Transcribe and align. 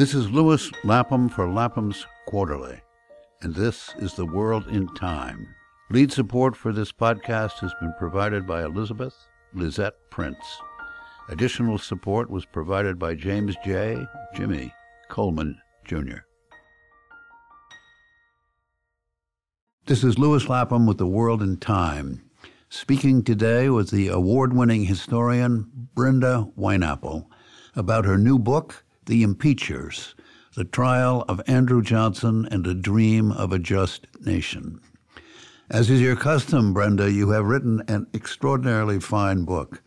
This 0.00 0.14
is 0.14 0.30
Lewis 0.30 0.72
Lapham 0.82 1.28
for 1.28 1.46
Lapham's 1.46 2.06
Quarterly, 2.26 2.80
and 3.42 3.54
this 3.54 3.94
is 3.98 4.14
The 4.14 4.24
World 4.24 4.66
in 4.68 4.88
Time. 4.94 5.54
Lead 5.90 6.10
support 6.10 6.56
for 6.56 6.72
this 6.72 6.90
podcast 6.90 7.58
has 7.58 7.74
been 7.82 7.92
provided 7.98 8.46
by 8.46 8.64
Elizabeth 8.64 9.14
Lisette 9.52 9.92
Prince. 10.08 10.38
Additional 11.28 11.76
support 11.76 12.30
was 12.30 12.46
provided 12.46 12.98
by 12.98 13.14
James 13.14 13.54
J. 13.62 14.02
Jimmy 14.34 14.72
Coleman, 15.10 15.60
Jr. 15.84 16.20
This 19.84 20.02
is 20.02 20.18
Lewis 20.18 20.48
Lapham 20.48 20.86
with 20.86 20.96
The 20.96 21.06
World 21.06 21.42
in 21.42 21.58
Time. 21.58 22.22
Speaking 22.70 23.22
today 23.22 23.68
with 23.68 23.90
the 23.90 24.08
award 24.08 24.54
winning 24.54 24.84
historian 24.84 25.70
Brenda 25.94 26.48
Wineapple 26.56 27.26
about 27.76 28.06
her 28.06 28.16
new 28.16 28.38
book, 28.38 28.82
the 29.06 29.22
Impeachers 29.22 30.14
The 30.54 30.64
Trial 30.64 31.24
of 31.28 31.40
Andrew 31.46 31.82
Johnson 31.82 32.46
and 32.50 32.66
a 32.66 32.74
Dream 32.74 33.32
of 33.32 33.52
a 33.52 33.58
Just 33.58 34.06
Nation. 34.20 34.80
As 35.70 35.88
is 35.88 36.00
your 36.00 36.16
custom, 36.16 36.74
Brenda, 36.74 37.10
you 37.10 37.30
have 37.30 37.46
written 37.46 37.82
an 37.88 38.08
extraordinarily 38.12 39.00
fine 39.00 39.44
book. 39.44 39.82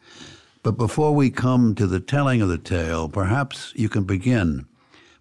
But 0.64 0.78
before 0.78 1.14
we 1.14 1.30
come 1.30 1.76
to 1.76 1.86
the 1.86 2.00
telling 2.00 2.42
of 2.42 2.50
the 2.50 2.58
tale, 2.58 3.10
perhaps 3.10 3.74
you 3.76 3.90
can 3.90 4.06
begin 4.06 4.66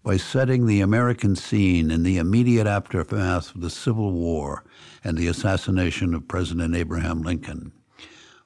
by 0.02 0.16
setting 0.16 0.66
the 0.66 0.80
American 0.80 1.36
scene 1.36 1.90
in 1.90 2.02
the 2.02 2.18
immediate 2.18 2.66
aftermath 2.66 3.54
of 3.54 3.60
the 3.60 3.70
Civil 3.70 4.12
War 4.12 4.64
and 5.04 5.18
the 5.18 5.28
assassination 5.28 6.14
of 6.14 6.28
President 6.28 6.74
Abraham 6.74 7.22
Lincoln. 7.22 7.72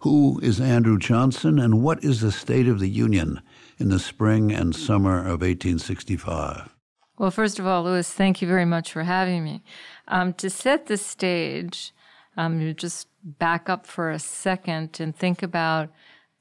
Who 0.01 0.41
is 0.43 0.61
Andrew 0.61 0.99
Johnson, 0.99 1.59
and 1.59 1.83
what 1.83 2.03
is 2.05 2.21
the 2.21 2.33
State 2.33 2.69
of 2.69 2.81
the 2.81 2.89
Union 2.89 3.41
in 3.79 3.88
the 3.88 3.99
spring 3.99 4.52
and 4.52 4.74
summer 4.74 5.19
of 5.19 5.43
1865? 5.43 6.74
Well, 7.19 7.30
first 7.30 7.59
of 7.59 7.66
all, 7.66 7.85
Lewis, 7.85 8.13
thank 8.13 8.43
you 8.43 8.49
very 8.49 8.66
much 8.66 8.93
for 8.93 9.05
having 9.05 9.43
me. 9.43 9.63
Um, 10.09 10.35
to 10.35 10.51
set 10.51 10.85
the 10.87 10.99
stage, 10.99 11.95
um, 12.37 12.60
you 12.60 12.74
just 12.74 13.09
back 13.23 13.71
up 13.71 13.87
for 13.87 14.10
a 14.10 14.19
second 14.19 14.99
and 15.01 15.16
think 15.16 15.43
about 15.43 15.88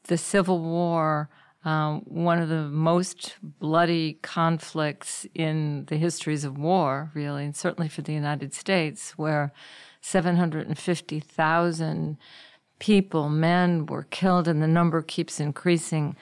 the 0.03 0.17
Civil 0.17 0.59
War, 0.59 1.29
um, 1.63 2.01
one 2.01 2.39
of 2.39 2.49
the 2.49 2.63
most 2.63 3.37
bloody 3.41 4.19
conflicts 4.21 5.25
in 5.33 5.85
the 5.85 5.95
histories 5.97 6.43
of 6.43 6.57
war, 6.57 7.09
really, 7.13 7.45
and 7.45 7.55
certainly 7.55 7.87
for 7.89 8.03
the 8.03 8.13
United 8.13 8.53
States, 8.53 9.17
where 9.17 9.51
750,000 10.01 12.17
people, 12.77 13.29
men, 13.29 13.87
were 13.87 14.03
killed, 14.03 14.47
and 14.47 14.61
the 14.61 14.67
number 14.67 15.01
keeps 15.01 15.39
increasing. 15.39 16.15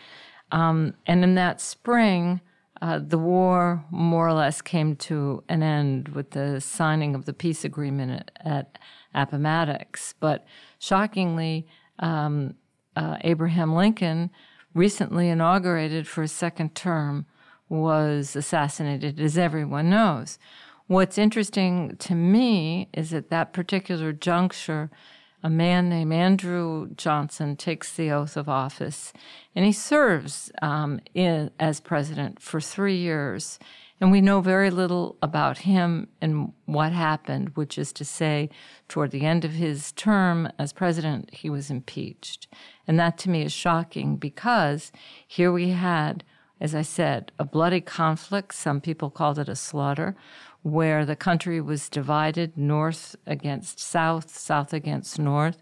Um, 0.53 0.93
and 1.07 1.23
in 1.23 1.33
that 1.35 1.59
spring, 1.59 2.39
uh, 2.79 2.99
the 2.99 3.17
war 3.17 3.83
more 3.89 4.27
or 4.27 4.33
less 4.33 4.61
came 4.61 4.95
to 4.97 5.43
an 5.49 5.63
end 5.63 6.09
with 6.09 6.31
the 6.31 6.61
signing 6.61 7.15
of 7.15 7.25
the 7.25 7.33
peace 7.33 7.65
agreement 7.65 8.11
at, 8.11 8.31
at 8.45 8.79
Appomattox. 9.15 10.13
But 10.19 10.45
shockingly, 10.77 11.65
um, 11.99 12.53
uh, 12.95 13.17
Abraham 13.21 13.73
Lincoln, 13.73 14.29
recently 14.75 15.27
inaugurated 15.27 16.07
for 16.07 16.21
a 16.21 16.27
second 16.27 16.75
term, 16.75 17.25
was 17.67 18.35
assassinated, 18.35 19.19
as 19.19 19.37
everyone 19.37 19.89
knows. 19.89 20.37
What's 20.85 21.17
interesting 21.17 21.95
to 21.97 22.13
me 22.13 22.89
is 22.93 23.11
at 23.11 23.29
that 23.29 23.53
particular 23.53 24.13
juncture, 24.13 24.91
a 25.43 25.49
man 25.49 25.89
named 25.89 26.13
Andrew 26.13 26.89
Johnson 26.95 27.57
takes 27.57 27.91
the 27.91 28.09
oath 28.11 28.37
of 28.37 28.47
office, 28.47 29.11
and 29.53 29.65
he 29.65 29.73
serves 29.73 30.51
um, 30.61 31.01
in, 31.13 31.51
as 31.59 31.81
president 31.81 32.41
for 32.41 32.61
three 32.61 32.95
years. 32.95 33.59
And 33.99 34.11
we 34.11 34.21
know 34.21 34.41
very 34.41 34.69
little 34.69 35.17
about 35.21 35.59
him 35.59 36.07
and 36.21 36.51
what 36.65 36.91
happened, 36.91 37.55
which 37.55 37.77
is 37.77 37.93
to 37.93 38.05
say, 38.05 38.49
toward 38.87 39.11
the 39.11 39.25
end 39.25 39.45
of 39.45 39.51
his 39.51 39.91
term 39.93 40.49
as 40.57 40.73
president, 40.73 41.33
he 41.33 41.49
was 41.49 41.69
impeached. 41.69 42.47
And 42.87 42.99
that 42.99 43.17
to 43.19 43.29
me 43.29 43.43
is 43.43 43.53
shocking 43.53 44.15
because 44.17 44.91
here 45.25 45.51
we 45.51 45.69
had, 45.69 46.23
as 46.59 46.73
I 46.75 46.81
said, 46.81 47.31
a 47.39 47.45
bloody 47.45 47.79
conflict. 47.81 48.53
Some 48.53 48.81
people 48.81 49.09
called 49.09 49.39
it 49.39 49.47
a 49.47 49.55
slaughter, 49.55 50.15
where 50.63 51.05
the 51.05 51.15
country 51.15 51.61
was 51.61 51.89
divided 51.89 52.57
north 52.57 53.15
against 53.27 53.79
south, 53.79 54.35
south 54.35 54.73
against 54.73 55.19
north, 55.19 55.61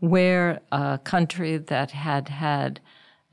where 0.00 0.60
a 0.70 1.00
country 1.02 1.56
that 1.56 1.90
had 1.90 2.28
had 2.28 2.80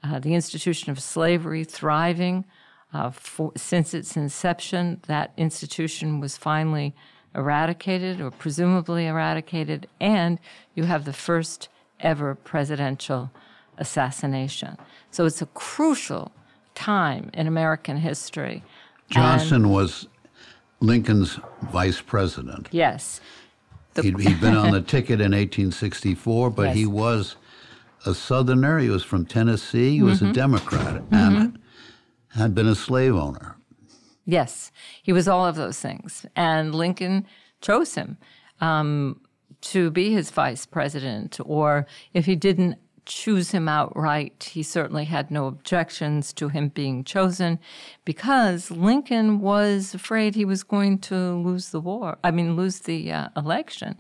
uh, 0.04 0.20
the 0.20 0.34
institution 0.34 0.92
of 0.92 1.00
slavery 1.00 1.64
thriving 1.64 2.46
uh, 2.94 3.12
for, 3.12 3.52
since 3.56 3.94
its 3.94 4.16
inception, 4.16 5.02
that 5.08 5.34
institution 5.38 6.20
was 6.20 6.38
finally 6.38 6.96
eradicated 7.36 8.20
or 8.22 8.32
presumably 8.32 9.06
eradicated, 9.06 9.88
and 10.00 10.40
you 10.74 10.86
have 10.86 11.06
the 11.06 11.14
first 11.14 11.70
ever 12.00 12.34
presidential 12.34 13.30
assassination. 13.78 14.78
So 15.12 15.26
it's 15.26 15.42
a 15.42 15.46
crucial 15.48 16.32
time 16.76 17.30
in 17.34 17.46
American 17.46 17.98
history. 17.98 18.64
Johnson 19.10 19.64
and 19.64 19.72
was 19.72 20.08
Lincoln's 20.82 21.40
vice 21.72 22.02
president. 22.02 22.70
Yes. 22.72 23.22
The, 23.94 24.04
he'd, 24.04 24.20
he'd, 24.20 24.40
been 24.40 24.56
on 24.56 24.72
the 24.72 24.82
ticket 24.82 25.20
in 25.20 25.32
1864, 25.32 26.52
but 26.52 26.68
yes. 26.68 26.76
he 26.76 26.86
was 26.86 27.36
a 28.06 28.14
Southerner. 28.14 28.80
He 28.80 28.90
was 28.90 29.04
from 29.04 29.26
Tennessee. 29.26 29.92
He 29.92 30.04
was 30.04 30.20
mm-hmm. 30.20 30.30
a 30.30 30.34
Democrat 30.34 30.96
mm-hmm. 30.96 31.16
and 31.16 31.60
had 32.30 32.54
been 32.54 32.68
a 32.68 32.76
slave 32.76 33.16
owner. 33.16 33.58
Yes, 34.26 34.72
he 35.02 35.12
was 35.12 35.28
all 35.28 35.46
of 35.46 35.56
those 35.56 35.80
things. 35.80 36.26
And 36.36 36.76
Lincoln 36.76 37.26
chose 37.62 37.96
him 37.96 38.18
um, 38.62 39.22
to 39.62 39.90
be 39.90 40.14
his 40.14 40.30
vice 40.30 40.66
president, 40.66 41.40
or 41.44 41.88
if 42.14 42.26
he 42.26 42.36
didn't 42.36 42.78
choose 43.10 43.52
him 43.52 43.68
outright. 43.68 44.52
He 44.54 44.62
certainly 44.62 45.06
had 45.06 45.32
no 45.32 45.48
objections 45.48 46.32
to 46.34 46.48
him 46.48 46.70
being 46.70 47.04
chosen 47.04 47.60
because 48.06 48.70
Lincoln 48.70 49.40
was 49.40 49.96
afraid 49.96 50.36
he 50.36 50.46
was 50.46 50.64
going 50.64 51.00
to 51.00 51.16
lose 51.16 51.72
the 51.72 51.82
war, 51.82 52.20
I 52.24 52.32
mean, 52.32 52.56
lose 52.56 52.80
the 52.80 53.12
uh, 53.12 53.30
election. 53.36 53.98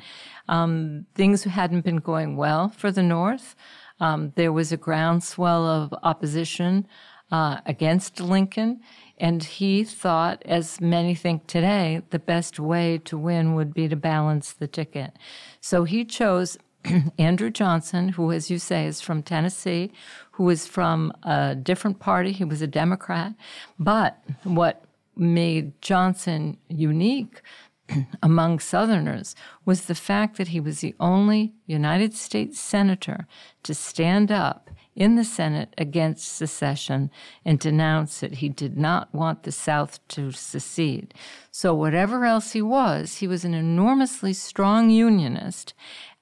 Um, 0.47 1.07
things 1.15 1.43
hadn't 1.43 1.81
been 1.81 1.97
going 1.97 2.37
well 2.37 2.69
for 2.69 2.91
the 2.91 3.03
North. 3.03 3.55
Um, 3.99 4.31
there 4.35 4.53
was 4.53 4.71
a 4.71 4.77
groundswell 4.77 5.65
of 5.65 5.93
opposition 6.03 6.87
uh, 7.31 7.59
against 7.65 8.19
Lincoln. 8.19 8.81
And 9.17 9.43
he 9.43 9.83
thought, 9.83 10.41
as 10.45 10.79
many 10.79 11.13
think 11.13 11.45
today, 11.47 12.01
the 12.09 12.19
best 12.19 12.59
way 12.59 12.99
to 12.99 13.17
win 13.17 13.53
would 13.55 13.73
be 13.73 13.87
to 13.89 13.95
balance 13.95 14.53
the 14.53 14.67
ticket. 14.67 15.11
So 15.59 15.83
he 15.83 16.05
chose 16.05 16.57
Andrew 17.19 17.49
Johnson, 17.49 18.09
who, 18.09 18.31
as 18.31 18.49
you 18.49 18.59
say, 18.59 18.85
is 18.85 19.01
from 19.01 19.23
Tennessee, 19.23 19.91
who 20.31 20.49
is 20.49 20.65
from 20.65 21.11
a 21.23 21.55
different 21.55 21.99
party. 21.99 22.31
He 22.31 22.45
was 22.45 22.61
a 22.61 22.67
Democrat. 22.67 23.33
But 23.77 24.21
what 24.43 24.83
made 25.15 25.79
Johnson 25.81 26.57
unique 26.69 27.41
among 28.23 28.59
Southerners 28.59 29.35
was 29.65 29.85
the 29.85 29.95
fact 29.95 30.37
that 30.37 30.49
he 30.49 30.59
was 30.59 30.79
the 30.79 30.95
only 30.99 31.53
United 31.65 32.13
States 32.13 32.59
senator 32.59 33.27
to 33.63 33.73
stand 33.73 34.31
up 34.31 34.69
in 34.95 35.15
the 35.15 35.23
Senate 35.23 35.73
against 35.77 36.27
secession 36.27 37.09
and 37.45 37.59
denounce 37.59 38.21
it. 38.21 38.35
He 38.35 38.49
did 38.49 38.77
not 38.77 39.13
want 39.13 39.43
the 39.43 39.51
South 39.51 40.05
to 40.09 40.31
secede. 40.31 41.13
So, 41.51 41.73
whatever 41.73 42.25
else 42.25 42.51
he 42.51 42.61
was, 42.61 43.17
he 43.17 43.27
was 43.27 43.45
an 43.45 43.53
enormously 43.53 44.33
strong 44.33 44.89
Unionist 44.89 45.73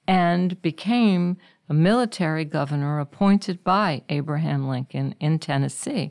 and 0.08 0.60
became 0.62 1.36
a 1.68 1.74
military 1.74 2.46
governor 2.46 2.98
appointed 2.98 3.62
by 3.62 4.02
Abraham 4.08 4.66
Lincoln 4.66 5.14
in 5.20 5.38
Tennessee. 5.38 6.10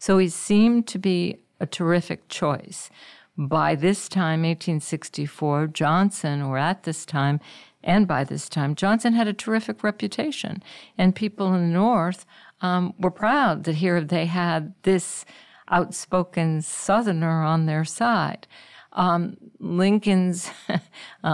So 0.00 0.18
he 0.18 0.28
seemed 0.28 0.88
to 0.88 0.98
be 0.98 1.38
a 1.60 1.66
terrific 1.66 2.28
choice. 2.28 2.90
By 3.38 3.76
this 3.76 4.08
time, 4.08 4.42
1864, 4.42 5.68
Johnson, 5.68 6.42
or 6.42 6.58
at 6.58 6.82
this 6.82 7.06
time, 7.06 7.38
and 7.84 8.08
by 8.08 8.24
this 8.24 8.48
time, 8.48 8.74
Johnson 8.74 9.12
had 9.12 9.28
a 9.28 9.32
terrific 9.32 9.84
reputation. 9.84 10.62
And 10.98 11.14
people 11.14 11.54
in 11.54 11.60
the 11.60 11.74
North 11.74 12.26
um, 12.60 12.94
were 12.98 13.12
proud 13.12 13.64
that 13.64 13.76
here 13.76 14.02
they 14.02 14.26
had 14.26 14.74
this 14.82 15.24
outspoken 15.68 16.62
Southerner 16.62 17.42
on 17.42 17.66
their 17.66 17.84
side. 17.84 18.48
Um, 18.96 19.36
Lincoln's 19.60 20.50
uh, 20.68 20.78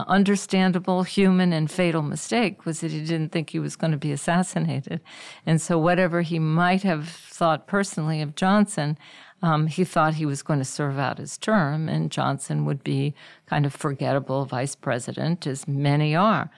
understandable 0.06 1.04
human 1.04 1.52
and 1.52 1.70
fatal 1.70 2.02
mistake 2.02 2.66
was 2.66 2.80
that 2.80 2.90
he 2.90 3.00
didn't 3.00 3.30
think 3.30 3.50
he 3.50 3.58
was 3.58 3.76
going 3.76 3.92
to 3.92 3.96
be 3.96 4.12
assassinated. 4.12 5.00
And 5.46 5.60
so, 5.60 5.78
whatever 5.78 6.22
he 6.22 6.38
might 6.38 6.82
have 6.82 7.08
thought 7.08 7.66
personally 7.66 8.20
of 8.20 8.34
Johnson, 8.34 8.98
um, 9.42 9.66
he 9.68 9.84
thought 9.84 10.14
he 10.14 10.26
was 10.26 10.42
going 10.42 10.58
to 10.58 10.64
serve 10.64 10.98
out 10.98 11.18
his 11.18 11.38
term, 11.38 11.88
and 11.88 12.10
Johnson 12.10 12.64
would 12.64 12.84
be 12.84 13.14
kind 13.46 13.64
of 13.64 13.72
forgettable 13.72 14.44
vice 14.44 14.76
president, 14.76 15.46
as 15.46 15.66
many 15.66 16.14
are. 16.14 16.50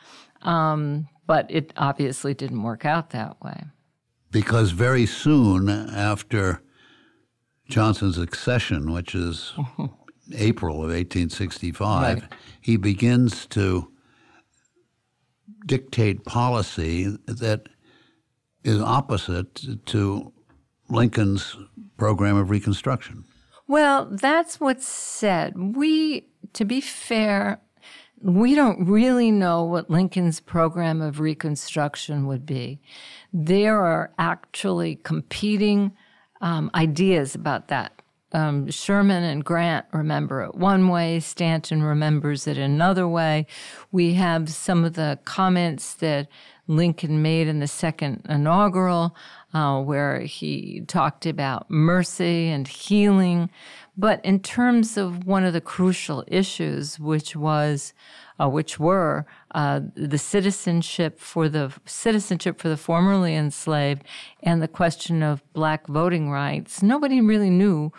Um, 0.43 1.09
but 1.27 1.47
it 1.51 1.73
obviously 1.77 2.35
didn't 2.35 2.63
work 2.63 2.85
out 2.85 3.11
that 3.11 3.41
way. 3.43 3.65
Because 4.31 4.73
very 4.73 5.07
soon 5.07 5.71
after 5.71 6.61
Johnson's 7.69 8.19
accession, 8.19 8.93
which 8.93 9.15
is 9.15 9.55
April 10.33 10.77
of 10.77 10.91
1865, 10.91 12.21
right. 12.21 12.33
he 12.61 12.77
begins 12.77 13.47
to 13.47 13.91
dictate 15.67 16.25
policy 16.25 17.17
that 17.27 17.69
is 18.63 18.81
opposite 18.81 19.87
to 19.87 20.33
Lincoln's 20.89 21.57
program 21.97 22.37
of 22.37 22.51
Reconstruction. 22.51 23.25
Well, 23.67 24.07
that's 24.11 24.61
what's 24.61 24.87
said. 24.87 25.77
We, 25.77 26.27
to 26.53 26.65
be 26.65 26.81
fair, 26.81 27.61
we 28.21 28.55
don't 28.55 28.87
really 28.87 29.31
know 29.31 29.65
what 29.65 29.91
Lincoln's 29.91 30.41
program 30.41 31.01
of 31.01 31.21
Reconstruction 31.21 32.27
would 32.27 32.47
be. 32.47 32.81
There 33.33 33.81
are 33.81 34.13
actually 34.19 34.97
competing 34.97 35.93
um, 36.41 36.71
ideas 36.75 37.35
about 37.35 37.69
that. 37.69 38.03
Um, 38.35 38.69
Sherman 38.69 39.23
and 39.23 39.45
Grant 39.45 39.87
remember 39.93 40.43
it 40.43 40.57
one 40.57 40.89
way, 40.89 41.21
Stanton 41.21 41.85
remembers 41.85 42.49
it 42.49 42.59
another 42.59 43.07
way. 43.07 43.47
We 43.93 44.15
have 44.15 44.51
some 44.51 44.85
of 44.85 44.95
the 44.95 45.21
comments 45.25 45.95
that 45.95 46.27
Lincoln 46.67 47.23
made 47.23 47.47
in 47.47 47.61
the 47.61 47.69
second 47.69 48.27
inaugural, 48.29 49.15
uh, 49.53 49.81
where 49.81 50.21
he 50.21 50.83
talked 50.89 51.27
about 51.27 51.71
mercy 51.71 52.49
and 52.49 52.67
healing. 52.67 53.51
But 53.97 54.25
in 54.25 54.41
terms 54.41 54.97
of 54.97 55.27
one 55.27 55.45
of 55.45 55.53
the 55.53 55.61
crucial 55.61 56.25
issues, 56.27 56.99
which 56.99 57.37
was, 57.37 57.93
uh, 58.41 58.49
which 58.49 58.81
were 58.81 59.27
uh, 59.55 59.83
the 59.95 60.19
citizenship 60.19 61.21
for 61.21 61.49
the 61.49 61.73
citizenship 61.85 62.61
for 62.61 62.69
the 62.69 62.77
formerly 62.77 63.37
enslaved 63.37 64.03
and 64.43 64.61
the 64.61 64.67
question 64.67 65.23
of 65.23 65.45
black 65.53 65.87
voting 65.87 66.31
rights, 66.31 66.83
nobody 66.83 67.21
really 67.21 67.51
knew 67.51 67.93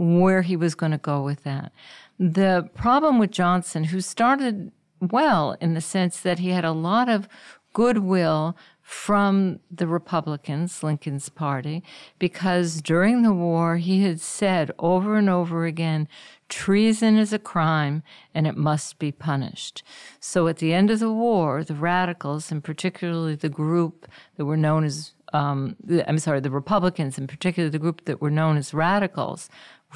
where 0.00 0.40
he 0.40 0.56
was 0.56 0.74
going 0.74 0.92
to 0.92 0.98
go 0.98 1.22
with 1.22 1.44
that. 1.44 1.72
The 2.18 2.70
problem 2.74 3.18
with 3.18 3.30
Johnson, 3.30 3.84
who 3.84 4.00
started 4.00 4.72
well 5.00 5.56
in 5.60 5.74
the 5.74 5.80
sense 5.80 6.20
that 6.20 6.38
he 6.38 6.50
had 6.50 6.64
a 6.64 6.72
lot 6.72 7.08
of 7.08 7.28
goodwill 7.72 8.56
from 8.80 9.60
the 9.70 9.86
Republicans, 9.86 10.82
Lincoln's 10.82 11.28
party, 11.28 11.84
because 12.18 12.82
during 12.82 13.22
the 13.22 13.32
war 13.32 13.76
he 13.76 14.02
had 14.02 14.20
said 14.20 14.72
over 14.78 15.16
and 15.16 15.28
over 15.28 15.64
again, 15.64 16.08
treason 16.48 17.16
is 17.16 17.32
a 17.32 17.38
crime 17.38 18.02
and 18.34 18.46
it 18.46 18.56
must 18.56 18.98
be 18.98 19.12
punished. 19.12 19.84
So 20.18 20.48
at 20.48 20.56
the 20.56 20.72
end 20.72 20.90
of 20.90 20.98
the 20.98 21.12
war, 21.12 21.62
the 21.62 21.74
radicals, 21.74 22.50
and 22.50 22.64
particularly 22.64 23.36
the 23.36 23.48
group 23.48 24.08
that 24.36 24.44
were 24.44 24.56
known 24.56 24.82
as, 24.84 25.12
um, 25.32 25.76
I'm 26.08 26.18
sorry, 26.18 26.40
the 26.40 26.50
Republicans, 26.50 27.16
in 27.16 27.28
particular 27.28 27.70
the 27.70 27.78
group 27.78 28.06
that 28.06 28.20
were 28.20 28.30
known 28.30 28.56
as 28.56 28.74
radicals, 28.74 29.48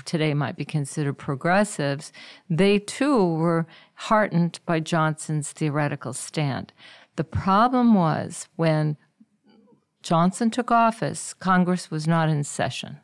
today 0.05 0.35
might 0.35 0.57
be 0.57 0.65
considered 0.65 1.15
progressives, 1.15 2.13
they 2.51 2.79
too 2.79 3.35
were 3.35 3.67
heartened 3.95 4.61
by 4.67 4.81
Johnson's 4.81 5.53
theoretical 5.53 6.13
stand. 6.13 6.73
The 7.17 7.25
problem 7.25 7.95
was 7.95 8.49
when 8.57 8.97
Johnson 10.03 10.51
took 10.51 10.71
office, 10.71 11.33
Congress 11.35 11.91
was 11.91 12.07
not 12.07 12.29
in 12.29 12.45
session. 12.45 12.99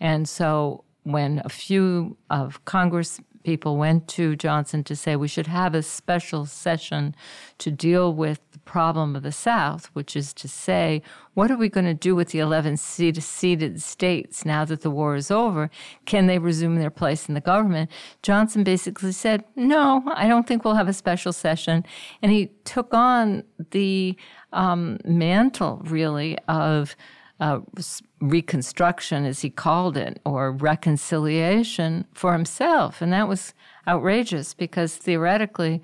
And 0.00 0.28
so 0.28 0.84
when 1.04 1.40
a 1.44 1.48
few 1.48 2.16
of 2.28 2.64
Congress 2.64 3.20
people 3.48 3.78
went 3.78 4.06
to 4.06 4.36
Johnson 4.36 4.84
to 4.84 4.94
say 4.94 5.16
we 5.16 5.26
should 5.26 5.46
have 5.46 5.74
a 5.74 5.82
special 5.82 6.44
session 6.44 7.14
to 7.56 7.70
deal 7.70 8.12
with 8.12 8.40
the 8.52 8.58
problem 8.58 9.16
of 9.16 9.22
the 9.22 9.32
South, 9.32 9.86
which 9.94 10.14
is 10.14 10.34
to 10.34 10.46
say, 10.46 11.00
what 11.32 11.50
are 11.50 11.56
we 11.56 11.70
going 11.70 11.86
to 11.86 11.94
do 11.94 12.14
with 12.14 12.28
the 12.28 12.40
11 12.40 12.76
seated 12.76 13.80
states 13.80 14.44
now 14.44 14.66
that 14.66 14.82
the 14.82 14.90
war 14.90 15.16
is 15.16 15.30
over? 15.30 15.70
Can 16.04 16.26
they 16.26 16.38
resume 16.38 16.76
their 16.76 16.90
place 16.90 17.26
in 17.26 17.32
the 17.32 17.40
government? 17.40 17.90
Johnson 18.22 18.64
basically 18.64 19.12
said, 19.12 19.44
no, 19.56 20.02
I 20.14 20.28
don't 20.28 20.46
think 20.46 20.62
we'll 20.62 20.74
have 20.74 20.86
a 20.86 20.92
special 20.92 21.32
session. 21.32 21.86
And 22.20 22.30
he 22.30 22.50
took 22.64 22.92
on 22.92 23.44
the 23.70 24.14
um, 24.52 24.98
mantle, 25.06 25.80
really, 25.86 26.36
of 26.48 26.94
uh, 27.40 27.60
reconstruction, 28.20 29.24
as 29.24 29.40
he 29.40 29.50
called 29.50 29.96
it, 29.96 30.20
or 30.24 30.52
reconciliation 30.52 32.04
for 32.12 32.32
himself. 32.32 33.00
And 33.00 33.12
that 33.12 33.28
was 33.28 33.54
outrageous 33.86 34.54
because 34.54 34.96
theoretically, 34.96 35.82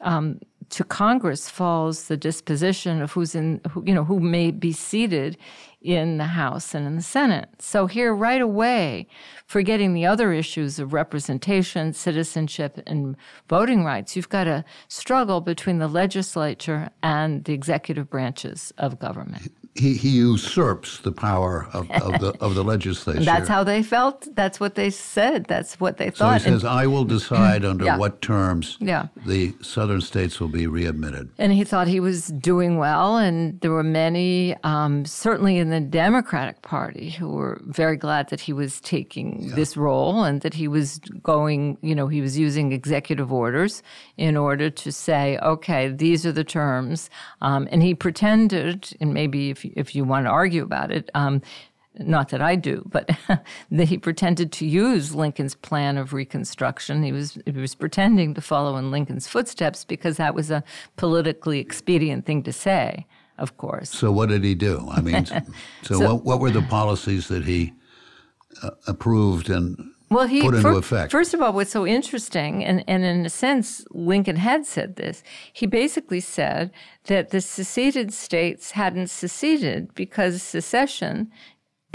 um, 0.00 0.38
to 0.70 0.84
Congress 0.84 1.50
falls 1.50 2.08
the 2.08 2.16
disposition 2.16 3.02
of 3.02 3.12
who's 3.12 3.34
in, 3.34 3.60
who, 3.70 3.84
you 3.86 3.94
know, 3.94 4.04
who 4.04 4.18
may 4.18 4.50
be 4.50 4.72
seated 4.72 5.36
in 5.82 6.16
the 6.16 6.24
House 6.24 6.74
and 6.74 6.86
in 6.86 6.96
the 6.96 7.02
Senate. 7.02 7.48
So 7.58 7.86
here, 7.86 8.14
right 8.14 8.40
away, 8.40 9.06
forgetting 9.46 9.92
the 9.92 10.06
other 10.06 10.32
issues 10.32 10.78
of 10.78 10.94
representation, 10.94 11.92
citizenship, 11.92 12.80
and 12.86 13.16
voting 13.48 13.84
rights, 13.84 14.16
you've 14.16 14.30
got 14.30 14.46
a 14.46 14.64
struggle 14.88 15.40
between 15.42 15.78
the 15.78 15.88
legislature 15.88 16.88
and 17.02 17.44
the 17.44 17.52
executive 17.52 18.08
branches 18.08 18.72
of 18.78 18.98
government 18.98 19.52
he, 19.74 19.94
he 19.94 20.10
usurps 20.10 20.98
the 20.98 21.10
power 21.10 21.66
of, 21.72 21.90
of 21.90 22.20
the 22.20 22.36
of 22.40 22.54
the 22.54 22.62
legislature. 22.74 23.24
That's 23.24 23.48
how 23.48 23.64
they 23.64 23.82
felt. 23.82 24.28
That's 24.36 24.60
what 24.60 24.76
they 24.76 24.90
said. 24.90 25.46
That's 25.46 25.80
what 25.80 25.96
they 25.96 26.10
thought. 26.10 26.42
So 26.42 26.50
he 26.50 26.54
says, 26.54 26.62
and, 26.62 26.72
"I 26.72 26.86
will 26.86 27.04
decide 27.04 27.64
under 27.72 27.84
yeah. 27.84 27.96
what 27.96 28.22
terms 28.22 28.76
yeah. 28.80 29.08
the 29.26 29.52
southern 29.62 30.00
states 30.00 30.38
will 30.38 30.48
be 30.48 30.68
readmitted." 30.68 31.30
And 31.38 31.52
he 31.52 31.64
thought 31.64 31.88
he 31.88 31.98
was 31.98 32.28
doing 32.28 32.78
well, 32.78 33.16
and 33.16 33.60
there 33.62 33.72
were 33.72 33.82
many, 33.82 34.54
um, 34.62 35.04
certainly 35.06 35.58
in 35.58 35.70
the 35.70 35.80
Democratic 35.80 36.62
Party, 36.62 37.10
who 37.10 37.30
were 37.30 37.60
very 37.64 37.96
glad 37.96 38.28
that 38.28 38.40
he 38.40 38.52
was 38.52 38.80
taking 38.80 39.42
yeah. 39.42 39.56
this 39.56 39.76
role 39.76 40.22
and 40.22 40.42
that 40.42 40.54
he 40.54 40.68
was 40.68 41.00
going. 41.20 41.78
You 41.82 41.96
know, 41.96 42.06
he 42.06 42.20
was 42.20 42.38
using 42.38 42.70
executive 42.70 43.32
orders 43.32 43.82
in 44.16 44.36
order 44.36 44.70
to 44.70 44.92
say, 44.92 45.36
"Okay, 45.38 45.88
these 45.88 46.24
are 46.24 46.32
the 46.32 46.44
terms," 46.44 47.10
um, 47.42 47.66
and 47.72 47.82
he 47.82 47.92
pretended, 47.92 48.96
and 49.00 49.12
maybe 49.12 49.50
if 49.50 49.63
if 49.76 49.94
you 49.94 50.04
want 50.04 50.26
to 50.26 50.30
argue 50.30 50.62
about 50.62 50.90
it. 50.90 51.10
Um, 51.14 51.42
not 51.98 52.30
that 52.30 52.42
I 52.42 52.56
do, 52.56 52.82
but 52.90 53.08
that 53.70 53.88
he 53.88 53.98
pretended 53.98 54.50
to 54.52 54.66
use 54.66 55.14
Lincoln's 55.14 55.54
plan 55.54 55.96
of 55.96 56.12
Reconstruction. 56.12 57.02
He 57.02 57.12
was 57.12 57.38
he 57.46 57.52
was 57.52 57.74
pretending 57.74 58.34
to 58.34 58.40
follow 58.40 58.76
in 58.76 58.90
Lincoln's 58.90 59.28
footsteps 59.28 59.84
because 59.84 60.16
that 60.16 60.34
was 60.34 60.50
a 60.50 60.64
politically 60.96 61.60
expedient 61.60 62.26
thing 62.26 62.42
to 62.42 62.52
say. 62.52 63.06
Of 63.38 63.56
course. 63.56 63.90
So 63.90 64.12
what 64.12 64.28
did 64.28 64.44
he 64.44 64.54
do? 64.54 64.88
I 64.90 65.00
mean, 65.00 65.24
so, 65.26 65.42
so 65.82 65.98
what, 66.14 66.24
what 66.24 66.40
were 66.40 66.50
the 66.50 66.62
policies 66.62 67.28
that 67.28 67.44
he 67.44 67.72
uh, 68.62 68.70
approved 68.86 69.50
and 69.50 69.93
well, 70.10 70.26
he, 70.26 70.42
put 70.42 70.54
into 70.54 70.62
for, 70.72 70.78
effect. 70.78 71.10
First 71.10 71.34
of 71.34 71.40
all, 71.40 71.52
what's 71.52 71.70
so 71.70 71.86
interesting, 71.86 72.64
and, 72.64 72.84
and 72.86 73.04
in 73.04 73.24
a 73.24 73.30
sense, 73.30 73.84
Lincoln 73.90 74.36
had 74.36 74.66
said 74.66 74.96
this, 74.96 75.22
he 75.52 75.66
basically 75.66 76.20
said 76.20 76.70
that 77.04 77.30
the 77.30 77.40
seceded 77.40 78.12
states 78.12 78.72
hadn't 78.72 79.08
seceded 79.08 79.94
because 79.94 80.42
secession 80.42 81.30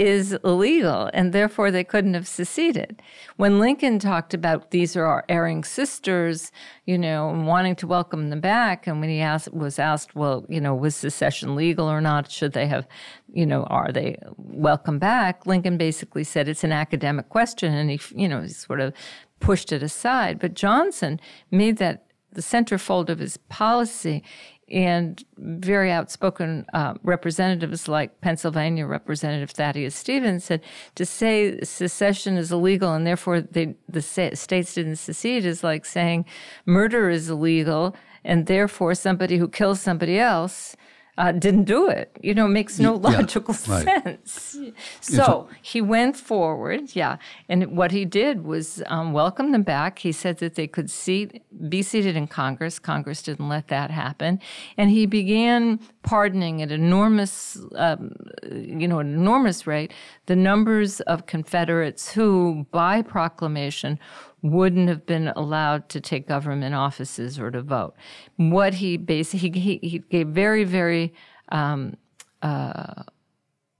is 0.00 0.32
illegal 0.42 1.10
and 1.12 1.34
therefore 1.34 1.70
they 1.70 1.84
couldn't 1.84 2.14
have 2.14 2.26
seceded. 2.26 3.02
When 3.36 3.58
Lincoln 3.58 3.98
talked 3.98 4.32
about 4.32 4.70
these 4.70 4.96
are 4.96 5.04
our 5.04 5.26
erring 5.28 5.62
sisters, 5.62 6.50
you 6.86 6.96
know, 6.96 7.28
wanting 7.28 7.76
to 7.76 7.86
welcome 7.86 8.30
them 8.30 8.40
back, 8.40 8.86
and 8.86 9.00
when 9.00 9.10
he 9.10 9.20
asked, 9.20 9.52
was 9.52 9.78
asked, 9.78 10.16
well, 10.16 10.46
you 10.48 10.58
know, 10.58 10.74
was 10.74 10.96
secession 10.96 11.54
legal 11.54 11.86
or 11.86 12.00
not? 12.00 12.30
Should 12.30 12.54
they 12.54 12.66
have, 12.66 12.88
you 13.30 13.44
know, 13.44 13.64
are 13.64 13.92
they 13.92 14.16
welcome 14.38 14.98
back? 14.98 15.44
Lincoln 15.44 15.76
basically 15.76 16.24
said 16.24 16.48
it's 16.48 16.64
an 16.64 16.72
academic 16.72 17.28
question, 17.28 17.74
and 17.74 17.90
he, 17.90 18.00
you 18.14 18.26
know, 18.26 18.40
he 18.40 18.48
sort 18.48 18.80
of 18.80 18.94
pushed 19.38 19.70
it 19.70 19.82
aside. 19.82 20.38
But 20.38 20.54
Johnson 20.54 21.20
made 21.50 21.76
that 21.76 22.06
the 22.32 22.40
centerfold 22.40 23.10
of 23.10 23.18
his 23.18 23.36
policy 23.36 24.22
and 24.70 25.24
very 25.36 25.90
outspoken 25.90 26.64
uh, 26.72 26.94
representatives 27.02 27.88
like 27.88 28.20
Pennsylvania 28.20 28.86
Representative 28.86 29.50
Thaddeus 29.50 29.94
Stevens 29.94 30.44
said 30.44 30.62
to 30.94 31.04
say 31.04 31.60
secession 31.62 32.36
is 32.36 32.52
illegal 32.52 32.94
and 32.94 33.06
therefore 33.06 33.40
they, 33.40 33.74
the 33.88 34.02
states 34.02 34.74
didn't 34.74 34.96
secede 34.96 35.44
is 35.44 35.64
like 35.64 35.84
saying 35.84 36.24
murder 36.66 37.10
is 37.10 37.28
illegal 37.28 37.96
and 38.24 38.46
therefore 38.46 38.94
somebody 38.94 39.38
who 39.38 39.48
kills 39.48 39.80
somebody 39.80 40.18
else 40.18 40.76
uh, 41.20 41.32
didn't 41.32 41.64
do 41.64 41.86
it. 41.86 42.18
You 42.22 42.32
know, 42.34 42.46
it 42.46 42.54
makes 42.60 42.78
no 42.78 42.94
logical 42.94 43.54
right. 43.68 43.84
sense. 43.84 44.56
So 45.00 45.48
he 45.60 45.82
went 45.82 46.16
forward, 46.16 46.96
yeah, 46.96 47.18
and 47.46 47.76
what 47.76 47.90
he 47.90 48.06
did 48.06 48.42
was 48.44 48.82
um, 48.86 49.12
welcome 49.12 49.52
them 49.52 49.62
back. 49.62 49.98
He 49.98 50.12
said 50.12 50.38
that 50.38 50.54
they 50.54 50.66
could 50.66 50.90
seat, 50.90 51.42
be 51.68 51.82
seated 51.82 52.16
in 52.16 52.26
Congress. 52.26 52.78
Congress 52.78 53.22
didn't 53.22 53.50
let 53.50 53.68
that 53.68 53.90
happen, 53.90 54.40
and 54.78 54.88
he 54.88 55.04
began 55.04 55.78
pardoning 56.02 56.62
at 56.62 56.72
enormous, 56.72 57.58
um, 57.76 58.12
you 58.50 58.88
know, 58.88 59.00
an 59.00 59.12
enormous 59.12 59.66
rate 59.66 59.92
the 60.30 60.36
numbers 60.36 61.00
of 61.00 61.26
Confederates 61.26 62.12
who, 62.12 62.64
by 62.70 63.02
proclamation, 63.02 63.98
wouldn't 64.42 64.88
have 64.88 65.04
been 65.04 65.26
allowed 65.34 65.88
to 65.88 66.00
take 66.00 66.28
government 66.28 66.72
offices 66.72 67.36
or 67.36 67.50
to 67.50 67.60
vote. 67.60 67.94
What 68.36 68.74
he 68.74 68.96
basically 68.96 69.58
he, 69.58 69.80
he 69.82 69.98
gave 69.98 70.28
very 70.28 70.62
very 70.62 71.12
um, 71.48 71.96
uh, 72.42 73.02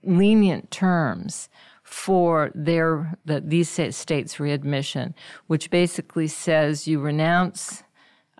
lenient 0.02 0.73
terms 0.73 1.49
for 1.85 2.50
their 2.52 3.16
the, 3.25 3.40
these 3.40 3.69
states 3.69 4.40
readmission, 4.40 5.14
which 5.47 5.71
basically 5.71 6.26
says 6.26 6.88
you 6.88 6.99
renounce 6.99 7.85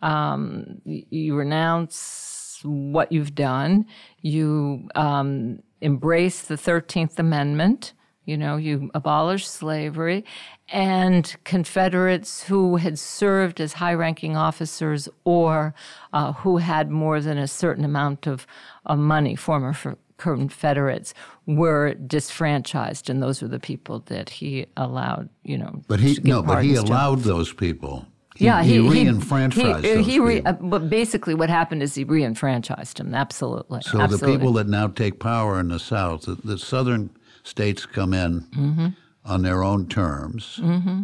um, 0.03 0.83
you 0.85 1.37
renounce 1.37 2.59
what 2.65 3.13
you've 3.13 3.37
done, 3.37 3.87
you 4.21 4.89
um, 4.97 5.61
embrace 5.81 6.43
the 6.43 6.57
Thirteenth 6.57 7.21
Amendment. 7.21 7.93
You 8.27 8.37
know, 8.37 8.57
you 8.57 8.91
abolish 8.95 9.49
slavery, 9.49 10.25
and 10.69 11.35
Confederates 11.45 12.43
who 12.45 12.77
had 12.77 12.99
served 12.99 13.61
as 13.61 13.73
high 13.73 13.95
ranking 13.95 14.37
officers 14.37 15.09
or 15.25 15.75
uh, 16.13 16.33
who 16.35 16.59
had 16.59 16.91
more 16.91 17.21
than 17.21 17.39
a 17.39 17.49
certain 17.49 17.85
amount 17.85 18.27
of, 18.27 18.47
of 18.87 18.99
money, 18.99 19.35
former 19.35 19.75
Confederates, 20.19 21.15
were 21.47 21.95
disfranchised. 21.95 23.09
And 23.09 23.23
those 23.23 23.41
were 23.41 23.49
the 23.49 23.59
people 23.59 24.01
that 24.07 24.29
he 24.29 24.67
allowed, 24.77 25.31
you 25.43 25.57
know. 25.57 25.83
But 25.89 26.01
he, 26.01 26.19
no, 26.23 26.43
but 26.43 26.63
he 26.63 26.77
allowed 26.77 27.23
to. 27.23 27.29
those 27.29 27.53
people. 27.53 28.07
He, 28.37 28.45
yeah, 28.45 28.63
he, 28.63 28.75
he 28.75 28.79
re-enfranchised 28.81 29.85
he, 29.85 29.95
those 29.95 30.07
he 30.07 30.21
re. 30.21 30.43
Uh, 30.43 30.53
but 30.53 30.89
basically, 30.89 31.35
what 31.35 31.49
happened 31.49 31.83
is 31.83 31.95
he 31.95 32.05
re-enfranchised 32.05 32.99
them. 32.99 33.15
Absolutely. 33.15 33.81
So 33.83 34.01
Absolutely. 34.01 34.33
the 34.33 34.39
people 34.39 34.53
that 34.53 34.69
now 34.69 34.89
take 34.89 35.19
power 35.19 35.59
in 35.59 35.69
the 35.69 35.79
South, 35.79 36.23
the, 36.23 36.37
the 36.37 36.59
southern 36.59 37.11
states 37.43 37.87
come 37.87 38.13
in 38.13 38.43
mm-hmm. 38.43 38.89
on 39.25 39.43
their 39.43 39.63
own 39.63 39.89
terms. 39.89 40.59
Mm-hmm. 40.61 41.03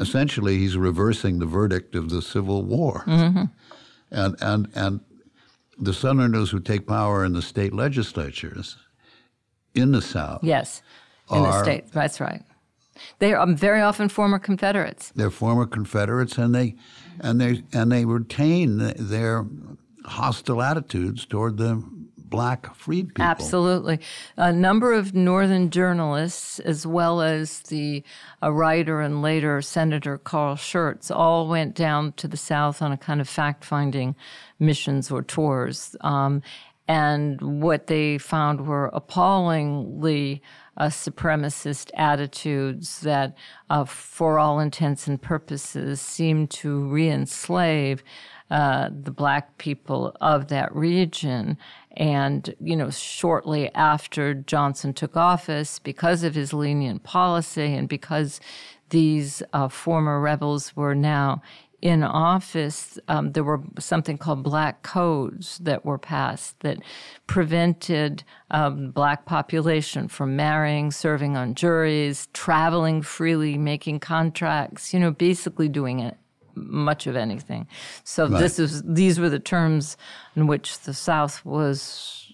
Essentially, 0.00 0.58
he's 0.58 0.76
reversing 0.76 1.38
the 1.38 1.46
verdict 1.46 1.94
of 1.94 2.10
the 2.10 2.22
Civil 2.22 2.64
War, 2.64 3.04
mm-hmm. 3.06 3.44
and 4.10 4.36
and 4.40 4.68
and 4.74 5.00
the 5.78 5.94
Southerners 5.94 6.50
who 6.50 6.60
take 6.60 6.86
power 6.86 7.24
in 7.24 7.32
the 7.32 7.42
state 7.42 7.72
legislatures 7.72 8.76
in 9.74 9.92
the 9.92 10.02
South. 10.02 10.42
Yes, 10.42 10.82
in 11.30 11.42
the 11.42 11.62
state. 11.62 11.92
That's 11.92 12.20
right. 12.20 12.42
They 13.18 13.34
are 13.34 13.46
very 13.46 13.80
often 13.80 14.08
former 14.08 14.38
Confederates. 14.38 15.12
They're 15.14 15.30
former 15.30 15.66
Confederates, 15.66 16.38
and 16.38 16.54
they 16.54 16.74
and 17.20 17.40
they 17.40 17.62
and 17.72 17.92
they 17.92 18.04
retain 18.04 18.78
their 18.98 19.46
hostile 20.04 20.62
attitudes 20.62 21.26
toward 21.26 21.58
the 21.58 21.82
black 22.30 22.74
freed 22.74 23.08
people. 23.08 23.24
Absolutely. 23.24 24.00
A 24.36 24.52
number 24.52 24.92
of 24.92 25.14
Northern 25.14 25.70
journalists, 25.70 26.58
as 26.60 26.86
well 26.86 27.20
as 27.20 27.60
the 27.60 28.02
writer 28.42 29.00
and 29.00 29.22
later 29.22 29.62
Senator 29.62 30.18
Carl 30.18 30.56
Schurz, 30.56 31.10
all 31.10 31.48
went 31.48 31.74
down 31.74 32.12
to 32.12 32.28
the 32.28 32.36
South 32.36 32.82
on 32.82 32.92
a 32.92 32.96
kind 32.96 33.20
of 33.20 33.28
fact 33.28 33.64
finding 33.64 34.14
missions 34.58 35.10
or 35.10 35.22
tours. 35.22 35.96
Um, 36.00 36.42
and 36.88 37.60
what 37.62 37.86
they 37.86 38.16
found 38.16 38.66
were 38.66 38.86
appallingly 38.86 40.42
uh, 40.78 40.86
supremacist 40.86 41.90
attitudes 41.94 43.00
that, 43.00 43.36
uh, 43.68 43.84
for 43.84 44.38
all 44.38 44.58
intents 44.58 45.06
and 45.06 45.20
purposes, 45.20 46.00
seemed 46.00 46.50
to 46.50 46.88
re 46.88 47.10
enslave 47.10 48.02
uh, 48.50 48.88
the 48.90 49.10
black 49.10 49.58
people 49.58 50.16
of 50.22 50.48
that 50.48 50.74
region. 50.74 51.58
And, 51.98 52.54
you 52.60 52.76
know, 52.76 52.90
shortly 52.90 53.74
after 53.74 54.32
Johnson 54.32 54.94
took 54.94 55.16
office, 55.16 55.80
because 55.80 56.22
of 56.22 56.36
his 56.36 56.52
lenient 56.54 57.02
policy 57.02 57.74
and 57.74 57.88
because 57.88 58.40
these 58.90 59.42
uh, 59.52 59.68
former 59.68 60.20
rebels 60.20 60.76
were 60.76 60.94
now 60.94 61.42
in 61.82 62.04
office, 62.04 62.98
um, 63.08 63.32
there 63.32 63.42
were 63.42 63.60
something 63.80 64.16
called 64.16 64.44
black 64.44 64.82
codes 64.84 65.58
that 65.58 65.84
were 65.84 65.98
passed 65.98 66.58
that 66.60 66.78
prevented 67.26 68.22
um, 68.52 68.90
black 68.92 69.26
population 69.26 70.06
from 70.06 70.36
marrying, 70.36 70.92
serving 70.92 71.36
on 71.36 71.54
juries, 71.54 72.28
traveling 72.32 73.02
freely, 73.02 73.58
making 73.58 73.98
contracts, 73.98 74.94
you 74.94 75.00
know, 75.00 75.10
basically 75.10 75.68
doing 75.68 75.98
it 75.98 76.16
much 76.66 77.06
of 77.06 77.16
anything. 77.16 77.66
So 78.04 78.28
right. 78.28 78.40
this 78.40 78.58
is 78.58 78.82
these 78.82 79.18
were 79.18 79.28
the 79.28 79.38
terms 79.38 79.96
in 80.36 80.46
which 80.46 80.80
the 80.80 80.94
South 80.94 81.44
was 81.44 82.32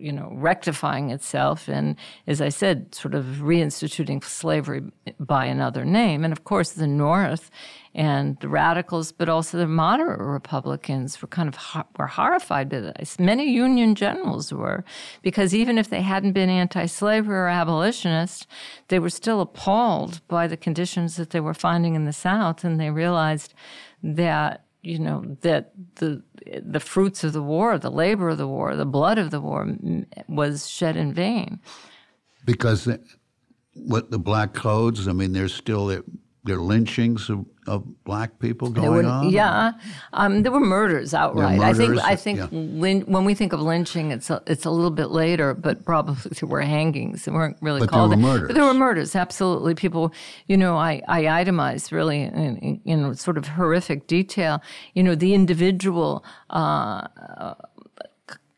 you 0.00 0.12
know, 0.12 0.30
rectifying 0.32 1.10
itself 1.10 1.68
and, 1.68 1.96
as 2.26 2.40
I 2.40 2.48
said, 2.48 2.94
sort 2.94 3.14
of 3.14 3.24
reinstituting 3.40 4.22
slavery 4.24 4.82
by 5.18 5.46
another 5.46 5.84
name. 5.84 6.24
And 6.24 6.32
of 6.32 6.44
course, 6.44 6.72
the 6.72 6.86
North 6.86 7.50
and 7.94 8.38
the 8.40 8.48
radicals, 8.48 9.12
but 9.12 9.28
also 9.28 9.58
the 9.58 9.66
moderate 9.66 10.20
Republicans 10.20 11.20
were 11.20 11.28
kind 11.28 11.48
of 11.48 11.84
were 11.98 12.06
horrified 12.06 12.68
by 12.68 12.80
this. 12.80 13.18
Many 13.18 13.50
Union 13.50 13.94
generals 13.94 14.52
were, 14.52 14.84
because 15.22 15.54
even 15.54 15.78
if 15.78 15.90
they 15.90 16.02
hadn't 16.02 16.32
been 16.32 16.50
anti-slavery 16.50 17.36
or 17.36 17.48
abolitionists, 17.48 18.46
they 18.88 18.98
were 18.98 19.10
still 19.10 19.40
appalled 19.40 20.20
by 20.28 20.46
the 20.46 20.56
conditions 20.56 21.16
that 21.16 21.30
they 21.30 21.40
were 21.40 21.54
finding 21.54 21.94
in 21.94 22.04
the 22.04 22.12
South, 22.12 22.62
and 22.62 22.78
they 22.78 22.90
realized 22.90 23.54
that 24.02 24.64
you 24.82 24.98
know 24.98 25.36
that 25.40 25.72
the 25.96 26.22
the 26.62 26.80
fruits 26.80 27.24
of 27.24 27.32
the 27.32 27.42
war, 27.42 27.78
the 27.78 27.90
labor 27.90 28.30
of 28.30 28.38
the 28.38 28.48
war, 28.48 28.76
the 28.76 28.86
blood 28.86 29.18
of 29.18 29.30
the 29.30 29.40
war 29.40 29.66
was 30.28 30.68
shed 30.68 30.96
in 30.96 31.12
vain. 31.12 31.60
Because 32.44 32.88
what 33.74 34.10
the 34.10 34.18
black 34.18 34.54
codes, 34.54 35.06
I 35.08 35.12
mean, 35.12 35.32
there's 35.32 35.54
still 35.54 36.02
there 36.44 36.56
are 36.56 36.60
lynchings 36.60 37.28
of, 37.28 37.44
of 37.66 38.04
black 38.04 38.38
people 38.38 38.70
going 38.70 39.04
were, 39.04 39.04
on. 39.04 39.28
Yeah, 39.28 39.72
um, 40.12 40.42
there 40.42 40.52
were 40.52 40.60
murders 40.60 41.12
outright. 41.12 41.58
Murders, 41.58 41.98
I 41.98 42.16
think 42.16 42.38
I 42.38 42.38
think 42.38 42.38
yeah. 42.38 42.48
lyn- 42.52 43.02
when 43.02 43.24
we 43.24 43.34
think 43.34 43.52
of 43.52 43.60
lynching, 43.60 44.10
it's 44.12 44.30
a, 44.30 44.42
it's 44.46 44.64
a 44.64 44.70
little 44.70 44.90
bit 44.90 45.10
later, 45.10 45.54
but 45.54 45.84
probably 45.84 46.16
there 46.30 46.48
were 46.48 46.62
hangings. 46.62 47.24
They 47.24 47.32
weren't 47.32 47.56
really 47.60 47.80
but 47.80 47.90
called. 47.90 48.12
There 48.12 48.18
were 48.18 48.22
murders. 48.22 48.48
But 48.48 48.54
there 48.54 48.64
were 48.64 48.74
murders. 48.74 49.14
Absolutely, 49.14 49.74
people. 49.74 50.12
You 50.46 50.56
know, 50.56 50.76
I 50.76 51.02
I 51.08 51.22
itemize 51.24 51.92
really 51.92 52.22
in, 52.22 52.56
in, 52.58 52.80
in 52.84 53.14
sort 53.14 53.36
of 53.36 53.48
horrific 53.48 54.06
detail. 54.06 54.62
You 54.94 55.02
know, 55.02 55.14
the 55.14 55.34
individual. 55.34 56.24
Uh, 56.50 57.54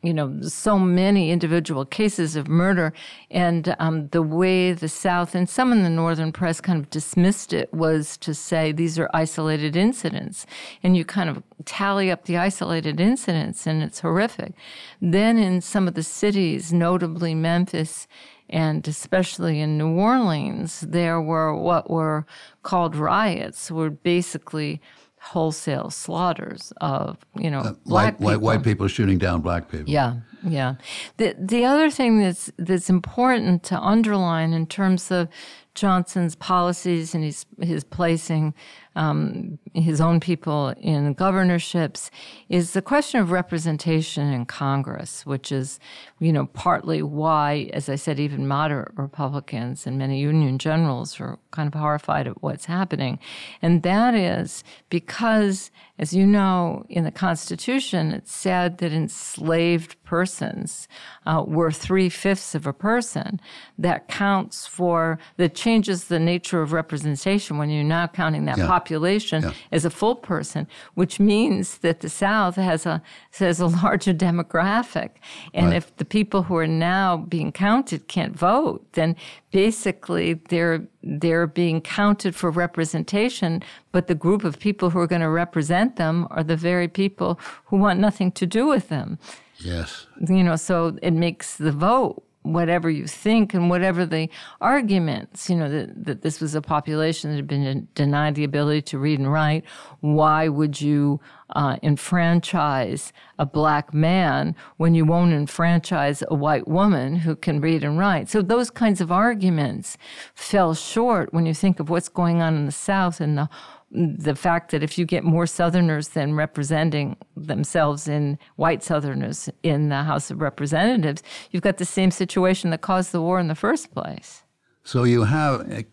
you 0.02 0.14
know, 0.14 0.40
so 0.42 0.78
many 0.78 1.30
individual 1.30 1.84
cases 1.84 2.34
of 2.34 2.48
murder. 2.48 2.92
And 3.30 3.74
um, 3.78 4.08
the 4.08 4.22
way 4.22 4.72
the 4.72 4.88
South 4.88 5.34
and 5.34 5.48
some 5.48 5.72
in 5.72 5.82
the 5.82 5.90
Northern 5.90 6.32
press 6.32 6.60
kind 6.60 6.78
of 6.78 6.88
dismissed 6.90 7.52
it 7.52 7.72
was 7.72 8.16
to 8.18 8.34
say 8.34 8.72
these 8.72 8.98
are 8.98 9.10
isolated 9.12 9.76
incidents. 9.76 10.46
And 10.82 10.96
you 10.96 11.04
kind 11.04 11.28
of 11.28 11.42
tally 11.64 12.10
up 12.10 12.24
the 12.24 12.38
isolated 12.38 13.00
incidents, 13.00 13.66
and 13.66 13.82
it's 13.82 14.00
horrific. 14.00 14.54
Then 15.02 15.36
in 15.36 15.60
some 15.60 15.86
of 15.86 15.94
the 15.94 16.02
cities, 16.02 16.72
notably 16.72 17.34
Memphis, 17.34 18.06
and 18.48 18.86
especially 18.88 19.60
in 19.60 19.78
New 19.78 19.90
Orleans, 19.90 20.80
there 20.80 21.20
were 21.20 21.54
what 21.54 21.90
were 21.90 22.26
called 22.62 22.96
riots, 22.96 23.70
were 23.70 23.90
basically 23.90 24.80
wholesale 25.20 25.90
slaughters 25.90 26.72
of 26.80 27.18
you 27.38 27.50
know 27.50 27.60
uh, 27.60 27.72
black 27.84 27.84
white, 27.86 28.12
people. 28.12 28.26
White, 28.26 28.40
white 28.40 28.62
people 28.62 28.88
shooting 28.88 29.18
down 29.18 29.42
black 29.42 29.70
people. 29.70 29.88
Yeah, 29.88 30.16
yeah. 30.42 30.76
The 31.18 31.36
the 31.38 31.64
other 31.64 31.90
thing 31.90 32.18
that's 32.18 32.50
that's 32.58 32.90
important 32.90 33.62
to 33.64 33.78
underline 33.78 34.52
in 34.52 34.66
terms 34.66 35.10
of 35.10 35.28
Johnson's 35.74 36.34
policies 36.34 37.14
and 37.14 37.24
his 37.24 37.46
his 37.60 37.84
placing 37.84 38.54
um, 38.96 39.58
his 39.72 40.00
own 40.00 40.18
people 40.18 40.74
in 40.80 41.14
governorships 41.14 42.10
is 42.48 42.72
the 42.72 42.82
question 42.82 43.20
of 43.20 43.30
representation 43.30 44.32
in 44.32 44.44
Congress, 44.46 45.24
which 45.24 45.52
is, 45.52 45.78
you 46.18 46.32
know, 46.32 46.46
partly 46.46 47.00
why, 47.00 47.70
as 47.72 47.88
I 47.88 47.94
said, 47.94 48.18
even 48.18 48.48
moderate 48.48 48.92
Republicans 48.96 49.86
and 49.86 49.96
many 49.96 50.18
Union 50.18 50.58
generals 50.58 51.20
are 51.20 51.38
kind 51.52 51.72
of 51.72 51.80
horrified 51.80 52.26
at 52.26 52.42
what's 52.42 52.64
happening. 52.64 53.20
And 53.62 53.84
that 53.84 54.14
is 54.14 54.64
because, 54.88 55.70
as 55.98 56.12
you 56.12 56.26
know, 56.26 56.84
in 56.88 57.04
the 57.04 57.12
Constitution, 57.12 58.12
it 58.12 58.26
said 58.26 58.78
that 58.78 58.92
enslaved 58.92 60.02
persons 60.02 60.88
uh, 61.26 61.44
were 61.46 61.70
three 61.70 62.08
fifths 62.08 62.56
of 62.56 62.66
a 62.66 62.72
person. 62.72 63.40
That 63.78 64.08
counts 64.08 64.66
for, 64.66 65.18
that 65.36 65.54
changes 65.60 66.04
the 66.04 66.18
nature 66.18 66.62
of 66.62 66.72
representation 66.72 67.58
when 67.58 67.68
you're 67.68 67.92
now 67.98 68.06
counting 68.06 68.46
that 68.46 68.58
yeah 68.58 68.66
population 68.66 69.42
yeah. 69.42 69.52
as 69.72 69.84
a 69.84 69.90
full 69.90 70.14
person, 70.14 70.66
which 70.94 71.18
means 71.18 71.78
that 71.78 72.00
the 72.00 72.08
South 72.08 72.56
has 72.56 72.86
a 72.86 73.02
has 73.38 73.60
a 73.60 73.66
larger 73.82 74.14
demographic. 74.14 75.10
And 75.52 75.66
right. 75.66 75.76
if 75.76 75.84
the 75.96 76.04
people 76.04 76.40
who 76.46 76.56
are 76.56 76.72
now 76.92 77.08
being 77.36 77.50
counted 77.52 78.00
can't 78.08 78.34
vote, 78.36 78.80
then 78.92 79.16
basically 79.50 80.34
they're 80.50 80.80
they're 81.02 81.46
being 81.46 81.80
counted 81.80 82.34
for 82.40 82.50
representation, 82.50 83.62
but 83.92 84.06
the 84.06 84.18
group 84.24 84.44
of 84.44 84.58
people 84.58 84.90
who 84.90 84.98
are 84.98 85.10
going 85.14 85.26
to 85.28 85.34
represent 85.44 85.96
them 85.96 86.26
are 86.30 86.44
the 86.44 86.56
very 86.56 86.88
people 86.88 87.38
who 87.66 87.76
want 87.76 87.98
nothing 88.00 88.30
to 88.32 88.46
do 88.46 88.66
with 88.66 88.88
them. 88.88 89.18
Yes. 89.58 90.06
You 90.28 90.42
know, 90.46 90.56
so 90.56 90.96
it 91.02 91.12
makes 91.26 91.56
the 91.56 91.72
vote 91.72 92.22
whatever 92.42 92.88
you 92.88 93.06
think 93.06 93.52
and 93.52 93.68
whatever 93.68 94.06
the 94.06 94.28
arguments, 94.60 95.50
you 95.50 95.56
know, 95.56 95.68
that, 95.68 96.04
that 96.04 96.22
this 96.22 96.40
was 96.40 96.54
a 96.54 96.62
population 96.62 97.30
that 97.30 97.36
had 97.36 97.46
been 97.46 97.86
denied 97.94 98.34
the 98.34 98.44
ability 98.44 98.80
to 98.80 98.98
read 98.98 99.18
and 99.18 99.30
write. 99.30 99.64
Why 100.00 100.48
would 100.48 100.80
you 100.80 101.20
uh, 101.50 101.76
enfranchise 101.82 103.12
a 103.38 103.44
black 103.44 103.92
man 103.92 104.54
when 104.78 104.94
you 104.94 105.04
won't 105.04 105.32
enfranchise 105.32 106.22
a 106.28 106.34
white 106.34 106.66
woman 106.66 107.16
who 107.16 107.36
can 107.36 107.60
read 107.60 107.84
and 107.84 107.98
write? 107.98 108.30
So 108.30 108.40
those 108.40 108.70
kinds 108.70 109.02
of 109.02 109.12
arguments 109.12 109.98
fell 110.34 110.74
short 110.74 111.34
when 111.34 111.44
you 111.44 111.52
think 111.52 111.78
of 111.78 111.90
what's 111.90 112.08
going 112.08 112.40
on 112.40 112.56
in 112.56 112.66
the 112.66 112.72
South 112.72 113.20
and 113.20 113.36
the 113.36 113.50
the 113.90 114.36
fact 114.36 114.70
that 114.70 114.82
if 114.82 114.96
you 114.96 115.04
get 115.04 115.24
more 115.24 115.46
Southerners 115.46 116.08
than 116.08 116.34
representing 116.34 117.16
themselves 117.36 118.06
in 118.06 118.38
white 118.56 118.82
Southerners 118.82 119.48
in 119.62 119.88
the 119.88 120.04
House 120.04 120.30
of 120.30 120.40
Representatives, 120.40 121.22
you've 121.50 121.62
got 121.62 121.78
the 121.78 121.84
same 121.84 122.10
situation 122.10 122.70
that 122.70 122.82
caused 122.82 123.12
the 123.12 123.20
war 123.20 123.40
in 123.40 123.48
the 123.48 123.54
first 123.54 123.92
place. 123.92 124.44
So 124.84 125.04
you 125.04 125.24
have 125.24 125.70
a 125.72 125.84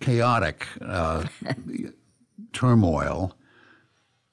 chaotic 0.00 0.66
uh, 0.82 1.24
turmoil 2.52 3.34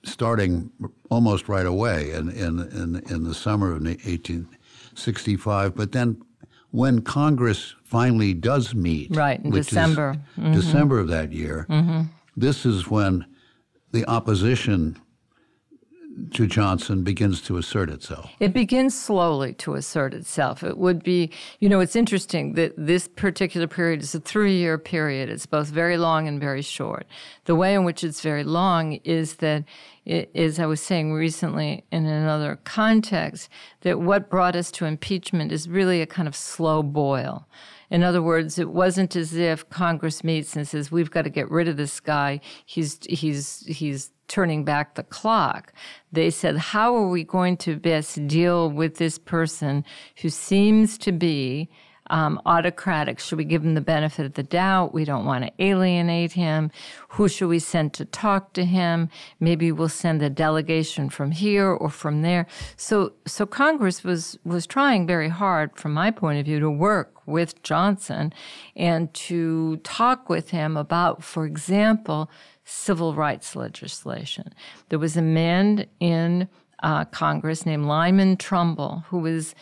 starting 0.04 0.70
almost 1.10 1.48
right 1.48 1.66
away 1.66 2.12
in, 2.12 2.30
in, 2.30 2.60
in, 2.60 3.02
in 3.10 3.24
the 3.24 3.34
summer 3.34 3.68
of 3.68 3.82
1865, 3.84 5.76
but 5.76 5.92
then 5.94 6.22
when 6.72 7.02
Congress 7.02 7.76
finally 7.84 8.34
does 8.34 8.76
meet, 8.76 9.16
right 9.16 9.40
in 9.44 9.52
December, 9.52 10.18
mm-hmm. 10.38 10.54
December 10.54 11.00
of 11.00 11.08
that 11.08 11.32
year, 11.32 11.66
mm-hmm 11.70 12.04
this 12.38 12.66
is 12.66 12.90
when 12.90 13.26
the 13.92 14.08
opposition 14.08 15.02
to 16.32 16.48
Johnson 16.48 17.04
begins 17.04 17.42
to 17.44 17.58
assert 17.58 17.90
itself. 17.90 18.32
It 18.40 18.54
begins 18.54 19.00
slowly 19.00 19.54
to 19.56 19.76
assert 19.76 20.14
itself. 20.14 20.64
It 20.64 20.78
would 20.78 21.04
be, 21.04 21.32
you 21.60 21.70
know, 21.70 21.80
it's 21.80 21.96
interesting 21.96 22.54
that 22.54 22.74
this 22.76 23.08
particular 23.08 23.68
period 23.68 24.02
is 24.02 24.16
a 24.16 24.20
three 24.20 24.56
year 24.56 24.78
period. 24.78 25.30
It's 25.30 25.46
both 25.46 25.68
very 25.68 25.98
long 25.98 26.28
and 26.28 26.40
very 26.40 26.62
short. 26.62 27.06
The 27.46 27.56
way 27.56 27.74
in 27.74 27.84
which 27.84 28.04
it's 28.04 28.22
very 28.22 28.44
long 28.44 28.94
is 29.04 29.36
that, 29.36 29.66
as 30.08 30.60
I 30.60 30.66
was 30.66 30.82
saying 30.82 31.14
recently 31.14 31.84
in 31.92 32.06
another 32.06 32.60
context, 32.64 33.50
that 33.82 34.00
what 34.00 34.30
brought 34.30 34.56
us 34.56 34.72
to 34.72 34.86
impeachment 34.86 35.52
is 35.52 35.70
really 35.70 36.02
a 36.02 36.08
kind 36.08 36.28
of 36.28 36.36
slow 36.36 36.82
boil. 36.82 37.48
In 37.90 38.04
other 38.04 38.22
words, 38.22 38.60
it 38.60 38.70
wasn't 38.70 39.16
as 39.16 39.34
if 39.34 39.70
Congress 39.70 40.24
meets 40.24 40.56
and 40.56 40.68
says, 40.68 40.92
"We've 40.92 41.12
got 41.12 41.24
to 41.24 41.30
get 41.30 41.50
rid 41.50 41.68
of 41.68 41.78
this 41.78 42.00
guy. 42.00 42.42
He's 42.66 43.00
he's 43.10 43.66
he's 43.68 44.12
turning 44.28 44.66
back 44.66 44.96
the 44.96 45.04
clock." 45.04 45.74
They 46.12 46.30
said, 46.30 46.58
"How 46.58 46.96
are 46.96 47.10
we 47.10 47.24
going 47.24 47.58
to 47.58 47.78
best 47.78 48.28
deal 48.28 48.70
with 48.70 48.98
this 48.98 49.18
person 49.18 49.86
who 50.22 50.30
seems 50.30 50.98
to 51.00 51.12
be 51.12 51.70
um, 52.10 52.42
autocratic. 52.46 53.20
Should 53.20 53.38
we 53.38 53.46
give 53.46 53.64
him 53.64 53.74
the 53.74 53.82
benefit 53.82 54.26
of 54.26 54.34
the 54.34 54.44
doubt? 54.44 54.94
We 54.94 55.06
don't 55.06 55.26
want 55.26 55.46
to 55.46 55.52
alienate 55.64 56.34
him. 56.34 56.72
Who 57.10 57.28
should 57.28 57.48
we 57.48 57.60
send 57.60 57.94
to 57.94 58.06
talk 58.06 58.54
to 58.54 58.66
him? 58.66 59.10
Maybe 59.40 59.72
we'll 59.72 59.90
send 59.90 60.22
a 60.22 60.30
delegation 60.30 61.10
from 61.10 61.32
here 61.32 61.68
or 61.68 61.90
from 61.90 62.22
there. 62.22 62.48
So, 62.76 63.14
so 63.26 63.46
Congress 63.46 64.04
was 64.04 64.38
was 64.44 64.66
trying 64.66 65.08
very 65.08 65.30
hard, 65.30 65.76
from 65.76 65.94
my 65.94 66.12
point 66.12 66.40
of 66.40 66.46
view, 66.46 66.60
to 66.60 66.70
work 66.70 67.17
with 67.28 67.62
Johnson 67.62 68.34
and 68.76 69.14
to 69.14 69.78
talk 69.78 70.30
with 70.30 70.50
him 70.50 70.76
about, 70.76 71.24
for 71.24 71.46
example, 71.46 72.32
civil 72.64 73.14
rights 73.14 73.56
legislation. 73.56 74.54
There 74.90 74.98
was 74.98 75.16
a 75.16 75.22
man 75.22 75.86
in 76.00 76.50
uh, 76.82 77.06
Congress 77.06 77.66
named 77.66 77.86
Lyman 77.86 78.38
Trumbull, 78.38 79.04
who 79.10 79.20
was 79.20 79.56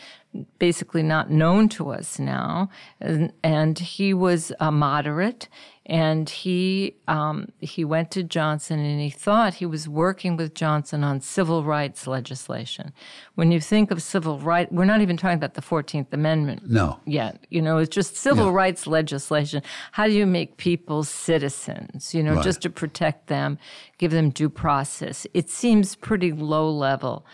basically 0.58 1.02
not 1.02 1.30
known 1.30 1.68
to 1.70 1.90
us 1.90 2.18
now. 2.18 2.68
And, 3.00 3.32
and 3.42 3.78
he 3.78 4.12
was 4.12 4.52
a 4.60 4.70
moderate, 4.70 5.48
and 5.88 6.28
he 6.28 6.96
um, 7.06 7.52
he 7.60 7.84
went 7.84 8.10
to 8.10 8.24
Johnson, 8.24 8.80
and 8.80 9.00
he 9.00 9.08
thought 9.08 9.54
he 9.54 9.66
was 9.66 9.88
working 9.88 10.36
with 10.36 10.52
Johnson 10.52 11.04
on 11.04 11.20
civil 11.20 11.62
rights 11.62 12.08
legislation. 12.08 12.92
When 13.36 13.52
you 13.52 13.60
think 13.60 13.92
of 13.92 14.02
civil 14.02 14.40
rights, 14.40 14.72
we're 14.72 14.84
not 14.84 15.00
even 15.00 15.16
talking 15.16 15.36
about 15.36 15.54
the 15.54 15.62
Fourteenth 15.62 16.12
Amendment. 16.12 16.68
No, 16.68 16.98
yet 17.06 17.46
you 17.50 17.62
know 17.62 17.78
it's 17.78 17.94
just 17.94 18.16
civil 18.16 18.46
yeah. 18.46 18.52
rights 18.52 18.88
legislation. 18.88 19.62
How 19.92 20.06
do 20.06 20.12
you 20.12 20.26
make 20.26 20.56
people 20.56 21.04
citizens? 21.04 22.12
You 22.12 22.24
know, 22.24 22.34
right. 22.34 22.44
just 22.44 22.62
to 22.62 22.70
protect 22.70 23.28
them, 23.28 23.56
give 23.98 24.10
them 24.10 24.30
due 24.30 24.50
process. 24.50 25.24
It 25.34 25.48
seems 25.50 25.94
pretty 25.94 26.32
low 26.32 26.68
level 26.68 27.24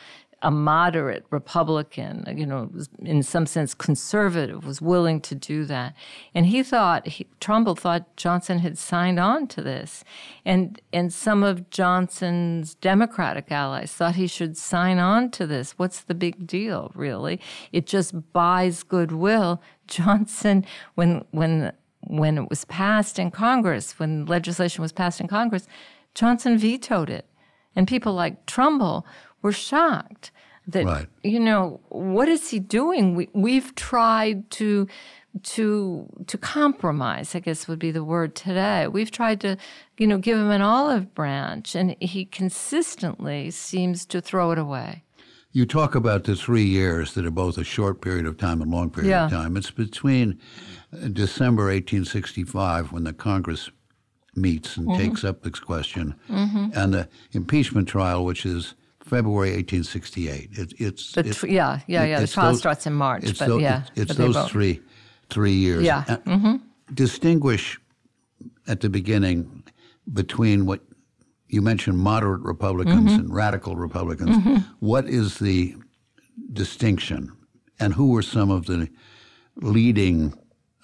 a 0.42 0.50
moderate 0.50 1.24
Republican, 1.30 2.24
you 2.36 2.44
know, 2.44 2.68
in 2.98 3.22
some 3.22 3.46
sense 3.46 3.74
conservative, 3.74 4.66
was 4.66 4.82
willing 4.82 5.20
to 5.20 5.34
do 5.36 5.64
that. 5.64 5.94
And 6.34 6.46
he 6.46 6.64
thought, 6.64 7.06
he, 7.06 7.28
Trumbull 7.40 7.76
thought 7.76 8.16
Johnson 8.16 8.58
had 8.58 8.76
signed 8.76 9.20
on 9.20 9.46
to 9.48 9.62
this. 9.62 10.02
And, 10.44 10.80
and 10.92 11.12
some 11.12 11.44
of 11.44 11.70
Johnson's 11.70 12.74
Democratic 12.74 13.52
allies 13.52 13.92
thought 13.92 14.16
he 14.16 14.26
should 14.26 14.56
sign 14.56 14.98
on 14.98 15.30
to 15.30 15.46
this. 15.46 15.72
What's 15.78 16.00
the 16.00 16.14
big 16.14 16.44
deal, 16.46 16.90
really? 16.94 17.40
It 17.70 17.86
just 17.86 18.32
buys 18.32 18.82
goodwill. 18.82 19.62
Johnson, 19.86 20.64
when, 20.94 21.24
when, 21.30 21.72
when 22.00 22.38
it 22.38 22.50
was 22.50 22.64
passed 22.64 23.18
in 23.18 23.30
Congress, 23.30 23.98
when 23.98 24.26
legislation 24.26 24.82
was 24.82 24.92
passed 24.92 25.20
in 25.20 25.28
Congress, 25.28 25.68
Johnson 26.14 26.58
vetoed 26.58 27.10
it. 27.10 27.26
And 27.74 27.88
people 27.88 28.12
like 28.12 28.44
Trumbull 28.46 29.06
were 29.42 29.52
shocked 29.52 30.30
that 30.66 30.84
right. 30.84 31.06
you 31.22 31.40
know 31.40 31.80
what 31.88 32.28
is 32.28 32.50
he 32.50 32.58
doing 32.58 33.14
we, 33.14 33.28
we've 33.32 33.74
tried 33.74 34.48
to 34.50 34.86
to 35.42 36.06
to 36.26 36.38
compromise 36.38 37.34
i 37.34 37.40
guess 37.40 37.66
would 37.66 37.78
be 37.78 37.90
the 37.90 38.04
word 38.04 38.34
today 38.34 38.86
we've 38.86 39.10
tried 39.10 39.40
to 39.40 39.56
you 39.98 40.06
know 40.06 40.18
give 40.18 40.38
him 40.38 40.50
an 40.50 40.62
olive 40.62 41.14
branch 41.14 41.74
and 41.74 41.96
he 42.00 42.24
consistently 42.24 43.50
seems 43.50 44.06
to 44.06 44.20
throw 44.20 44.50
it 44.52 44.58
away 44.58 45.02
you 45.50 45.66
talk 45.66 45.94
about 45.94 46.24
the 46.24 46.36
three 46.36 46.64
years 46.64 47.14
that 47.14 47.26
are 47.26 47.30
both 47.30 47.58
a 47.58 47.64
short 47.64 48.00
period 48.00 48.24
of 48.26 48.38
time 48.38 48.62
and 48.62 48.70
long 48.70 48.90
period 48.90 49.10
yeah. 49.10 49.24
of 49.24 49.30
time 49.30 49.56
it's 49.56 49.70
between 49.70 50.38
uh, 50.92 51.08
december 51.08 51.64
1865 51.64 52.92
when 52.92 53.04
the 53.04 53.12
congress 53.12 53.70
meets 54.36 54.76
and 54.76 54.86
mm-hmm. 54.86 55.00
takes 55.00 55.24
up 55.24 55.42
this 55.42 55.58
question 55.58 56.14
mm-hmm. 56.28 56.68
and 56.74 56.94
the 56.94 57.08
impeachment 57.32 57.88
trial 57.88 58.24
which 58.24 58.46
is 58.46 58.74
February 59.12 59.50
1868. 59.50 60.48
It, 60.52 60.72
it's 60.78 61.12
the 61.12 61.22
tr- 61.22 61.46
yeah, 61.46 61.80
yeah, 61.86 62.04
yeah. 62.04 62.20
The 62.20 62.26
trial 62.26 62.52
those, 62.52 62.60
starts 62.60 62.86
in 62.86 62.94
March, 62.94 63.24
it's 63.24 63.38
but 63.38 63.48
those, 63.48 63.60
yeah, 63.60 63.82
it's, 63.94 64.12
it's 64.12 64.14
those 64.14 64.48
three 64.48 64.80
three 65.28 65.52
years. 65.52 65.84
Yeah. 65.84 66.04
Uh, 66.08 66.16
mm-hmm. 66.16 66.56
Distinguish 66.94 67.78
at 68.66 68.80
the 68.80 68.88
beginning 68.88 69.64
between 70.14 70.64
what 70.64 70.80
you 71.48 71.60
mentioned 71.60 71.98
moderate 71.98 72.40
Republicans 72.40 73.10
mm-hmm. 73.10 73.20
and 73.20 73.34
radical 73.34 73.76
Republicans. 73.76 74.30
Mm-hmm. 74.30 74.56
What 74.80 75.06
is 75.06 75.38
the 75.38 75.76
distinction, 76.54 77.30
and 77.78 77.92
who 77.92 78.12
were 78.12 78.22
some 78.22 78.50
of 78.50 78.64
the 78.64 78.88
leading 79.56 80.32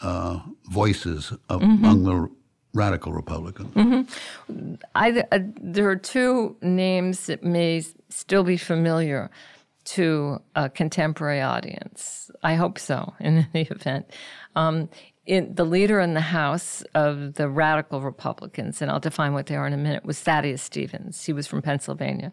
uh, 0.02 0.40
voices 0.64 1.32
of, 1.48 1.62
mm-hmm. 1.62 1.82
among 1.82 2.04
the 2.04 2.30
radical 2.74 3.12
Republicans? 3.12 3.74
Mm-hmm. 3.74 4.74
I, 4.94 5.24
uh, 5.33 5.38
there 5.61 5.88
are 5.88 5.96
two 5.96 6.57
names 6.62 7.26
that 7.26 7.42
may 7.42 7.83
still 8.09 8.44
be 8.44 8.57
familiar 8.57 9.31
to 9.85 10.42
a 10.54 10.68
contemporary 10.68 11.40
audience. 11.40 12.31
I 12.42 12.54
hope 12.54 12.78
so, 12.78 13.14
in 13.20 13.46
any 13.54 13.66
event. 13.70 14.11
Um, 14.54 14.88
in, 15.24 15.54
the 15.54 15.64
leader 15.64 16.00
in 16.00 16.14
the 16.14 16.22
House 16.22 16.83
of 16.94 17.35
the 17.35 17.48
radical 17.48 18.00
Republicans, 18.00 18.81
and 18.81 18.90
I'll 18.90 19.00
define 19.00 19.35
what 19.35 19.46
they 19.46 19.57
are 19.57 19.66
in 19.66 19.74
a 19.74 19.78
minute, 19.78 20.04
was 20.04 20.18
Thaddeus 20.18 20.62
Stevens. 20.62 21.22
He 21.24 21.35
was 21.35 21.46
from 21.46 21.61
Pennsylvania 21.61 22.33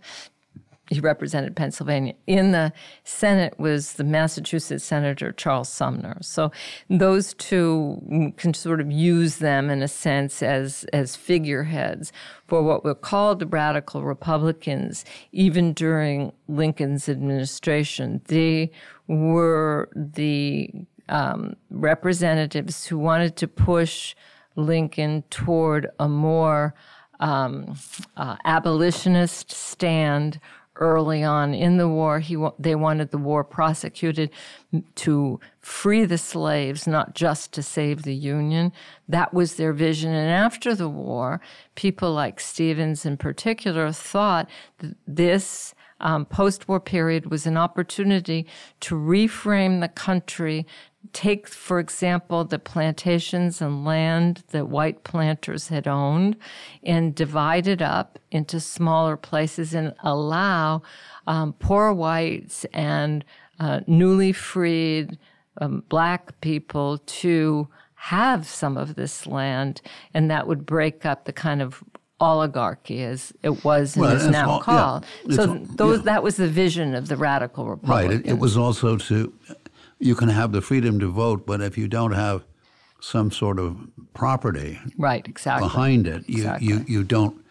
he 0.90 1.00
represented 1.00 1.56
Pennsylvania. 1.56 2.14
In 2.28 2.52
the 2.52 2.72
Senate 3.04 3.60
was 3.60 3.94
the 3.94 4.04
Massachusetts 4.04 4.84
Senator 4.84 5.32
Charles 5.32 5.70
Sumner. 5.70 6.18
So 6.22 6.52
those 6.90 7.34
two 7.34 8.34
can 8.38 8.54
sort 8.54 8.80
of 8.80 8.92
use 8.92 9.38
them 9.38 9.70
in 9.70 9.82
a 9.82 9.88
sense 9.88 10.44
as, 10.44 10.86
as 10.94 11.16
figureheads 11.16 12.14
for 12.48 12.62
what 12.62 12.84
were 12.84 12.96
called 12.96 13.40
the 13.40 13.48
radical 13.48 14.04
Republicans, 14.04 15.06
even 15.32 15.74
during 15.74 16.32
Lincoln's 16.48 17.10
administration. 17.10 18.22
They 18.26 18.72
were 19.08 19.90
the 19.96 20.72
um, 21.10 21.56
representatives 21.70 22.86
who 22.86 22.98
wanted 22.98 23.36
to 23.38 23.48
push 23.48 24.16
Lincoln 24.56 25.24
toward 25.30 25.90
a 26.00 26.08
more 26.08 26.74
um, 27.20 27.76
uh, 28.18 28.36
abolitionist 28.46 29.52
stand 29.52 30.40
early 30.78 31.24
on 31.24 31.54
in 31.54 31.78
the 31.78 31.88
war. 31.88 32.20
He 32.20 32.38
they 32.60 32.76
wanted 32.76 33.12
the 33.12 33.18
war 33.18 33.44
prosecuted 33.44 34.30
to 34.96 35.40
free 35.60 36.06
the 36.06 36.18
slaves, 36.18 36.88
not 36.88 37.16
just 37.16 37.54
to 37.54 37.64
save 37.64 38.04
the 38.04 38.16
Union. 38.16 38.72
That 39.08 39.34
was 39.34 39.56
their 39.56 39.74
vision. 39.74 40.12
And 40.12 40.30
after 40.30 40.76
the 40.76 40.90
war, 40.90 41.42
people 41.76 42.14
like 42.14 42.40
Stevens 42.40 43.06
in 43.06 43.18
particular 43.18 43.92
thought 43.92 44.50
this 45.08 45.74
um, 46.00 46.26
post 46.26 46.68
war 46.68 46.80
period 46.80 47.32
was 47.32 47.46
an 47.46 47.58
opportunity 47.58 48.46
to 48.82 48.96
reframe 48.96 49.82
the 49.82 49.88
country. 49.88 50.66
Take, 51.14 51.48
for 51.48 51.80
example, 51.80 52.44
the 52.44 52.60
plantations 52.60 53.62
and 53.62 53.86
land 53.86 54.44
that 54.50 54.68
white 54.68 55.04
planters 55.04 55.70
had 55.70 55.88
owned 55.88 56.36
and 56.84 57.16
divide 57.16 57.68
it 57.68 57.82
up 57.82 58.20
into 58.32 58.60
smaller 58.60 59.16
places 59.16 59.74
and 59.74 59.94
allow 60.04 60.82
um, 61.28 61.54
poor 61.54 61.94
whites 61.94 62.66
and 62.74 63.24
uh, 63.60 63.82
newly 63.88 64.34
freed 64.34 65.18
um, 65.62 65.84
black 65.88 66.40
people 66.42 66.98
to 67.06 67.68
have 67.96 68.46
some 68.46 68.78
of 68.78 68.96
this 68.96 69.26
land, 69.26 69.82
and 70.14 70.30
that 70.30 70.48
would 70.48 70.66
break 70.66 71.06
up 71.06 71.26
the 71.26 71.34
kind 71.34 71.62
of 71.62 71.84
oligarchy 72.20 73.04
as 73.04 73.34
it 73.44 73.64
was 73.64 73.96
and 73.96 74.02
Well, 74.06 74.16
is 74.16 74.28
now 74.28 74.50
all- 74.52 74.62
called. 74.62 75.06
It's 75.26 75.36
so 75.36 75.58
those 75.76 76.00
yeah. 76.00 76.04
that 76.06 76.24
was 76.24 76.38
the 76.38 76.48
vision 76.48 76.96
of 76.96 77.08
the 77.08 77.18
radical 77.18 77.66
republic. 77.68 78.10
Right. 78.10 78.12
It, 78.20 78.26
it 78.28 78.40
was 78.40 78.58
also 78.58 78.98
to, 78.98 79.34
you 80.00 80.16
can 80.16 80.30
have 80.30 80.52
the 80.52 80.62
freedom 80.62 81.00
to 81.00 81.12
vote, 81.12 81.46
but 81.46 81.62
if 81.62 81.78
you 81.78 81.88
don't 81.88 82.14
have 82.14 82.44
some 83.02 83.32
sort 83.32 83.60
of 83.60 83.78
property 84.14 84.80
right, 84.98 85.28
exactly. 85.28 85.68
behind 85.68 86.08
it, 86.08 86.28
you, 86.30 86.38
Exactly. 86.38 86.68
you, 86.68 86.86
you 86.88 87.04
don't 87.04 87.42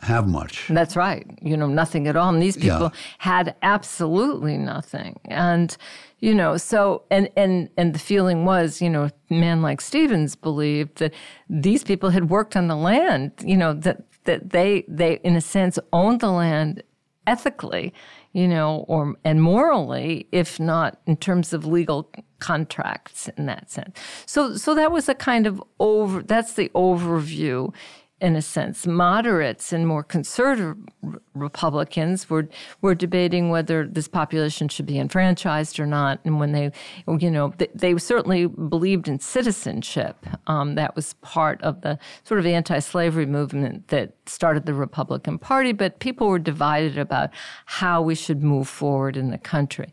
have 0.00 0.26
much. 0.26 0.66
That's 0.68 0.96
right. 0.96 1.26
You 1.42 1.56
know, 1.56 1.66
nothing 1.66 2.06
at 2.08 2.16
all. 2.16 2.32
And 2.32 2.40
these 2.40 2.56
Yeah. 2.56 2.74
people 2.74 2.92
had 3.18 3.56
absolutely 3.62 4.56
nothing. 4.56 5.20
And, 5.26 5.76
you 6.20 6.34
know, 6.34 6.56
so 6.56 7.04
and 7.10 7.28
and 7.36 7.70
and 7.76 7.94
the 7.94 7.98
feeling 7.98 8.44
was, 8.44 8.82
you 8.82 8.90
know, 8.90 9.04
a 9.30 9.34
man 9.34 9.62
like 9.62 9.80
Stevens 9.80 10.34
believed 10.34 10.98
that 10.98 11.14
these 11.48 11.84
people 11.84 12.10
had 12.10 12.28
worked 12.28 12.56
on 12.56 12.68
the 12.68 12.76
land, 12.76 13.32
you 13.44 13.56
know, 13.56 13.72
that 13.72 14.02
that 14.24 14.50
they 14.50 14.84
they 14.88 15.14
in 15.24 15.36
a 15.36 15.40
sense 15.40 15.78
owned 15.92 16.20
the 16.20 16.30
land 16.30 16.82
ethically, 17.26 17.92
you 18.32 18.48
know, 18.48 18.84
or 18.88 19.14
and 19.24 19.42
morally, 19.42 20.26
if 20.32 20.58
not 20.58 21.00
in 21.06 21.16
terms 21.16 21.52
of 21.52 21.64
legal 21.64 22.10
contracts 22.40 23.28
in 23.36 23.46
that 23.46 23.70
sense. 23.70 23.96
So 24.26 24.56
so 24.56 24.74
that 24.74 24.90
was 24.90 25.08
a 25.08 25.14
kind 25.14 25.46
of 25.46 25.62
over 25.78 26.22
that's 26.22 26.54
the 26.54 26.68
overview 26.74 27.72
in 28.20 28.34
a 28.36 28.42
sense. 28.42 28.86
Moderates 28.86 29.72
and 29.72 29.86
more 29.86 30.02
conservative 30.02 30.76
Republicans 31.34 32.28
were 32.28 32.48
were 32.80 32.94
debating 32.94 33.50
whether 33.50 33.86
this 33.86 34.08
population 34.08 34.68
should 34.68 34.86
be 34.86 34.98
enfranchised 34.98 35.78
or 35.78 35.86
not. 35.86 36.18
And 36.24 36.40
when 36.40 36.52
they, 36.52 36.72
you 37.06 37.30
know, 37.30 37.52
they, 37.58 37.68
they 37.74 37.96
certainly 37.98 38.46
believed 38.46 39.08
in 39.08 39.20
citizenship. 39.20 40.26
Um, 40.46 40.74
that 40.74 40.96
was 40.96 41.14
part 41.14 41.62
of 41.62 41.82
the 41.82 41.98
sort 42.24 42.40
of 42.40 42.46
anti-slavery 42.46 43.26
movement 43.26 43.88
that 43.88 44.14
started 44.26 44.66
the 44.66 44.74
Republican 44.74 45.38
Party. 45.38 45.72
But 45.72 46.00
people 46.00 46.28
were 46.28 46.38
divided 46.38 46.98
about 46.98 47.30
how 47.66 48.02
we 48.02 48.14
should 48.14 48.42
move 48.42 48.68
forward 48.68 49.16
in 49.16 49.30
the 49.30 49.38
country. 49.38 49.92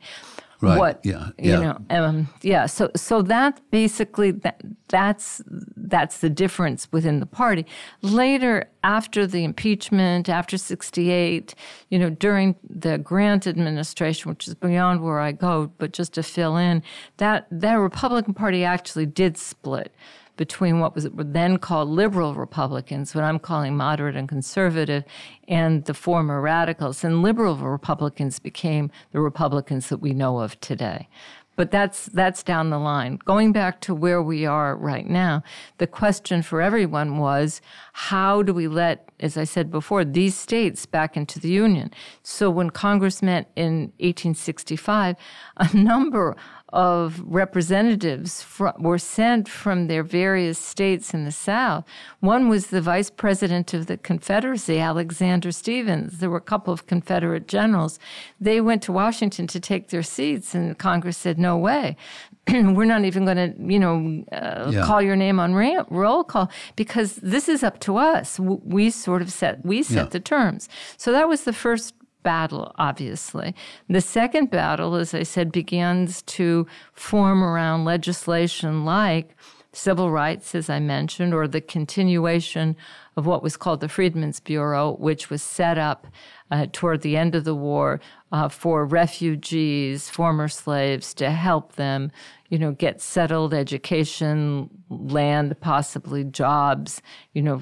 Right, 0.62 0.80
What 0.80 1.02
yeah, 1.04 1.30
you 1.38 1.52
yeah. 1.52 1.60
know, 1.60 1.80
um, 1.90 2.30
yeah, 2.42 2.66
so 2.66 2.90
so 2.96 3.22
that 3.24 3.60
basically 3.72 4.32
that 4.32 4.62
that's 4.88 5.42
that's 5.76 6.20
the 6.20 6.30
difference 6.30 6.88
within 6.92 7.20
the 7.20 7.26
party. 7.26 7.66
Later, 8.02 8.70
after 8.84 9.28
the 9.28 9.44
impeachment, 9.44 10.30
after 10.30 10.58
'68, 10.58 11.56
you 11.90 12.00
know, 12.00 12.10
during 12.10 12.56
the 12.70 12.98
Grant 12.98 13.48
administration, 13.48 14.30
which 14.30 14.48
is 14.48 14.56
beyond 14.56 15.02
where 15.02 15.20
I 15.20 15.34
go, 15.34 15.72
but 15.78 15.92
just 15.92 16.14
to 16.14 16.24
fill 16.24 16.56
in, 16.56 16.82
that 17.18 17.48
that 17.52 17.76
Republican 17.76 18.34
Party 18.34 18.64
actually 18.64 19.06
did 19.08 19.38
split 19.38 19.94
between 20.38 20.80
what 20.80 20.96
was 20.96 21.08
then 21.14 21.58
called 21.58 21.90
liberal 21.90 22.34
Republicans, 22.36 23.16
what 23.16 23.24
I'm 23.24 23.40
calling 23.40 23.76
moderate 23.76 24.16
and 24.16 24.28
conservative, 24.28 25.04
and 25.48 25.86
the 25.86 25.94
former 25.94 26.42
radicals. 26.42 27.04
And 27.04 27.22
liberal 27.22 27.56
Republicans 27.58 28.40
became 28.40 28.92
the 29.12 29.20
Republicans 29.20 29.90
that 29.90 29.98
we 29.98 30.14
know 30.14 30.40
of 30.40 30.60
today. 30.60 31.08
But 31.56 31.72
that's 31.72 32.08
that's 32.08 32.44
down 32.44 32.70
the 32.70 32.78
line. 32.78 33.18
Going 33.24 33.54
back 33.54 33.80
to 33.82 33.96
where 33.96 34.22
we 34.22 34.46
are 34.46 34.76
right 34.76 35.08
now, 35.08 35.42
the 35.78 35.88
question 35.88 36.42
for 36.42 36.62
everyone 36.62 37.18
was 37.18 37.62
how 37.94 38.44
do 38.44 38.54
we 38.54 38.68
let, 38.68 39.10
as 39.22 39.38
I 39.38 39.46
said 39.46 39.72
before, 39.72 40.04
these 40.04 40.36
states 40.36 40.86
back 40.86 41.16
into 41.16 41.40
the 41.40 41.50
Union? 41.50 41.92
So 42.24 42.50
when 42.50 42.72
Congress 42.72 43.22
met 43.22 43.52
in 43.56 43.94
1865, 44.00 45.16
a 45.58 45.78
number 45.78 46.36
of 46.76 47.22
representatives 47.26 48.42
fr- 48.44 48.68
were 48.78 48.98
sent 49.00 49.48
from 49.50 49.88
their 49.88 50.04
various 50.04 50.60
states 50.60 51.14
in 51.14 51.24
the 51.26 51.32
South. 51.32 51.86
One 52.20 52.50
was 52.50 52.68
the 52.68 52.82
vice 52.82 53.10
president 53.10 53.74
of 53.74 53.88
the 53.88 53.98
Confederacy, 53.98 54.78
Alexander 54.80 55.52
Stephens. 55.52 56.20
There 56.20 56.30
were 56.30 56.38
a 56.38 56.42
couple 56.42 56.74
of 56.74 56.86
Confederate 56.86 57.48
generals. 57.48 57.98
They 58.40 58.60
went 58.62 58.82
to 58.84 58.92
Washington 58.92 59.48
to 59.48 59.60
take 59.60 59.88
their 59.90 60.04
seats, 60.04 60.54
and 60.54 60.78
Congress 60.78 61.18
said, 61.18 61.40
"No 61.40 61.58
way." 61.58 61.96
We're 62.52 62.86
not 62.86 63.06
even 63.06 63.26
going 63.26 63.38
to, 63.38 63.74
you 63.74 63.80
know, 63.80 64.24
uh, 64.32 64.70
Yeah. 64.72 64.84
call 64.86 65.02
your 65.02 65.16
name 65.16 65.40
on 65.40 65.56
ra- 65.56 65.86
roll 65.90 66.24
call 66.24 66.52
because 66.76 67.16
this 67.16 67.50
is 67.50 67.64
up 67.64 67.80
to 67.80 67.98
us. 67.98 68.38
W- 68.38 68.62
We 68.64 68.90
sort 68.92 69.22
of 69.22 69.32
set 69.32 69.66
we 69.66 69.82
set 69.82 69.96
Yeah. 69.96 70.10
the 70.12 70.20
terms. 70.20 70.70
So 70.98 71.12
that 71.14 71.28
was 71.28 71.46
the 71.46 71.54
first 71.54 71.94
battle, 72.26 72.74
obviously. 72.78 73.56
The 73.88 74.02
second 74.02 74.50
battle, 74.50 74.96
as 74.96 75.14
I 75.14 75.24
said, 75.24 75.54
begins 75.54 76.24
to 76.24 76.68
form 76.92 77.42
around 77.42 77.86
legislation 77.86 78.84
like 78.84 79.38
civil 79.72 80.10
rights, 80.10 80.56
as 80.56 80.70
I 80.70 80.80
mentioned, 80.80 81.34
or 81.34 81.48
the 81.48 81.62
continuation 81.62 82.76
of 83.16 83.26
what 83.26 83.44
was 83.44 83.56
called 83.56 83.80
the 83.80 83.88
Freedmen's 83.88 84.40
Bureau, 84.40 84.96
which 84.98 85.30
was 85.30 85.44
set 85.44 85.78
up 85.78 86.08
uh, 86.52 86.66
toward 86.74 87.02
the 87.02 87.16
end 87.16 87.36
of 87.36 87.44
the 87.44 87.56
war 87.56 88.02
uh, 88.36 88.50
for 88.50 88.86
refugees, 88.86 90.10
former 90.10 90.50
slaves, 90.50 91.14
to 91.14 91.32
help 91.32 91.76
them, 91.76 92.12
you 92.50 92.60
know, 92.60 92.74
get 92.74 93.00
settled, 93.00 93.54
education, 93.54 94.70
land, 94.90 95.56
possibly 95.62 96.26
jobs, 96.26 97.02
you 97.32 97.42
know, 97.42 97.58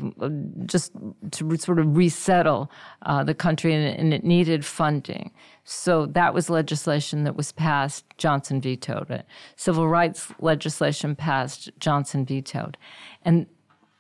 just 0.66 0.92
to 1.30 1.56
sort 1.58 1.78
of 1.78 1.96
resettle 1.96 2.72
uh, 3.04 3.24
the 3.24 3.36
country, 3.36 3.72
and, 3.72 4.00
and 4.00 4.14
it 4.16 4.24
needed 4.24 4.66
funding. 4.66 5.32
So 5.64 6.08
that 6.08 6.34
was 6.34 6.50
legislation 6.50 7.24
that 7.26 7.36
was 7.36 7.52
passed. 7.52 8.04
Johnson 8.18 8.60
vetoed 8.60 9.12
it. 9.12 9.28
Civil 9.56 9.88
rights 9.88 10.32
legislation 10.40 11.16
passed. 11.16 11.70
Johnson 11.80 12.26
vetoed, 12.26 12.78
and 13.22 13.46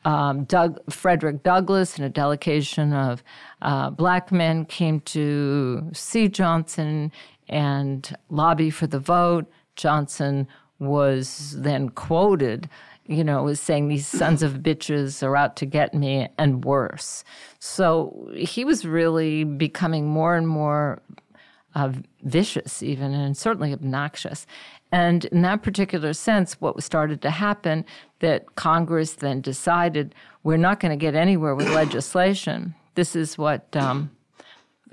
um, 0.05 0.43
Doug, 0.45 0.79
Frederick 0.91 1.43
Douglass 1.43 1.95
and 1.97 2.05
a 2.05 2.09
delegation 2.09 2.93
of 2.93 3.23
uh, 3.61 3.89
black 3.89 4.31
men 4.31 4.65
came 4.65 4.99
to 5.01 5.89
see 5.93 6.27
Johnson 6.27 7.11
and 7.47 8.15
lobby 8.29 8.69
for 8.69 8.87
the 8.87 8.99
vote. 8.99 9.45
Johnson 9.75 10.47
was 10.79 11.55
then 11.57 11.89
quoted, 11.89 12.69
you 13.05 13.23
know, 13.23 13.47
as 13.47 13.59
saying, 13.59 13.87
These 13.87 14.07
sons 14.07 14.43
of 14.43 14.55
bitches 14.55 15.23
are 15.23 15.35
out 15.35 15.55
to 15.57 15.65
get 15.65 15.93
me, 15.93 16.27
and 16.37 16.63
worse. 16.65 17.23
So 17.59 18.29
he 18.35 18.65
was 18.65 18.85
really 18.85 19.43
becoming 19.43 20.07
more 20.07 20.35
and 20.35 20.47
more 20.47 21.01
uh, 21.75 21.91
vicious, 22.23 22.83
even, 22.83 23.13
and 23.13 23.35
certainly 23.35 23.73
obnoxious. 23.73 24.45
And 24.91 25.25
in 25.25 25.41
that 25.41 25.63
particular 25.63 26.13
sense, 26.13 26.61
what 26.61 26.81
started 26.83 27.21
to 27.23 27.31
happen 27.31 27.83
that 28.23 28.55
Congress 28.55 29.15
then 29.15 29.41
decided 29.41 30.15
we're 30.43 30.55
not 30.55 30.79
going 30.79 30.97
to 30.97 31.05
get 31.05 31.13
anywhere 31.13 31.55
with 31.55 31.69
legislation. 31.71 32.73
This 32.95 33.17
is 33.17 33.37
what 33.37 33.75
um, 33.75 34.11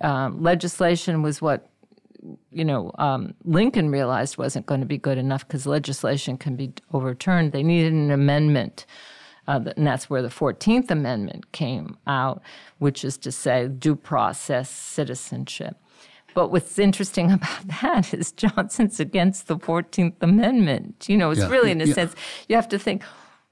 um, 0.00 0.42
legislation 0.42 1.22
was 1.22 1.40
what 1.40 1.70
you 2.50 2.64
know 2.64 2.90
um, 2.98 3.34
Lincoln 3.44 3.88
realized 3.90 4.36
wasn't 4.36 4.66
going 4.66 4.80
to 4.80 4.86
be 4.86 4.98
good 4.98 5.16
enough 5.16 5.46
because 5.46 5.64
legislation 5.64 6.38
can 6.38 6.56
be 6.56 6.72
overturned. 6.92 7.52
They 7.52 7.62
needed 7.62 7.92
an 7.92 8.10
amendment. 8.10 8.84
Uh, 9.46 9.60
and 9.76 9.86
that's 9.86 10.10
where 10.10 10.22
the 10.22 10.28
14th 10.28 10.90
Amendment 10.90 11.50
came 11.50 11.96
out, 12.06 12.42
which 12.78 13.04
is 13.04 13.16
to 13.18 13.32
say 13.32 13.66
due 13.68 13.96
process 13.96 14.68
citizenship. 14.70 15.76
But 16.34 16.50
what's 16.50 16.78
interesting 16.78 17.30
about 17.38 17.68
that 17.80 18.14
is 18.14 18.32
Johnson's 18.32 19.00
against 19.00 19.46
the 19.48 19.56
14th 19.56 20.14
Amendment. 20.20 21.06
You 21.08 21.16
know, 21.16 21.30
it's 21.30 21.40
Yeah, 21.40 21.48
really, 21.48 21.70
in 21.70 21.80
a 21.80 21.84
yeah. 21.86 21.94
sense, 21.94 22.14
you 22.48 22.56
have 22.56 22.68
to 22.68 22.78
think, 22.78 23.02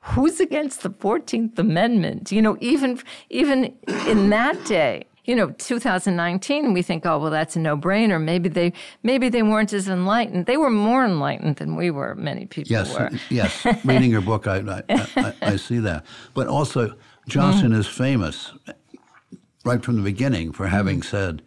who's 0.01 0.41
against 0.41 0.83
the 0.83 0.91
14th 0.91 1.59
Amendment? 1.59 2.33
You 2.33 2.43
know, 2.43 2.57
even 2.61 3.01
even 3.31 3.77
in 4.07 4.31
that 4.31 4.65
day, 4.65 5.05
you 5.25 5.37
know, 5.37 5.51
2019, 5.59 6.73
we 6.73 6.81
think, 6.81 7.05
oh, 7.05 7.19
well, 7.19 7.31
that's 7.31 7.55
a 7.55 7.59
no-brainer. 7.59 8.23
Maybe 8.23 8.49
they 8.49 8.73
maybe 9.03 9.29
they 9.29 9.43
weren't 9.43 9.73
as 9.75 9.87
enlightened. 9.89 10.47
They 10.47 10.57
were 10.57 10.71
more 10.71 11.05
enlightened 11.05 11.57
than 11.57 11.77
we 11.77 11.91
were. 11.91 12.15
Many 12.15 12.47
people 12.47 12.73
Yes, 12.73 12.95
were. 12.99 13.11
yes. 13.29 13.67
Reading 13.85 14.11
your 14.11 14.23
book, 14.23 14.47
I, 14.47 14.59
I, 14.89 15.07
I, 15.17 15.35
I 15.43 15.57
see 15.57 15.79
that. 15.81 16.07
But 16.33 16.47
also, 16.47 16.95
Johnson 17.29 17.73
mm. 17.73 17.79
is 17.79 17.87
famous 17.87 18.53
right 19.65 19.83
from 19.85 19.97
the 19.97 20.03
beginning 20.03 20.53
for 20.53 20.69
having 20.69 21.03
said 21.03 21.43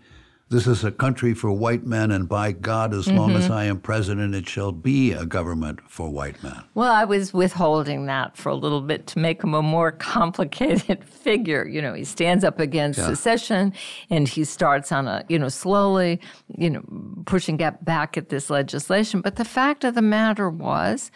this 0.52 0.68
is 0.68 0.84
a 0.84 0.92
country 0.92 1.34
for 1.34 1.50
white 1.50 1.86
men, 1.86 2.12
and 2.12 2.28
by 2.28 2.52
God, 2.52 2.94
as 2.94 3.08
mm-hmm. 3.08 3.18
long 3.18 3.32
as 3.32 3.46
mm-hmm. 3.46 3.54
I 3.54 3.64
am 3.64 3.80
president, 3.80 4.36
it 4.36 4.50
shall 4.50 4.74
be 4.74 5.14
a 5.14 5.26
government 5.26 5.80
for 5.90 6.10
white 6.10 6.44
men. 6.44 6.62
Well, 6.76 6.92
I 6.92 7.06
was 7.06 7.34
withholding 7.34 8.06
that 8.08 8.36
for 8.36 8.50
a 8.50 8.56
little 8.56 8.82
bit 8.82 9.08
to 9.08 9.20
make 9.20 9.42
him 9.42 9.54
a 9.54 9.62
more 9.62 9.92
complicated 10.14 11.06
figure. 11.06 11.66
You 11.66 11.82
know, 11.82 11.94
he 11.94 12.04
stands 12.04 12.44
up 12.44 12.60
against 12.60 13.00
yeah. 13.00 13.08
secession 13.08 13.74
and 14.10 14.28
he 14.28 14.44
starts 14.44 14.92
on 14.92 15.08
a, 15.08 15.24
you 15.30 15.40
know, 15.40 15.48
slowly, 15.48 16.20
you 16.58 16.70
know, 16.70 16.84
pushing 17.26 17.56
back 17.56 18.18
at 18.18 18.28
this 18.28 18.50
legislation. 18.50 19.22
But 19.22 19.38
the 19.38 19.46
fact 19.46 19.86
of 19.86 19.96
the 19.96 20.02
matter 20.02 20.50
was, 20.50 21.12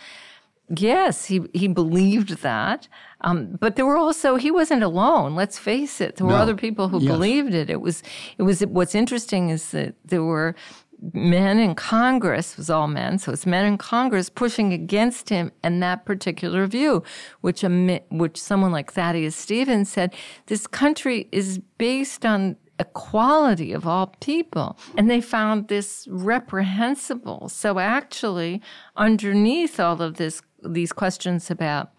Yes, 0.76 1.26
he, 1.26 1.42
he 1.54 1.68
believed 1.68 2.42
that. 2.42 2.88
Um, 3.22 3.58
but 3.60 3.76
there 3.76 3.86
were 3.86 3.98
also 3.98 4.36
he 4.36 4.52
wasn't 4.52 4.84
alone. 4.84 5.36
Let's 5.36 5.60
face 5.60 6.02
it. 6.02 6.16
There 6.16 6.26
were 6.26 6.34
no. 6.34 6.40
other 6.40 6.56
people 6.56 6.90
who 6.90 7.00
yes. 7.00 7.12
believed 7.12 7.54
it. 7.54 7.70
It 7.70 7.82
was 7.82 8.02
it 8.38 8.44
was 8.44 8.62
what's 8.62 8.96
interesting 8.96 9.50
is 9.50 9.72
that 9.72 9.96
there 10.04 10.24
were 10.24 10.56
men 11.14 11.60
in 11.60 11.76
Congress 11.76 12.58
was 12.58 12.70
all 12.70 12.88
men, 12.88 13.20
so 13.20 13.32
it's 13.32 13.46
men 13.46 13.66
in 13.66 13.78
Congress 13.78 14.30
pushing 14.30 14.74
against 14.74 15.30
him 15.30 15.52
and 15.62 15.84
that 15.84 16.06
particular 16.06 16.66
view, 16.66 17.04
which 17.42 17.64
which 18.10 18.42
someone 18.42 18.72
like 18.72 18.92
Thaddeus 18.92 19.36
Stevens 19.36 19.90
said, 19.90 20.14
this 20.48 20.66
country 20.68 21.28
is 21.32 21.60
based 21.78 22.26
on 22.26 22.56
equality 22.80 23.72
of 23.72 23.88
all 23.88 24.08
people. 24.20 24.78
And 24.98 25.10
they 25.10 25.22
found 25.22 25.68
this 25.68 26.08
reprehensible. 26.10 27.50
So 27.50 27.80
actually, 27.80 28.62
underneath 28.98 29.80
all 29.80 30.02
of 30.02 30.16
this 30.18 30.42
these 30.68 30.94
questions 30.94 31.52
about 31.52 31.92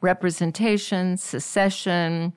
representation, 0.00 1.16
secession, 1.16 2.32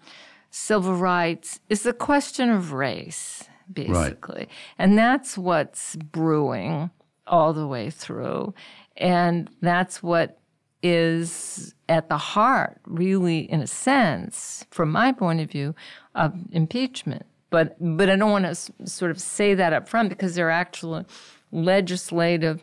civil 0.50 0.96
rights 0.96 1.60
is 1.70 1.84
the 1.84 1.94
question 1.94 2.50
of 2.50 2.72
race, 2.74 3.44
basically. 3.72 4.42
Right. 4.42 4.50
And 4.78 4.98
that's 4.98 5.38
what's 5.38 5.96
brewing 5.96 6.90
all 7.26 7.54
the 7.54 7.68
way 7.68 7.90
through. 7.90 8.54
And 8.96 9.50
that's 9.62 10.02
what 10.02 10.40
is 10.82 11.74
at 11.90 12.10
the 12.10 12.18
heart, 12.18 12.80
really, 12.86 13.40
in 13.52 13.62
a 13.62 13.68
sense, 13.68 14.66
from 14.72 14.92
my 14.92 15.12
point 15.12 15.42
of 15.42 15.52
view, 15.52 15.76
of 16.16 16.34
impeachment. 16.52 17.26
But 17.50 17.76
but 17.80 18.10
I 18.10 18.16
don't 18.16 18.32
want 18.32 18.46
to 18.46 18.52
s- 18.52 18.72
sort 18.86 19.12
of 19.12 19.20
say 19.20 19.54
that 19.54 19.74
up 19.74 19.88
front 19.88 20.10
because 20.10 20.36
there 20.36 20.48
are 20.48 20.52
actual 20.52 21.06
legislative 21.52 22.62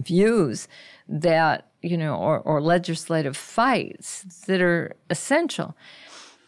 views 0.00 0.68
that 1.08 1.67
you 1.82 1.96
know, 1.96 2.16
or, 2.16 2.40
or 2.40 2.60
legislative 2.60 3.36
fights 3.36 4.22
that 4.46 4.60
are 4.60 4.96
essential. 5.10 5.76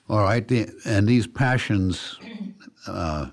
All 0.08 0.22
right, 0.22 0.46
the, 0.46 0.68
and 0.84 1.06
these 1.06 1.26
passions 1.26 2.18
uh, 2.86 3.26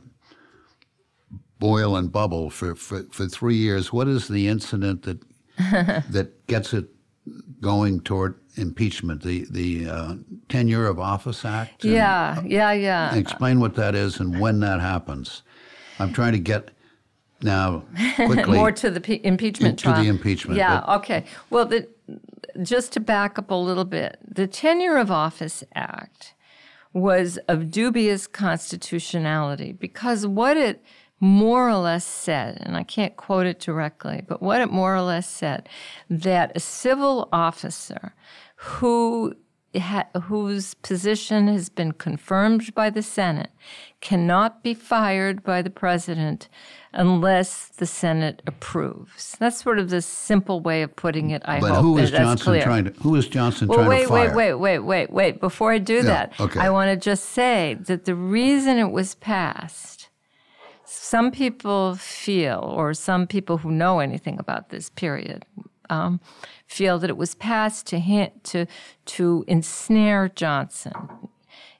boil 1.59 1.95
and 1.95 2.11
bubble 2.11 2.49
for, 2.49 2.75
for, 2.75 3.03
for 3.11 3.27
three 3.27 3.55
years. 3.55 3.91
What 3.91 4.07
is 4.07 4.27
the 4.27 4.47
incident 4.47 5.03
that 5.03 5.19
that 6.11 6.45
gets 6.47 6.73
it 6.73 6.87
going 7.61 8.01
toward 8.01 8.39
impeachment? 8.55 9.23
The 9.23 9.47
the 9.49 9.89
uh, 9.89 10.15
Tenure 10.49 10.85
of 10.85 10.99
Office 10.99 11.43
Act. 11.45 11.83
And, 11.83 11.93
yeah, 11.93 12.41
yeah, 12.45 12.71
yeah. 12.73 13.15
Explain 13.15 13.59
what 13.59 13.75
that 13.75 13.95
is 13.95 14.19
and 14.19 14.39
when 14.39 14.59
that 14.59 14.79
happens. 14.79 15.41
I'm 15.99 16.13
trying 16.13 16.33
to 16.33 16.39
get 16.39 16.69
now, 17.41 17.83
quickly. 18.15 18.57
More 18.57 18.71
to 18.71 18.89
the 18.89 19.01
pe- 19.01 19.21
impeachment 19.23 19.79
trial. 19.79 19.95
To 19.95 20.01
the 20.01 20.07
impeachment. 20.07 20.57
Yeah, 20.57 20.81
but. 20.85 20.97
okay. 20.97 21.25
Well, 21.49 21.65
the, 21.65 21.87
just 22.61 22.93
to 22.93 22.99
back 22.99 23.37
up 23.37 23.51
a 23.51 23.55
little 23.55 23.85
bit, 23.85 24.17
the 24.27 24.47
Tenure 24.47 24.97
of 24.97 25.11
Office 25.11 25.63
Act 25.75 26.33
was 26.93 27.37
of 27.47 27.69
dubious 27.69 28.27
constitutionality 28.27 29.71
because 29.71 30.25
what 30.25 30.57
it 30.57 30.83
more 31.19 31.69
or 31.69 31.77
less 31.77 32.05
said, 32.05 32.57
and 32.61 32.77
I 32.77 32.83
can't 32.83 33.15
quote 33.15 33.47
it 33.47 33.59
directly, 33.59 34.23
but 34.27 34.41
what 34.41 34.61
it 34.61 34.71
more 34.71 34.95
or 34.95 35.01
less 35.01 35.27
said, 35.27 35.67
that 36.09 36.51
a 36.55 36.59
civil 36.59 37.27
officer 37.31 38.13
who 38.55 39.33
ha- 39.75 40.07
whose 40.23 40.73
position 40.75 41.47
has 41.47 41.69
been 41.69 41.91
confirmed 41.91 42.73
by 42.73 42.89
the 42.89 43.01
Senate 43.01 43.51
cannot 44.01 44.63
be 44.63 44.73
fired 44.73 45.43
by 45.43 45.61
the 45.61 45.69
president 45.69 46.47
unless 46.93 47.67
the 47.67 47.85
Senate 47.85 48.41
approves. 48.47 49.35
That's 49.39 49.61
sort 49.61 49.79
of 49.79 49.89
the 49.89 50.01
simple 50.01 50.61
way 50.61 50.81
of 50.81 50.95
putting 50.95 51.29
it. 51.29 51.41
I 51.45 51.59
but 51.59 51.75
hope 51.75 51.83
who 51.83 51.97
is 51.97 52.11
that's 52.11 52.23
Johnson 52.23 52.45
clear. 52.45 52.63
trying 52.63 52.85
to? 52.85 52.91
Who 53.01 53.15
is 53.15 53.27
Johnson 53.27 53.67
well, 53.67 53.79
trying 53.79 53.89
wait, 53.89 54.01
to 54.03 54.07
fire? 54.07 54.35
Wait, 54.35 54.35
wait, 54.35 54.53
wait, 54.53 54.79
wait, 54.79 55.09
wait. 55.09 55.11
Wait. 55.11 55.39
Before 55.39 55.71
I 55.71 55.77
do 55.77 55.95
yeah, 55.95 56.01
that, 56.01 56.39
okay. 56.39 56.59
I 56.59 56.69
want 56.69 56.89
to 56.89 56.97
just 56.97 57.29
say 57.29 57.77
that 57.81 58.05
the 58.05 58.15
reason 58.15 58.77
it 58.77 58.91
was 58.91 59.15
passed. 59.15 60.09
Some 60.85 61.31
people 61.31 61.95
feel, 61.95 62.59
or 62.59 62.93
some 62.93 63.27
people 63.27 63.57
who 63.57 63.71
know 63.71 63.99
anything 63.99 64.39
about 64.39 64.69
this 64.69 64.89
period, 64.89 65.45
um, 65.89 66.19
feel 66.67 66.99
that 66.99 67.09
it 67.09 67.17
was 67.17 67.35
passed 67.35 67.87
to 67.87 67.99
hint, 67.99 68.43
to 68.45 68.65
to 69.05 69.43
ensnare 69.47 70.29
Johnson. 70.29 70.93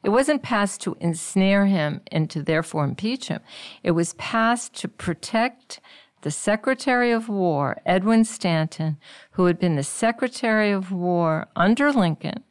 It 0.04 0.10
wasn't 0.10 0.44
passed 0.44 0.82
to 0.82 0.96
ensnare 1.00 1.66
him 1.66 2.02
and 2.12 2.30
to 2.30 2.42
therefore 2.42 2.86
impeach 2.86 3.28
him. 3.28 3.42
It 3.84 3.92
was 3.92 4.14
passed 4.14 4.74
to 4.76 4.88
protect 4.88 5.82
the 6.22 6.32
Secretary 6.32 7.12
of 7.12 7.30
War, 7.30 7.82
Edwin 7.86 8.24
Stanton, 8.24 8.98
who 9.32 9.46
had 9.46 9.60
been 9.60 9.76
the 9.76 9.84
Secretary 9.84 10.72
of 10.72 10.92
War 10.92 11.48
under 11.56 11.92
Lincoln 11.92 12.44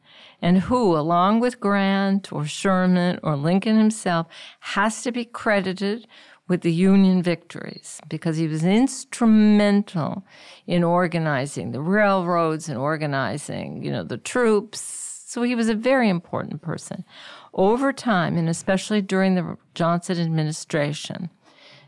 and 0.42 0.60
who, 0.62 0.96
along 0.96 1.40
with 1.40 1.60
Grant 1.60 2.32
or 2.32 2.44
Sherman 2.44 3.18
or 3.22 3.36
Lincoln 3.36 3.78
himself, 3.78 4.26
has 4.60 5.02
to 5.02 5.12
be 5.12 5.24
credited 5.24 6.06
with 6.48 6.60
the 6.60 6.72
Union 6.72 7.22
victories 7.22 8.00
because 8.08 8.36
he 8.36 8.46
was 8.46 8.64
instrumental 8.64 10.24
in 10.66 10.84
organizing 10.84 11.72
the 11.72 11.80
railroads 11.80 12.68
and 12.68 12.78
organizing, 12.78 13.82
you 13.82 13.90
know, 13.90 14.04
the 14.04 14.18
troops. 14.18 14.80
So 15.26 15.42
he 15.42 15.54
was 15.54 15.68
a 15.68 15.74
very 15.74 16.08
important 16.08 16.62
person. 16.62 17.04
Over 17.52 17.92
time, 17.92 18.36
and 18.36 18.48
especially 18.48 19.02
during 19.02 19.34
the 19.34 19.56
Johnson 19.74 20.20
administration, 20.20 21.30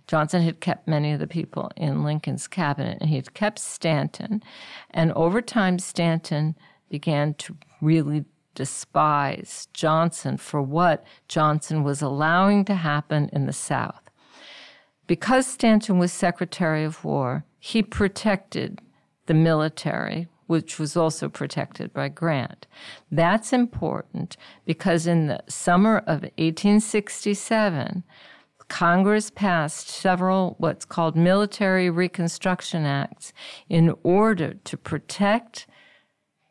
Johnson 0.09 0.43
had 0.43 0.61
kept 0.61 0.89
many 0.89 1.13
of 1.13 1.21
the 1.21 1.27
people 1.27 1.71
in 1.77 2.03
Lincoln's 2.03 2.49
cabinet, 2.49 2.99
and 3.01 3.11
he 3.11 3.17
had 3.17 3.35
kept 3.35 3.59
Stanton. 3.59 4.43
And 4.91 5.13
over 5.13 5.43
time, 5.43 5.79
Stanton 5.79 6.57
began 6.89 7.35
to 7.35 7.57
really 7.83 8.25
despise 8.55 9.69
Johnson 9.73 10.39
for 10.39 10.61
what 10.61 11.05
Johnson 11.29 11.85
was 11.85 12.03
allowing 12.03 12.65
to 12.65 12.75
happen 12.75 13.29
in 13.33 13.47
the 13.47 13.53
South. 13.53 14.08
Because 15.09 15.47
Stanton 15.47 15.99
was 15.99 16.13
Secretary 16.13 16.85
of 16.85 17.03
War, 17.03 17.45
he 17.59 17.83
protected 17.83 18.81
the 19.25 19.35
military, 19.35 20.29
which 20.47 20.79
was 20.79 20.99
also 20.99 21.31
protected 21.31 21.93
by 21.95 22.09
Grant. 22.09 22.67
That's 23.11 23.53
important 23.53 24.37
because 24.67 25.07
in 25.07 25.27
the 25.27 25.43
summer 25.49 25.99
of 25.99 26.23
1867, 26.37 28.05
Congress 28.69 29.31
passed 29.31 29.89
several 29.89 30.55
what's 30.59 30.85
called 30.85 31.17
military 31.17 31.89
reconstruction 31.89 32.85
acts 32.85 33.33
in 33.71 33.95
order 34.03 34.55
to 34.65 34.77
protect 34.77 35.67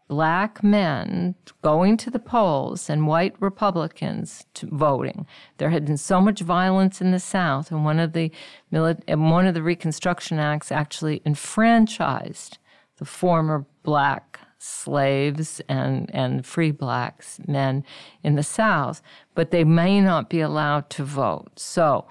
black 0.07 0.63
men 0.63 1.35
going 1.61 1.97
to 1.97 2.09
the 2.09 2.19
polls 2.19 2.89
and 2.89 3.07
white 3.07 3.35
Republicans 3.39 4.45
voting. 4.63 5.25
There 5.57 5.69
had 5.69 5.85
been 5.85 5.97
so 5.97 6.21
much 6.21 6.39
violence 6.39 7.01
in 7.01 7.11
the 7.11 7.19
South, 7.19 7.71
and 7.71 7.83
one 7.83 7.99
of 7.99 8.13
the 8.13 8.31
one 8.71 9.47
of 9.47 9.53
the 9.53 9.63
Reconstruction 9.63 10.39
Acts 10.39 10.71
actually 10.71 11.21
enfranchised 11.25 12.57
the 12.97 13.05
former 13.05 13.65
black 13.83 14.39
slaves 14.59 15.61
and, 15.69 16.09
and 16.13 16.45
free 16.45 16.71
blacks 16.71 17.39
men 17.47 17.83
in 18.23 18.35
the 18.35 18.43
South, 18.43 19.01
but 19.35 19.51
they 19.51 19.63
may 19.63 20.01
not 20.01 20.29
be 20.29 20.41
allowed 20.41 20.89
to 20.89 21.03
vote. 21.03 21.59
So 21.59 22.07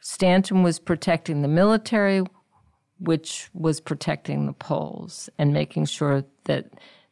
Stanton 0.00 0.62
was 0.62 0.78
protecting 0.78 1.42
the 1.42 1.48
military, 1.48 2.22
which 2.98 3.50
was 3.52 3.80
protecting 3.80 4.46
the 4.46 4.52
polls 4.52 5.28
and 5.38 5.52
making 5.52 5.84
sure 5.84 6.24
that 6.44 6.70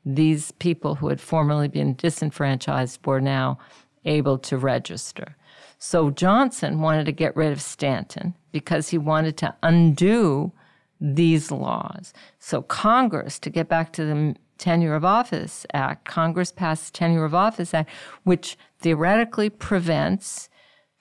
these 0.09 0.53
people 0.53 0.95
who 0.95 1.09
had 1.09 1.21
formerly 1.21 1.69
been 1.69 1.95
disenfranchised 1.95 3.05
were 3.05 3.21
now 3.21 3.59
able 4.07 4.39
to 4.39 4.57
register. 4.57 5.37
So 5.79 6.11
Johnson 6.11 6.81
wanted 6.81 7.05
to 7.07 7.13
get 7.13 7.37
rid 7.37 7.53
of 7.53 7.61
Stanton 7.61 8.35
because 8.51 8.89
he 8.89 8.97
wanted 8.97 9.37
to 9.39 9.55
undo 9.63 10.53
these 10.99 11.51
laws. 11.51 12.15
So 12.39 12.63
Congress, 12.63 13.39
to 13.41 13.51
get 13.51 13.69
back 13.69 13.93
to 13.93 14.05
the 14.05 14.37
Tenure 14.57 14.95
of 14.95 15.05
Office 15.05 15.67
Act, 15.75 16.07
Congress 16.07 16.51
passed 16.51 16.93
the 16.93 16.99
Tenure 16.99 17.25
of 17.25 17.35
Office 17.35 17.75
Act, 17.75 17.91
which 18.25 18.57
theoretically 18.81 19.51
prevents 19.51 20.49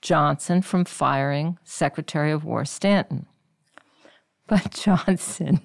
Johnson 0.01 0.61
from 0.61 0.83
firing 0.83 1.57
Secretary 1.63 2.31
of 2.31 2.43
War 2.43 2.65
Stanton. 2.65 3.25
But 4.47 4.71
Johnson 4.83 5.61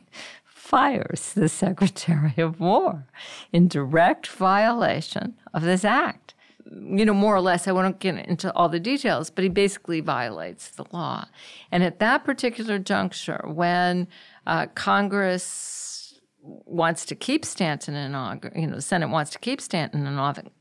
fires 0.72 1.34
the 1.34 1.48
Secretary 1.66 2.34
of 2.38 2.58
War 2.58 3.06
in 3.52 3.68
direct 3.68 4.26
violation 4.26 5.34
of 5.52 5.62
this 5.62 5.84
act. 5.84 6.34
you 6.64 7.04
know, 7.04 7.12
more 7.12 7.36
or 7.36 7.40
less, 7.42 7.68
I 7.68 7.72
won't 7.72 8.00
get 8.00 8.16
into 8.26 8.50
all 8.54 8.70
the 8.70 8.80
details, 8.80 9.28
but 9.28 9.44
he 9.44 9.50
basically 9.50 10.00
violates 10.00 10.70
the 10.70 10.86
law. 10.90 11.26
And 11.70 11.84
at 11.84 11.98
that 11.98 12.24
particular 12.24 12.78
juncture, 12.78 13.44
when 13.46 14.08
uh, 14.46 14.66
Congress 14.74 16.18
wants 16.40 17.04
to 17.06 17.14
keep 17.14 17.44
Stanton 17.44 17.94
in 17.94 18.12
you 18.56 18.66
know, 18.66 18.76
the 18.76 18.82
Senate 18.82 19.10
wants 19.10 19.30
to 19.32 19.38
keep 19.38 19.60
Stanton 19.60 20.06
in 20.06 20.18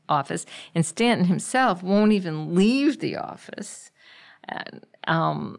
office, 0.08 0.44
and 0.74 0.84
Stanton 0.84 1.26
himself 1.26 1.82
won't 1.82 2.12
even 2.12 2.54
leave 2.54 3.00
the 3.00 3.16
office. 3.16 3.90
Um, 5.06 5.58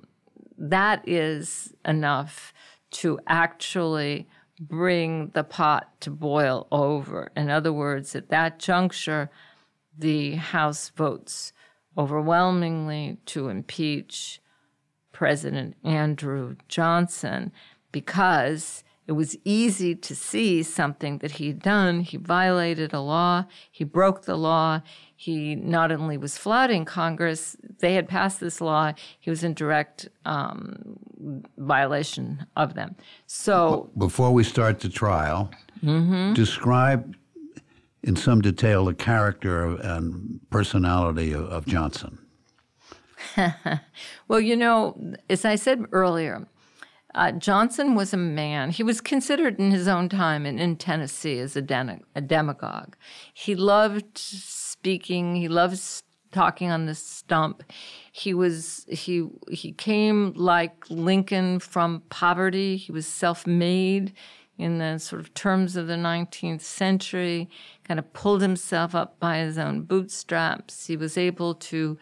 that 0.57 1.01
is 1.07 1.73
enough 1.83 2.53
to 2.91 3.19
actually 3.27 4.27
bring 4.59 5.29
the 5.29 5.43
pot 5.43 5.89
to 6.01 6.09
boil 6.09 6.67
over. 6.71 7.31
In 7.35 7.49
other 7.49 7.73
words, 7.73 8.15
at 8.15 8.29
that 8.29 8.59
juncture, 8.59 9.29
the 9.97 10.35
House 10.35 10.89
votes 10.89 11.53
overwhelmingly 11.97 13.17
to 13.27 13.49
impeach 13.49 14.41
President 15.11 15.75
Andrew 15.83 16.55
Johnson 16.67 17.51
because 17.91 18.83
it 19.07 19.13
was 19.13 19.35
easy 19.43 19.95
to 19.95 20.15
see 20.15 20.63
something 20.63 21.17
that 21.19 21.31
he'd 21.31 21.61
done. 21.61 22.01
He 22.01 22.17
violated 22.17 22.93
a 22.93 23.01
law, 23.01 23.45
he 23.71 23.83
broke 23.83 24.25
the 24.25 24.37
law. 24.37 24.81
He 25.15 25.55
not 25.55 25.89
only 25.89 26.17
was 26.17 26.37
flouting 26.37 26.83
Congress, 26.83 27.55
they 27.79 27.93
had 27.93 28.09
passed 28.09 28.41
this 28.41 28.59
law, 28.59 28.91
he 29.21 29.29
was 29.29 29.41
in 29.41 29.53
direct 29.53 30.09
um, 30.25 30.99
violation 31.57 32.45
of 32.57 32.73
them. 32.73 32.95
So, 33.25 33.89
before 33.97 34.33
we 34.33 34.43
start 34.43 34.81
the 34.81 34.89
trial, 34.89 35.49
mm-hmm. 35.81 36.33
describe 36.33 37.15
in 38.03 38.17
some 38.17 38.41
detail 38.41 38.83
the 38.83 38.93
character 38.93 39.77
and 39.77 40.41
personality 40.49 41.31
of, 41.31 41.45
of 41.45 41.65
Johnson. 41.65 42.19
well, 44.27 44.41
you 44.41 44.55
know, 44.55 45.15
as 45.29 45.45
I 45.45 45.55
said 45.55 45.85
earlier, 45.91 46.45
uh, 47.15 47.31
Johnson 47.31 47.95
was 47.95 48.13
a 48.13 48.17
man, 48.17 48.71
he 48.71 48.83
was 48.83 49.01
considered 49.01 49.59
in 49.59 49.71
his 49.71 49.87
own 49.87 50.09
time 50.09 50.45
and 50.45 50.59
in 50.59 50.75
Tennessee 50.75 51.39
as 51.39 51.55
a, 51.55 51.61
den- 51.61 52.01
a 52.15 52.21
demagogue. 52.21 52.95
He 53.33 53.55
loved 53.55 54.17
speaking, 54.17 55.35
he 55.35 55.47
loved 55.47 55.79
talking 56.31 56.71
on 56.71 56.85
the 56.87 56.95
stump. 56.95 57.63
He 58.11 58.33
was 58.33 58.85
he 58.89 59.27
he 59.49 59.71
came 59.71 60.33
like 60.35 60.89
Lincoln 60.89 61.59
from 61.59 62.01
poverty. 62.09 62.75
He 62.75 62.91
was 62.91 63.07
self-made 63.07 64.13
in 64.57 64.77
the 64.77 64.97
sort 64.99 65.19
of 65.19 65.33
terms 65.33 65.75
of 65.75 65.87
the 65.87 65.95
19th 65.95 66.61
century, 66.61 67.49
kind 67.85 67.99
of 67.99 68.13
pulled 68.13 68.41
himself 68.41 68.93
up 68.93 69.19
by 69.19 69.39
his 69.39 69.57
own 69.57 69.81
bootstraps. 69.81 70.85
He 70.85 70.95
was 70.95 71.17
able 71.17 71.55
to 71.55 71.97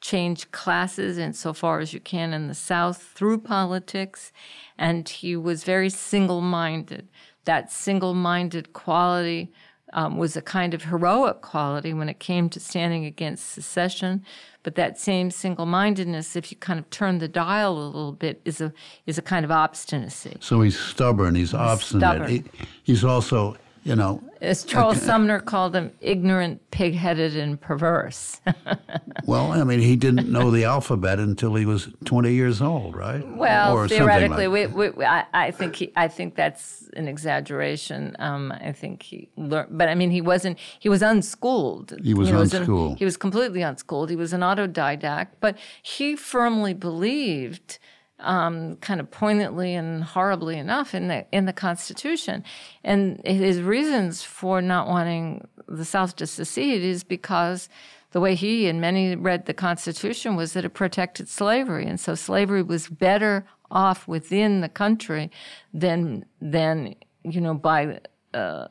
change 0.00 0.50
classes 0.50 1.18
insofar 1.18 1.80
as 1.80 1.92
you 1.92 2.00
can 2.00 2.32
in 2.32 2.48
the 2.48 2.54
South 2.54 3.02
through 3.02 3.38
politics. 3.38 4.32
And 4.78 5.08
he 5.08 5.36
was 5.36 5.64
very 5.64 5.90
single 5.90 6.40
minded. 6.40 7.08
That 7.44 7.72
single 7.72 8.14
minded 8.14 8.72
quality 8.72 9.52
um, 9.92 10.16
was 10.18 10.36
a 10.36 10.42
kind 10.42 10.74
of 10.74 10.84
heroic 10.84 11.40
quality 11.40 11.94
when 11.94 12.08
it 12.08 12.18
came 12.18 12.48
to 12.50 12.60
standing 12.60 13.04
against 13.04 13.50
secession. 13.50 14.24
But 14.62 14.74
that 14.74 14.98
same 14.98 15.30
single 15.30 15.64
mindedness, 15.64 16.34
if 16.34 16.50
you 16.50 16.58
kind 16.58 16.78
of 16.78 16.90
turn 16.90 17.18
the 17.18 17.28
dial 17.28 17.78
a 17.78 17.86
little 17.86 18.12
bit, 18.12 18.42
is 18.44 18.60
a 18.60 18.72
is 19.06 19.16
a 19.16 19.22
kind 19.22 19.44
of 19.44 19.50
obstinacy. 19.52 20.36
So 20.40 20.60
he's 20.60 20.78
stubborn. 20.78 21.36
He's, 21.36 21.52
he's 21.52 21.54
obstinate. 21.54 22.00
Stubborn. 22.00 22.28
He, 22.28 22.44
he's 22.82 23.04
also 23.04 23.56
you 23.86 23.94
know. 23.94 24.20
As 24.40 24.64
Charles 24.64 24.96
uh, 24.98 25.06
Sumner 25.06 25.38
called 25.38 25.74
him, 25.76 25.92
ignorant, 26.00 26.60
pig-headed, 26.72 27.36
and 27.36 27.58
perverse. 27.58 28.40
well, 29.26 29.52
I 29.52 29.62
mean, 29.62 29.78
he 29.78 29.94
didn't 29.94 30.30
know 30.30 30.50
the 30.50 30.64
alphabet 30.64 31.20
until 31.20 31.54
he 31.54 31.64
was 31.64 31.88
20 32.04 32.32
years 32.32 32.60
old, 32.60 32.96
right? 32.96 33.24
Well, 33.36 33.76
or 33.76 33.88
theoretically, 33.88 34.48
like 34.48 34.74
we, 34.74 34.88
we, 34.88 35.04
I, 35.04 35.24
I, 35.32 35.50
think 35.52 35.76
he, 35.76 35.92
I 35.94 36.08
think 36.08 36.34
that's 36.34 36.90
an 36.96 37.06
exaggeration. 37.06 38.16
Um, 38.18 38.52
I 38.52 38.72
think 38.72 39.04
he 39.04 39.30
learned, 39.36 39.78
but 39.78 39.88
I 39.88 39.94
mean, 39.94 40.10
he 40.10 40.20
wasn't. 40.20 40.58
He 40.80 40.88
was 40.88 41.00
unschooled. 41.00 41.94
He 42.02 42.12
was 42.12 42.30
unschooled. 42.30 42.90
Was 42.90 42.98
he 42.98 43.04
was 43.04 43.16
completely 43.16 43.62
unschooled. 43.62 44.10
He 44.10 44.16
was 44.16 44.32
an 44.32 44.40
autodidact, 44.40 45.28
but 45.40 45.56
he 45.82 46.16
firmly 46.16 46.74
believed 46.74 47.78
um, 48.20 48.76
kind 48.76 49.00
of 49.00 49.10
poignantly 49.10 49.74
and 49.74 50.02
horribly 50.02 50.58
enough 50.58 50.94
in 50.94 51.08
the 51.08 51.26
in 51.32 51.44
the 51.46 51.52
Constitution, 51.52 52.44
and 52.82 53.20
his 53.24 53.60
reasons 53.60 54.22
for 54.22 54.62
not 54.62 54.88
wanting 54.88 55.46
the 55.68 55.84
South 55.84 56.16
to 56.16 56.26
secede 56.26 56.82
is 56.82 57.04
because 57.04 57.68
the 58.12 58.20
way 58.20 58.34
he 58.34 58.68
and 58.68 58.80
many 58.80 59.16
read 59.16 59.46
the 59.46 59.54
Constitution 59.54 60.36
was 60.36 60.52
that 60.54 60.64
it 60.64 60.70
protected 60.70 61.28
slavery, 61.28 61.86
and 61.86 62.00
so 62.00 62.14
slavery 62.14 62.62
was 62.62 62.88
better 62.88 63.46
off 63.70 64.06
within 64.06 64.60
the 64.60 64.68
country 64.68 65.30
than 65.74 66.24
than 66.40 66.94
you 67.24 67.40
know 67.40 67.54
by 67.54 68.00
uh, 68.36 68.66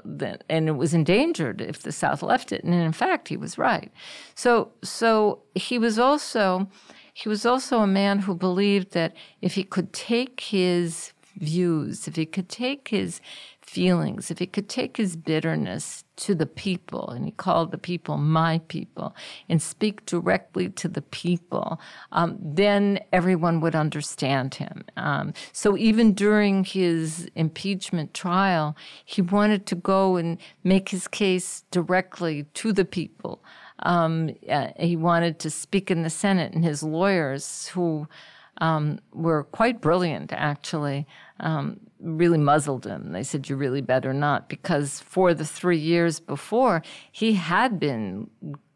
and 0.47 0.67
it 0.67 0.75
was 0.77 0.93
endangered 0.93 1.60
if 1.60 1.81
the 1.81 1.91
South 1.91 2.21
left 2.21 2.51
it. 2.51 2.63
And 2.63 2.73
in 2.73 2.91
fact, 2.91 3.29
he 3.29 3.38
was 3.38 3.58
right. 3.58 3.91
So, 4.36 4.71
so 4.84 5.41
he 5.55 5.79
was 5.79 5.97
also 5.97 6.67
he 7.15 7.30
was 7.30 7.45
also 7.45 7.80
a 7.80 7.88
man 7.88 8.19
who 8.19 8.36
believed 8.36 8.91
that 8.91 9.15
if 9.41 9.54
he 9.54 9.63
could 9.63 9.93
take 9.93 10.41
his 10.41 11.13
views, 11.38 12.10
if 12.10 12.17
he 12.17 12.25
could 12.25 12.49
take 12.49 12.89
his 12.89 13.21
feelings, 13.62 14.30
if 14.30 14.39
he 14.39 14.45
could 14.45 14.67
take 14.67 14.97
his 14.97 15.15
bitterness 15.15 16.04
to 16.17 16.36
the 16.36 16.45
people, 16.45 17.10
and 17.10 17.23
he 17.23 17.32
called 17.32 17.71
the 17.71 17.78
people 17.78 18.17
my 18.17 18.60
people, 18.67 19.15
and 19.47 19.62
speak 19.62 20.06
directly 20.06 20.67
to 20.67 20.89
the 20.89 21.01
people, 21.01 21.80
um, 22.12 22.38
then 22.41 22.99
everyone 23.13 23.62
would 23.62 23.75
understand 23.75 24.56
him. 24.56 24.84
Um, 24.97 25.34
so 25.54 25.78
even 25.78 26.13
during 26.13 26.65
his 26.65 27.30
impeachment 27.34 28.13
trial, 28.13 28.75
he 29.06 29.21
wanted 29.21 29.65
to 29.67 29.75
go 29.75 30.17
and 30.17 30.38
make 30.65 30.89
his 30.89 31.08
case 31.08 31.63
directly 31.71 32.43
to 32.56 32.73
the 32.73 32.86
people. 32.86 33.41
Um, 33.79 34.31
uh, 34.49 34.69
he 34.79 34.95
wanted 34.95 35.39
to 35.39 35.49
speak 35.49 35.91
in 35.91 36.03
the 36.03 36.09
Senate, 36.09 36.53
and 36.53 36.63
his 36.63 36.81
lawyers, 36.81 37.67
who 37.67 38.07
um, 38.61 38.99
were 39.13 39.43
quite 39.43 39.81
brilliant, 39.81 40.31
actually, 40.31 41.05
um, 41.39 41.79
really 41.99 42.38
muzzled 42.38 42.85
him. 42.85 43.11
They 43.11 43.23
said, 43.23 43.49
You 43.49 43.55
really 43.55 43.81
better 43.81 44.13
not, 44.13 44.47
because 44.47 45.01
for 45.01 45.33
the 45.33 45.45
three 45.45 45.77
years 45.77 46.19
before, 46.19 46.81
he 47.11 47.33
had 47.33 47.79
been 47.79 48.29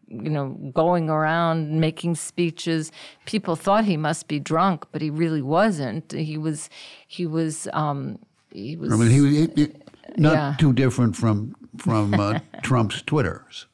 you 0.10 0.30
know, 0.30 0.50
going 0.74 1.10
around 1.10 1.80
making 1.80 2.16
speeches. 2.16 2.92
People 3.26 3.56
thought 3.56 3.86
he 3.86 3.96
must 3.96 4.28
be 4.28 4.40
drunk, 4.40 4.86
but 4.92 5.02
he 5.02 5.10
really 5.10 5.42
wasn't. 5.42 6.12
He 6.12 6.38
was, 6.38 6.70
he 7.08 7.28
was, 7.28 7.68
um, 7.74 8.18
he 8.52 8.76
was. 8.76 8.92
I 8.92 8.96
mean, 8.96 9.12
he 9.12 9.22
was 9.22 9.70
not 10.18 10.34
yeah. 10.34 10.56
too 10.58 10.74
different 10.74 11.16
from 11.16 11.56
from 11.78 12.14
uh, 12.16 12.40
Trump's 12.64 13.02
Twitters. 13.04 13.68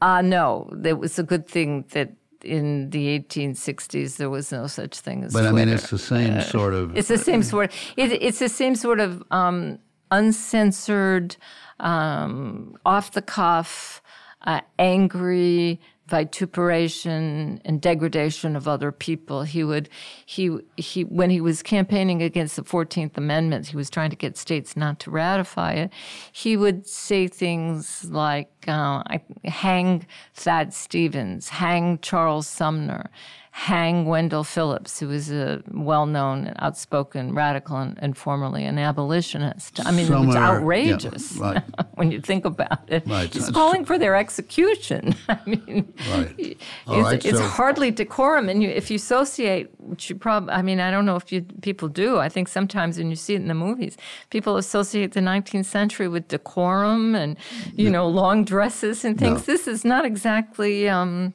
Uh, 0.00 0.22
no, 0.22 0.70
it 0.84 0.98
was 0.98 1.18
a 1.18 1.22
good 1.22 1.46
thing 1.46 1.84
that 1.90 2.12
in 2.44 2.90
the 2.90 3.18
1860s 3.18 4.16
there 4.16 4.30
was 4.30 4.52
no 4.52 4.66
such 4.66 5.00
thing 5.00 5.24
as. 5.24 5.32
But 5.32 5.40
Twitter. 5.40 5.54
I 5.54 5.64
mean, 5.64 5.68
it's 5.68 5.90
the 5.90 5.98
same 5.98 6.38
uh, 6.38 6.42
sort 6.42 6.74
of. 6.74 6.96
It's 6.96 7.08
the 7.08 7.18
same 7.18 7.42
sort. 7.42 7.70
Of, 7.70 7.76
it, 7.96 8.12
it's 8.22 8.38
the 8.38 8.48
same 8.48 8.74
sort 8.76 9.00
of 9.00 9.22
um, 9.30 9.78
uncensored, 10.10 11.36
um, 11.80 12.76
off 12.84 13.12
the 13.12 13.22
cuff, 13.22 14.02
uh, 14.42 14.60
angry 14.78 15.80
vituperation 16.08 17.60
and 17.64 17.80
degradation 17.80 18.56
of 18.56 18.66
other 18.66 18.90
people. 18.90 19.42
He 19.42 19.62
would, 19.62 19.88
he, 20.24 20.58
he, 20.76 21.02
when 21.02 21.28
he 21.30 21.40
was 21.40 21.62
campaigning 21.62 22.22
against 22.22 22.56
the 22.56 22.62
14th 22.62 23.16
Amendment, 23.16 23.66
he 23.66 23.76
was 23.76 23.90
trying 23.90 24.10
to 24.10 24.16
get 24.16 24.38
states 24.38 24.76
not 24.76 24.98
to 25.00 25.10
ratify 25.10 25.72
it. 25.72 25.92
He 26.32 26.56
would 26.56 26.86
say 26.86 27.28
things 27.28 28.06
like, 28.06 28.50
uh, 28.66 29.02
hang 29.44 30.06
Thad 30.34 30.72
Stevens, 30.72 31.50
hang 31.50 31.98
Charles 31.98 32.46
Sumner, 32.46 33.10
hang 33.58 34.04
Wendell 34.04 34.44
Phillips, 34.44 35.00
who 35.00 35.08
was 35.08 35.32
a 35.32 35.60
well-known, 35.72 36.46
and 36.46 36.56
outspoken 36.60 37.34
radical 37.34 37.76
and, 37.76 37.98
and 38.00 38.16
formerly 38.16 38.64
an 38.64 38.78
abolitionist. 38.78 39.84
I 39.84 39.90
mean, 39.90 40.06
Somewhere, 40.06 40.22
it 40.22 40.26
was 40.28 40.36
outrageous 40.36 41.36
yeah, 41.36 41.42
right. 41.52 41.64
when 41.94 42.12
you 42.12 42.20
think 42.20 42.44
about 42.44 42.80
it. 42.86 43.02
Right. 43.04 43.28
He's 43.34 43.50
calling 43.50 43.84
for 43.84 43.98
their 43.98 44.14
execution. 44.14 45.16
I 45.28 45.40
mean, 45.44 45.92
right. 46.08 46.34
it's, 46.38 46.64
right, 46.86 47.24
it's 47.26 47.38
so. 47.38 47.44
hardly 47.44 47.90
decorum. 47.90 48.48
And 48.48 48.62
you, 48.62 48.68
if 48.68 48.92
you 48.92 48.96
associate, 48.96 49.68
which 49.80 50.08
you 50.08 50.14
probably, 50.14 50.52
I 50.52 50.62
mean, 50.62 50.78
I 50.78 50.92
don't 50.92 51.04
know 51.04 51.16
if 51.16 51.32
you 51.32 51.42
people 51.60 51.88
do. 51.88 52.18
I 52.18 52.28
think 52.28 52.46
sometimes 52.46 52.96
when 52.96 53.10
you 53.10 53.16
see 53.16 53.34
it 53.34 53.42
in 53.42 53.48
the 53.48 53.54
movies, 53.54 53.96
people 54.30 54.56
associate 54.56 55.14
the 55.14 55.20
19th 55.20 55.66
century 55.66 56.06
with 56.06 56.28
decorum 56.28 57.16
and 57.16 57.36
you 57.74 57.90
know 57.90 58.06
long 58.06 58.44
dresses 58.44 59.04
and 59.04 59.18
things. 59.18 59.40
No. 59.40 59.52
This 59.52 59.66
is 59.66 59.84
not 59.84 60.04
exactly. 60.04 60.88
Um, 60.88 61.34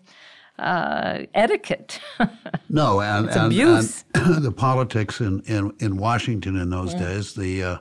uh, 0.60 1.20
etiquette. 1.34 2.00
no, 2.70 3.02
and, 3.02 3.28
it's 3.28 3.36
and, 3.36 3.48
abuse. 3.48 4.06
And 4.16 4.44
the 4.44 4.52
politics 4.52 5.20
in, 5.20 5.42
in, 5.42 5.74
in 5.80 5.98
Washington 5.98 6.58
in 6.58 6.70
those 6.70 6.94
yeah. 6.94 7.00
days, 7.00 7.34
the 7.34 7.64
uh, 7.64 7.78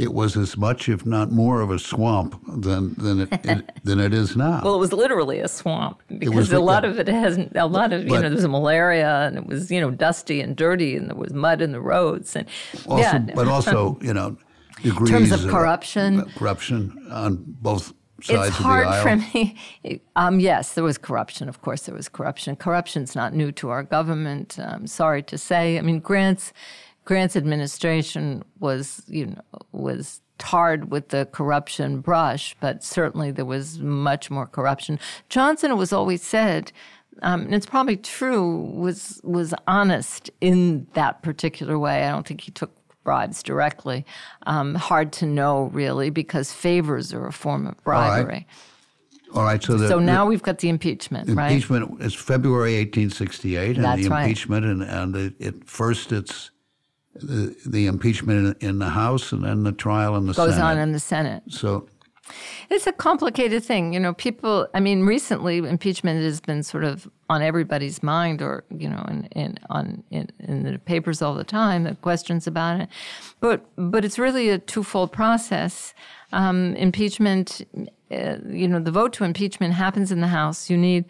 it 0.00 0.14
was 0.14 0.34
as 0.34 0.56
much, 0.56 0.88
if 0.88 1.04
not 1.04 1.30
more, 1.30 1.60
of 1.60 1.70
a 1.70 1.78
swamp 1.78 2.40
than 2.48 2.94
than 2.94 3.20
it, 3.20 3.28
it 3.44 3.70
than 3.84 4.00
it 4.00 4.14
is 4.14 4.34
now. 4.34 4.62
Well, 4.64 4.74
it 4.74 4.78
was 4.78 4.94
literally 4.94 5.40
a 5.40 5.48
swamp 5.48 6.02
because 6.08 6.34
was, 6.34 6.52
a 6.52 6.58
lot 6.58 6.84
yeah. 6.84 6.90
of 6.90 6.98
it 6.98 7.06
hasn't. 7.06 7.54
A 7.54 7.66
lot 7.66 7.92
of 7.92 8.04
you 8.04 8.12
know, 8.12 8.22
there 8.22 8.30
was 8.30 8.48
malaria 8.48 9.26
and 9.26 9.36
it 9.36 9.46
was 9.46 9.70
you 9.70 9.78
know 9.78 9.90
dusty 9.90 10.40
and 10.40 10.56
dirty 10.56 10.96
and 10.96 11.10
there 11.10 11.16
was 11.16 11.34
mud 11.34 11.60
in 11.60 11.72
the 11.72 11.82
roads 11.82 12.34
and 12.34 12.48
also, 12.88 13.02
yeah. 13.02 13.18
but 13.34 13.46
also 13.46 13.98
you 14.02 14.14
know 14.14 14.38
degrees 14.82 15.10
in 15.10 15.16
terms 15.28 15.32
of 15.32 15.50
corruption, 15.50 16.20
of, 16.20 16.34
corruption 16.34 17.06
on 17.10 17.44
both 17.60 17.92
it's 18.28 18.56
hard 18.56 19.02
for 19.02 19.16
me. 19.16 19.56
Um, 20.16 20.40
yes, 20.40 20.74
there 20.74 20.84
was 20.84 20.98
corruption. 20.98 21.48
Of 21.48 21.62
course, 21.62 21.82
there 21.82 21.94
was 21.94 22.08
corruption. 22.08 22.56
Corruption's 22.56 23.16
not 23.16 23.32
new 23.32 23.50
to 23.52 23.70
our 23.70 23.82
government. 23.82 24.58
I'm 24.58 24.86
sorry 24.86 25.22
to 25.24 25.38
say. 25.38 25.78
I 25.78 25.82
mean, 25.82 26.00
Grant's 26.00 26.52
Grant's 27.04 27.36
administration 27.36 28.44
was, 28.58 29.02
you 29.06 29.26
know, 29.26 29.42
was 29.72 30.20
tarred 30.38 30.90
with 30.90 31.08
the 31.08 31.26
corruption 31.32 32.00
brush, 32.00 32.56
but 32.60 32.82
certainly 32.84 33.30
there 33.30 33.44
was 33.44 33.78
much 33.78 34.30
more 34.30 34.46
corruption. 34.46 34.98
Johnson 35.28 35.70
it 35.70 35.74
was 35.74 35.92
always 35.92 36.22
said, 36.22 36.72
um, 37.22 37.42
and 37.42 37.54
it's 37.54 37.66
probably 37.66 37.96
true, 37.96 38.56
was 38.56 39.20
was 39.22 39.54
honest 39.66 40.30
in 40.40 40.86
that 40.94 41.22
particular 41.22 41.78
way. 41.78 42.04
I 42.04 42.10
don't 42.10 42.26
think 42.26 42.42
he 42.42 42.50
took 42.50 42.72
bribes 43.04 43.42
directly. 43.42 44.04
Um, 44.46 44.74
hard 44.74 45.12
to 45.14 45.26
know, 45.26 45.64
really, 45.72 46.10
because 46.10 46.52
favors 46.52 47.12
are 47.12 47.26
a 47.26 47.32
form 47.32 47.66
of 47.66 47.82
bribery. 47.84 48.46
All 49.34 49.44
right. 49.44 49.62
So, 49.62 49.76
the, 49.76 49.88
so 49.88 49.98
now 49.98 50.24
the, 50.24 50.30
we've 50.30 50.42
got 50.42 50.58
the 50.58 50.68
impeachment, 50.68 51.28
right? 51.30 51.52
Impeachment 51.52 52.00
is 52.02 52.14
February 52.14 52.74
1868, 52.78 53.76
and 53.76 53.84
That's 53.84 54.02
the 54.02 54.08
right. 54.08 54.22
impeachment, 54.22 54.66
and, 54.66 54.82
and 54.82 55.16
it, 55.16 55.34
it, 55.38 55.64
first 55.68 56.12
it's 56.12 56.50
the, 57.14 57.54
the 57.66 57.86
impeachment 57.86 58.58
in, 58.60 58.68
in, 58.68 58.78
the 58.78 58.90
House, 58.90 59.32
and 59.32 59.44
then 59.44 59.62
the 59.62 59.72
trial 59.72 60.16
in 60.16 60.26
the 60.26 60.32
goes 60.32 60.54
Senate. 60.54 60.64
on 60.64 60.78
in 60.78 60.92
the 60.92 61.00
Senate. 61.00 61.42
So 61.48 61.88
it's 62.68 62.86
a 62.86 62.92
complicated 62.92 63.64
thing. 63.64 63.92
You 63.92 64.00
know, 64.00 64.14
people, 64.14 64.68
I 64.74 64.80
mean, 64.80 65.02
recently 65.02 65.58
impeachment 65.58 66.22
has 66.22 66.40
been 66.40 66.62
sort 66.62 66.84
of 66.84 67.10
on 67.28 67.42
everybody's 67.42 68.02
mind 68.02 68.42
or, 68.42 68.64
you 68.70 68.88
know, 68.88 69.04
in, 69.08 69.24
in, 69.32 69.58
on, 69.68 70.04
in, 70.10 70.28
in 70.38 70.62
the 70.62 70.78
papers 70.78 71.22
all 71.22 71.34
the 71.34 71.44
time, 71.44 71.84
the 71.84 71.94
questions 71.96 72.46
about 72.46 72.80
it. 72.80 72.88
But, 73.40 73.64
but 73.76 74.04
it's 74.04 74.18
really 74.18 74.48
a 74.50 74.58
twofold 74.58 75.12
process. 75.12 75.94
Um, 76.32 76.74
impeachment, 76.76 77.62
uh, 78.10 78.36
you 78.48 78.68
know, 78.68 78.80
the 78.80 78.92
vote 78.92 79.12
to 79.14 79.24
impeachment 79.24 79.74
happens 79.74 80.12
in 80.12 80.20
the 80.20 80.28
House. 80.28 80.70
You 80.70 80.76
need, 80.76 81.04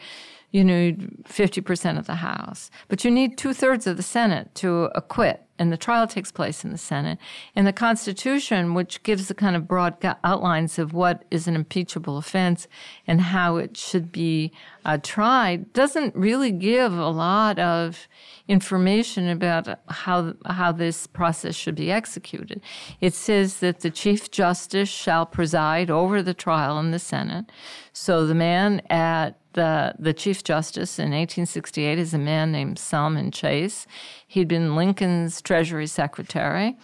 you 0.50 0.64
need 0.64 1.24
50% 1.24 1.98
of 1.98 2.06
the 2.06 2.16
House, 2.16 2.70
but 2.88 3.04
you 3.04 3.10
need 3.10 3.38
two 3.38 3.52
thirds 3.52 3.86
of 3.86 3.96
the 3.96 4.02
Senate 4.02 4.54
to 4.56 4.90
acquit 4.94 5.46
and 5.60 5.70
the 5.70 5.76
trial 5.76 6.06
takes 6.06 6.32
place 6.32 6.64
in 6.64 6.72
the 6.72 6.78
Senate. 6.78 7.18
And 7.54 7.66
the 7.66 7.72
Constitution, 7.72 8.72
which 8.72 9.02
gives 9.02 9.28
the 9.28 9.34
kind 9.34 9.54
of 9.54 9.68
broad 9.68 9.94
outlines 10.24 10.78
of 10.78 10.94
what 10.94 11.26
is 11.30 11.46
an 11.46 11.54
impeachable 11.54 12.16
offense 12.16 12.66
and 13.06 13.20
how 13.20 13.56
it 13.58 13.76
should 13.76 14.10
be 14.10 14.52
uh, 14.86 14.96
tried, 15.02 15.70
doesn't 15.74 16.16
really 16.16 16.50
give 16.50 16.94
a 16.94 17.10
lot 17.10 17.58
of 17.58 18.08
information 18.48 19.28
about 19.28 19.78
how 19.88 20.32
how 20.46 20.72
this 20.72 21.06
process 21.06 21.54
should 21.54 21.74
be 21.74 21.92
executed. 21.92 22.62
It 23.02 23.12
says 23.12 23.58
that 23.58 23.80
the 23.80 23.90
Chief 23.90 24.30
Justice 24.30 24.88
shall 24.88 25.26
preside 25.26 25.90
over 25.90 26.22
the 26.22 26.32
trial 26.32 26.78
in 26.78 26.90
the 26.90 26.98
Senate. 26.98 27.52
So 27.92 28.26
the 28.26 28.34
man 28.34 28.80
at 28.88 29.39
the 29.52 29.94
the 29.98 30.12
Chief 30.12 30.44
Justice 30.44 30.98
in 30.98 31.10
1868 31.10 31.98
is 31.98 32.14
a 32.14 32.18
man 32.18 32.52
named 32.52 32.78
Salmon 32.78 33.30
Chase. 33.30 33.86
He'd 34.26 34.48
been 34.48 34.76
Lincoln's 34.76 35.42
Treasury 35.42 35.86
Secretary. 35.86 36.76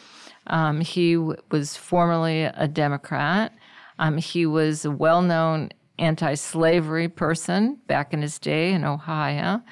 Um, 0.49 0.81
he 0.81 1.15
w- 1.15 1.37
was 1.51 1.77
formerly 1.77 2.43
a 2.43 2.69
Democrat. 2.69 3.53
Um, 3.99 4.19
he 4.19 4.47
was 4.47 4.85
a 4.85 4.91
well-known 4.91 5.71
anti-slavery 5.99 7.09
person 7.09 7.79
back 7.87 8.13
in 8.13 8.23
his 8.23 8.39
day 8.39 8.73
in 8.73 8.85
Ohio, 8.85 9.63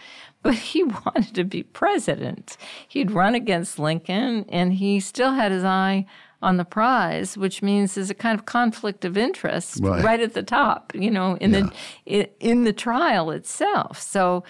but 0.43 0.55
he 0.55 0.83
wanted 1.07 1.35
to 1.35 1.45
be 1.45 1.63
president. 1.63 2.57
He'd 2.89 3.11
run 3.11 3.35
against 3.35 3.79
Lincoln, 3.79 4.47
and 4.49 4.73
he 4.73 5.01
still 5.01 5.33
had 5.33 5.53
his 5.53 5.65
eye 5.65 6.07
on 6.45 6.59
the 6.59 6.65
prize, 6.65 7.37
which 7.37 7.63
means 7.63 7.95
there's 7.95 8.11
a 8.11 8.15
kind 8.15 8.39
of 8.39 8.45
conflict 8.45 9.05
of 9.05 9.17
interest 9.17 9.81
right, 9.83 10.05
right 10.05 10.21
at 10.21 10.35
the 10.35 10.43
top, 10.43 10.93
you 10.95 11.11
know, 11.11 11.37
in 11.41 11.53
yeah. 11.53 11.69
the 12.07 12.31
in 12.41 12.65
the 12.65 12.73
trial 12.73 13.31
itself. 13.31 14.01
So 14.01 14.45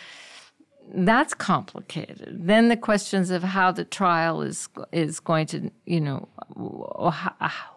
that's 0.92 1.34
complicated. 1.34 2.46
Then 2.46 2.68
the 2.68 2.76
questions 2.76 3.30
of 3.30 3.42
how 3.42 3.72
the 3.72 3.84
trial 3.84 4.42
is 4.42 4.68
is 4.92 5.20
going 5.20 5.46
to, 5.46 5.70
you 5.86 6.00
know, 6.00 6.28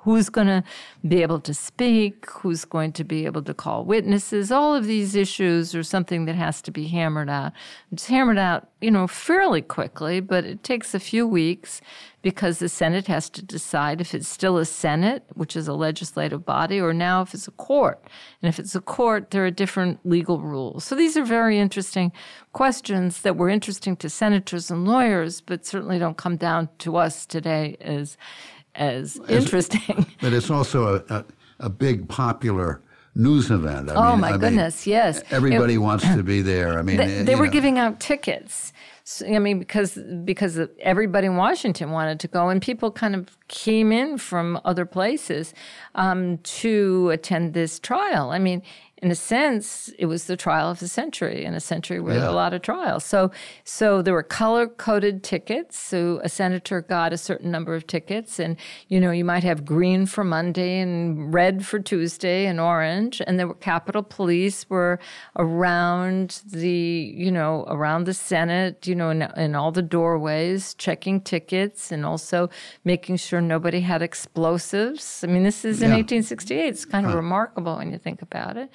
who's 0.01 0.29
going 0.29 0.47
to 0.47 0.63
be 1.07 1.21
able 1.21 1.39
to 1.39 1.53
speak, 1.53 2.29
who's 2.29 2.65
going 2.65 2.91
to 2.93 3.03
be 3.03 3.25
able 3.25 3.41
to 3.43 3.53
call 3.53 3.83
witnesses. 3.85 4.51
All 4.51 4.75
of 4.75 4.85
these 4.85 5.15
issues 5.15 5.73
are 5.75 5.83
something 5.83 6.25
that 6.25 6.35
has 6.35 6.61
to 6.63 6.71
be 6.71 6.87
hammered 6.87 7.29
out. 7.29 7.53
It's 7.91 8.07
hammered 8.07 8.37
out, 8.37 8.69
you 8.81 8.91
know, 8.91 9.07
fairly 9.07 9.61
quickly, 9.61 10.19
but 10.19 10.45
it 10.45 10.63
takes 10.63 10.93
a 10.93 10.99
few 10.99 11.27
weeks 11.27 11.81
because 12.21 12.59
the 12.59 12.67
Senate 12.67 13.07
has 13.07 13.29
to 13.29 13.41
decide 13.41 14.01
if 14.01 14.13
it's 14.13 14.27
still 14.27 14.57
a 14.57 14.65
Senate, 14.65 15.23
which 15.35 15.55
is 15.55 15.67
a 15.67 15.73
legislative 15.73 16.45
body, 16.45 16.79
or 16.79 16.93
now 16.93 17.21
if 17.21 17.33
it's 17.33 17.47
a 17.47 17.51
court. 17.51 18.03
And 18.41 18.49
if 18.49 18.59
it's 18.59 18.75
a 18.75 18.81
court, 18.81 19.31
there 19.31 19.45
are 19.45 19.51
different 19.51 19.99
legal 20.05 20.41
rules. 20.41 20.83
So 20.83 20.95
these 20.95 21.15
are 21.15 21.23
very 21.23 21.57
interesting 21.57 22.11
questions 22.51 23.21
that 23.21 23.37
were 23.37 23.49
interesting 23.49 23.95
to 23.97 24.09
senators 24.09 24.69
and 24.69 24.85
lawyers, 24.85 25.41
but 25.41 25.65
certainly 25.65 25.99
don't 25.99 26.17
come 26.17 26.37
down 26.37 26.69
to 26.79 26.97
us 26.97 27.25
today 27.25 27.77
as 27.79 28.17
as 28.77 29.19
interesting. 29.27 30.05
But 30.21 30.33
it's 30.33 30.49
also 30.49 30.95
a, 30.95 31.13
a, 31.13 31.25
a 31.59 31.69
big 31.69 32.07
popular 32.07 32.81
news 33.15 33.49
event. 33.51 33.89
I 33.89 33.95
oh 33.95 34.11
mean, 34.11 34.21
my 34.21 34.31
I 34.33 34.37
goodness, 34.37 34.85
mean, 34.85 34.93
yes. 34.93 35.23
Everybody 35.31 35.75
it, 35.75 35.79
wants 35.79 36.05
to 36.05 36.23
be 36.23 36.41
there. 36.41 36.79
I 36.79 36.81
mean, 36.81 36.97
they, 36.97 37.23
they 37.23 37.35
were 37.35 37.47
know. 37.47 37.51
giving 37.51 37.79
out 37.79 37.99
tickets. 37.99 38.71
I 39.25 39.39
mean, 39.39 39.57
because 39.57 39.97
because 40.25 40.59
everybody 40.79 41.27
in 41.27 41.37
Washington 41.37 41.91
wanted 41.91 42.19
to 42.19 42.27
go, 42.27 42.49
and 42.49 42.61
people 42.61 42.91
kind 42.91 43.15
of 43.15 43.37
came 43.47 43.91
in 43.91 44.17
from 44.17 44.59
other 44.65 44.85
places 44.85 45.53
um, 45.95 46.37
to 46.39 47.09
attend 47.11 47.53
this 47.53 47.79
trial. 47.79 48.31
I 48.31 48.39
mean, 48.39 48.61
in 48.99 49.11
a 49.11 49.15
sense, 49.15 49.89
it 49.99 50.07
was 50.07 50.25
the 50.25 50.35
trial 50.35 50.71
of 50.71 50.79
the 50.79 50.87
century, 50.87 51.45
in 51.45 51.53
a 51.53 51.59
century 51.59 51.99
where 51.99 52.15
yeah. 52.15 52.21
there 52.21 52.29
were 52.29 52.33
a 52.33 52.35
lot 52.35 52.53
of 52.53 52.63
trials. 52.63 53.05
So, 53.05 53.31
so 53.63 54.01
there 54.01 54.13
were 54.13 54.23
color 54.23 54.67
coded 54.67 55.23
tickets. 55.23 55.77
So 55.77 56.19
a 56.23 56.29
senator 56.29 56.81
got 56.81 57.13
a 57.13 57.17
certain 57.17 57.51
number 57.51 57.75
of 57.75 57.85
tickets, 57.85 58.39
and 58.39 58.57
you 58.87 58.99
know, 58.99 59.11
you 59.11 59.23
might 59.23 59.43
have 59.43 59.65
green 59.65 60.07
for 60.07 60.23
Monday 60.23 60.79
and 60.79 61.31
red 61.31 61.63
for 61.63 61.79
Tuesday 61.79 62.47
and 62.47 62.59
orange. 62.59 63.21
And 63.27 63.37
there 63.37 63.47
were 63.47 63.53
Capitol 63.53 64.01
Police 64.01 64.67
were 64.67 64.99
around 65.35 66.41
the, 66.47 67.13
you 67.15 67.31
know, 67.31 67.65
around 67.67 68.05
the 68.05 68.15
Senate, 68.15 68.87
you 68.87 68.95
know, 68.95 69.11
in, 69.11 69.21
in 69.37 69.53
all 69.53 69.71
the 69.71 69.83
doorways, 69.83 70.73
checking 70.73 71.21
tickets 71.21 71.91
and 71.91 72.03
also 72.03 72.49
making 72.83 73.17
sure 73.17 73.41
nobody 73.41 73.81
had 73.81 74.01
explosives. 74.01 75.23
I 75.23 75.27
mean, 75.27 75.43
this 75.43 75.63
is 75.63 75.83
in 75.83 75.89
yeah. 75.89 75.97
1868. 75.97 76.67
It's 76.67 76.85
kind 76.85 77.05
of 77.05 77.11
huh. 77.11 77.17
remarkable 77.17 77.77
when 77.77 77.91
you 77.91 77.99
think 77.99 78.23
about 78.23 78.57
it 78.57 78.71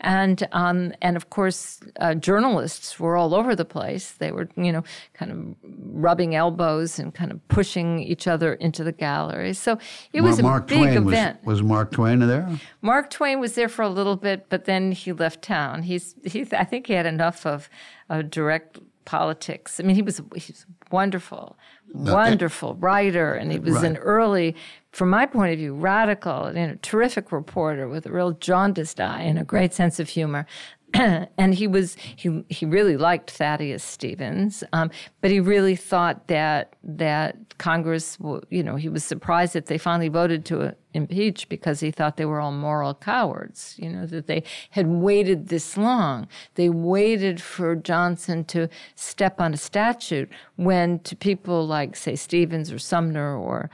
and 0.00 0.46
um, 0.52 0.92
and 1.02 1.16
of 1.16 1.30
course 1.30 1.80
uh, 2.00 2.14
journalists 2.14 3.00
were 3.00 3.16
all 3.16 3.34
over 3.34 3.54
the 3.54 3.64
place. 3.64 4.12
They 4.12 4.32
were 4.32 4.48
you 4.56 4.72
know 4.72 4.84
kind 5.14 5.30
of 5.32 5.56
rubbing 6.02 6.34
elbows 6.34 6.98
and 6.98 7.14
kind 7.14 7.30
of 7.30 7.46
pushing 7.48 8.00
each 8.00 8.26
other 8.26 8.54
into 8.54 8.84
the 8.84 8.92
gallery. 8.92 9.54
So 9.54 9.78
it 10.12 10.20
was 10.20 10.42
Mark 10.42 10.64
a 10.64 10.66
big 10.66 10.78
Twain 10.78 10.96
event. 10.96 11.38
Was, 11.44 11.60
was 11.60 11.62
Mark 11.62 11.90
Twain 11.92 12.18
there? 12.20 12.48
Mark 12.82 13.10
Twain 13.10 13.40
was 13.40 13.54
there 13.54 13.68
for 13.68 13.82
a 13.82 13.88
little 13.88 14.16
bit, 14.16 14.46
but 14.48 14.64
then 14.64 14.92
he 14.92 15.12
left 15.12 15.42
town. 15.42 15.82
He's 15.82 16.14
he 16.24 16.46
I 16.52 16.64
think 16.64 16.86
he 16.86 16.92
had 16.92 17.06
enough 17.06 17.46
of, 17.46 17.68
a 18.08 18.22
direct 18.22 18.78
politics. 19.06 19.80
I 19.80 19.84
mean, 19.84 19.96
he 19.96 20.02
was 20.02 20.20
he's 20.34 20.66
wonderful, 20.90 21.56
wonderful 21.94 22.74
writer, 22.74 23.32
and 23.32 23.50
he 23.50 23.58
was 23.58 23.76
right. 23.76 23.84
an 23.86 23.96
early, 23.96 24.54
from 24.92 25.08
my 25.08 25.24
point 25.24 25.52
of 25.52 25.58
view, 25.58 25.74
radical 25.74 26.44
and 26.44 26.58
a 26.58 26.76
terrific 26.76 27.32
reporter 27.32 27.88
with 27.88 28.04
a 28.04 28.12
real 28.12 28.32
jaundiced 28.32 29.00
eye 29.00 29.22
and 29.22 29.38
a 29.38 29.44
great 29.44 29.72
sense 29.72 29.98
of 29.98 30.10
humor. 30.10 30.46
and 30.94 31.54
he 31.54 31.66
was 31.66 31.96
he 32.14 32.44
he 32.48 32.64
really 32.64 32.96
liked 32.96 33.30
Thaddeus 33.30 33.82
Stevens, 33.82 34.62
um, 34.72 34.90
but 35.20 35.30
he 35.30 35.40
really 35.40 35.74
thought 35.74 36.28
that 36.28 36.74
that 36.82 37.58
Congress, 37.58 38.18
you 38.50 38.62
know, 38.62 38.76
he 38.76 38.88
was 38.88 39.02
surprised 39.02 39.54
that 39.54 39.66
they 39.66 39.78
finally 39.78 40.08
voted 40.08 40.44
to 40.46 40.76
impeach 40.94 41.48
because 41.48 41.80
he 41.80 41.90
thought 41.90 42.16
they 42.16 42.24
were 42.24 42.40
all 42.40 42.52
moral 42.52 42.94
cowards. 42.94 43.74
You 43.78 43.90
know 43.90 44.06
that 44.06 44.26
they 44.26 44.44
had 44.70 44.86
waited 44.86 45.48
this 45.48 45.76
long. 45.76 46.28
They 46.54 46.68
waited 46.68 47.40
for 47.42 47.74
Johnson 47.74 48.44
to 48.46 48.68
step 48.94 49.40
on 49.40 49.54
a 49.54 49.58
statute 49.58 50.30
when 50.54 51.00
to 51.00 51.16
people 51.16 51.66
like 51.66 51.96
say 51.96 52.14
Stevens 52.14 52.70
or 52.70 52.78
Sumner 52.78 53.36
or 53.36 53.70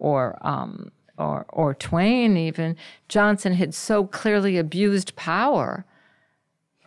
or 0.00 0.36
um, 0.40 0.90
or 1.16 1.46
or 1.50 1.74
Twain 1.74 2.36
even 2.36 2.76
Johnson 3.08 3.54
had 3.54 3.72
so 3.72 4.04
clearly 4.04 4.58
abused 4.58 5.14
power 5.14 5.84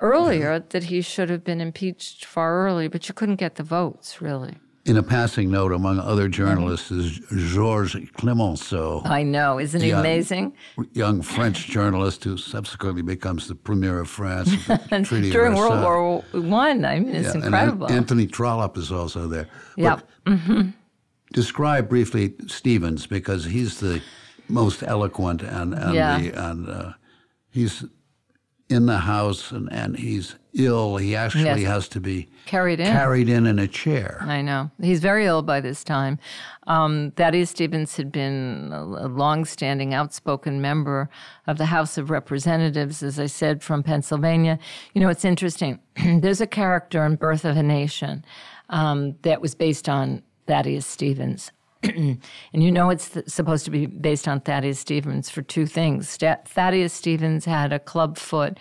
earlier 0.01 0.59
that 0.69 0.85
he 0.85 1.01
should 1.01 1.29
have 1.29 1.43
been 1.43 1.61
impeached 1.61 2.25
far 2.25 2.65
earlier, 2.65 2.89
but 2.89 3.07
you 3.07 3.13
couldn't 3.13 3.35
get 3.37 3.55
the 3.55 3.63
votes, 3.63 4.21
really. 4.21 4.55
in 4.85 4.97
a 4.97 5.03
passing 5.03 5.51
note, 5.51 5.71
among 5.71 5.99
other 5.99 6.27
journalists, 6.27 6.89
is 6.89 7.19
Georges 7.53 8.09
Clemenceau. 8.13 9.01
I 9.05 9.21
know, 9.23 9.59
isn't 9.59 9.81
he 9.81 9.89
young, 9.89 9.99
amazing? 9.99 10.53
Young 10.93 11.21
French 11.21 11.67
journalist 11.67 12.23
who 12.23 12.37
subsequently 12.37 13.03
becomes 13.03 13.47
the 13.47 13.55
premier 13.55 13.99
of 13.99 14.09
France. 14.09 14.49
During 14.89 15.53
World 15.55 15.83
War 15.83 16.23
One, 16.31 16.85
I. 16.85 16.95
I 16.95 16.99
mean, 17.01 17.13
it's 17.13 17.35
yeah, 17.35 17.43
incredible. 17.43 17.87
And 17.87 17.97
Anthony 17.97 18.25
Trollope 18.25 18.77
is 18.77 18.91
also 18.91 19.27
there. 19.27 19.47
Yeah. 19.77 19.99
Mm-hmm. 20.25 20.69
Describe 21.33 21.89
briefly 21.89 22.33
Stevens 22.47 23.05
because 23.05 23.45
he's 23.45 23.79
the 23.79 24.01
most 24.47 24.81
eloquent 24.81 25.43
and 25.43 25.73
and, 25.75 25.93
Yeah. 25.93 26.17
the, 26.19 26.31
and 26.49 26.67
uh, 26.69 26.93
he's 27.51 27.83
in 28.69 28.85
the 28.85 28.99
house 28.99 29.51
and, 29.51 29.67
and 29.71 29.97
he's 29.97 30.35
ill. 30.53 30.97
He 30.97 31.15
actually 31.15 31.43
Yes. 31.45 31.63
has 31.63 31.87
to 31.89 31.99
be 31.99 32.29
Carried 32.45 32.79
in. 32.79 32.85
carried 32.87 33.27
in 33.27 33.45
in 33.47 33.57
a 33.59 33.67
chair. 33.67 34.19
I 34.21 34.41
know. 34.41 34.69
He's 34.81 34.99
very 34.99 35.25
ill 35.25 35.41
by 35.41 35.59
this 35.59 35.83
time. 35.83 36.19
Um, 36.67 37.11
Thaddeus 37.15 37.49
Stevens 37.49 37.97
had 37.97 38.11
been 38.11 38.69
a, 38.71 38.83
a 38.83 39.07
long-standing, 39.07 39.93
outspoken 39.93 40.61
member 40.61 41.09
of 41.47 41.57
the 41.57 41.65
House 41.65 41.97
of 41.97 42.09
Representatives, 42.11 43.01
as 43.01 43.19
I 43.19 43.25
said, 43.25 43.63
from 43.63 43.81
Pennsylvania. 43.81 44.59
You 44.93 45.01
know, 45.01 45.09
it's 45.09 45.25
interesting. 45.25 45.79
There's 46.21 46.41
a 46.41 46.47
character 46.47 47.03
in 47.05 47.15
Birth 47.15 47.45
of 47.45 47.57
a 47.57 47.63
Nation 47.63 48.23
um, 48.69 49.15
that 49.23 49.41
was 49.41 49.55
based 49.55 49.89
on 49.89 50.21
Thaddeus 50.45 50.85
Stevens. 50.85 51.51
and 51.83 52.19
you 52.53 52.71
know 52.71 52.89
it's 52.89 53.09
th- 53.09 53.27
supposed 53.27 53.63
to 53.63 53.71
be 53.71 53.85
based 53.85 54.27
on 54.27 54.41
Thaddeus 54.41 54.79
Stevens 54.79 55.29
for 55.29 55.41
two 55.41 55.65
things. 55.65 56.09
Sta- 56.09 56.43
Thaddeus 56.45 56.91
Stevens 56.91 57.45
had 57.45 57.71
a 57.71 57.79
club 57.79 58.17
foot, 58.17 58.57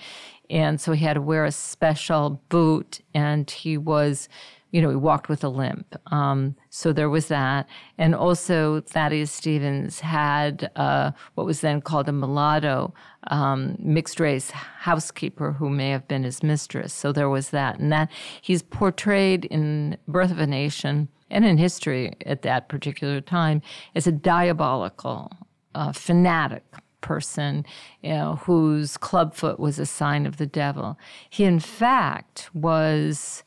and 0.49 0.81
so 0.81 0.93
he 0.93 1.05
had 1.05 1.15
to 1.15 1.23
wear 1.23 1.45
a 1.45 1.51
special 1.51 2.41
boot, 2.49 3.01
and 3.15 3.51
he 3.51 3.77
was, 3.77 4.29
you 4.71 4.81
know, 4.81 4.89
he 4.89 4.95
walked 4.95 5.29
with 5.29 5.43
a 5.43 5.49
limp. 5.49 5.97
Um, 6.13 6.55
so 6.71 6.93
there 6.93 7.11
was 7.11 7.27
that. 7.27 7.67
And 7.99 8.15
also, 8.15 8.83
Thaddeus 8.83 9.33
Stevens 9.33 9.99
had 9.99 10.71
uh, 10.77 11.11
what 11.35 11.45
was 11.45 11.61
then 11.61 11.81
called 11.81 12.09
a 12.09 12.13
mulatto, 12.13 12.95
um, 13.27 13.77
mixed 13.81 14.21
race 14.21 14.51
housekeeper 14.53 15.53
who 15.53 15.69
may 15.69 15.91
have 15.91 16.07
been 16.07 16.23
his 16.23 16.45
mistress. 16.45 16.95
So 16.95 17.11
there 17.11 17.29
was 17.29 17.51
that. 17.51 17.81
And 17.81 17.91
that 17.91 18.11
he's 18.41 18.63
portrayed 18.63 19.45
in 19.47 19.97
Birth 20.07 20.31
of 20.31 20.39
a 20.39 20.47
Nation 20.47 21.09
and 21.31 21.45
in 21.45 21.59
history 21.59 22.13
at 22.27 22.43
that 22.43 22.69
particular 22.69 23.21
time 23.21 23.63
as 23.95 24.07
a 24.07 24.13
diabolical, 24.13 25.33
uh, 25.75 25.93
fanatic 25.93 26.65
person 27.01 27.65
you 28.03 28.11
know, 28.11 28.37
whose 28.43 28.97
clubfoot 28.97 29.59
was 29.59 29.79
a 29.79 29.87
sign 29.87 30.27
of 30.27 30.37
the 30.37 30.47
devil. 30.47 30.99
He, 31.31 31.45
in 31.45 31.61
fact, 31.61 32.51
was 32.55 33.45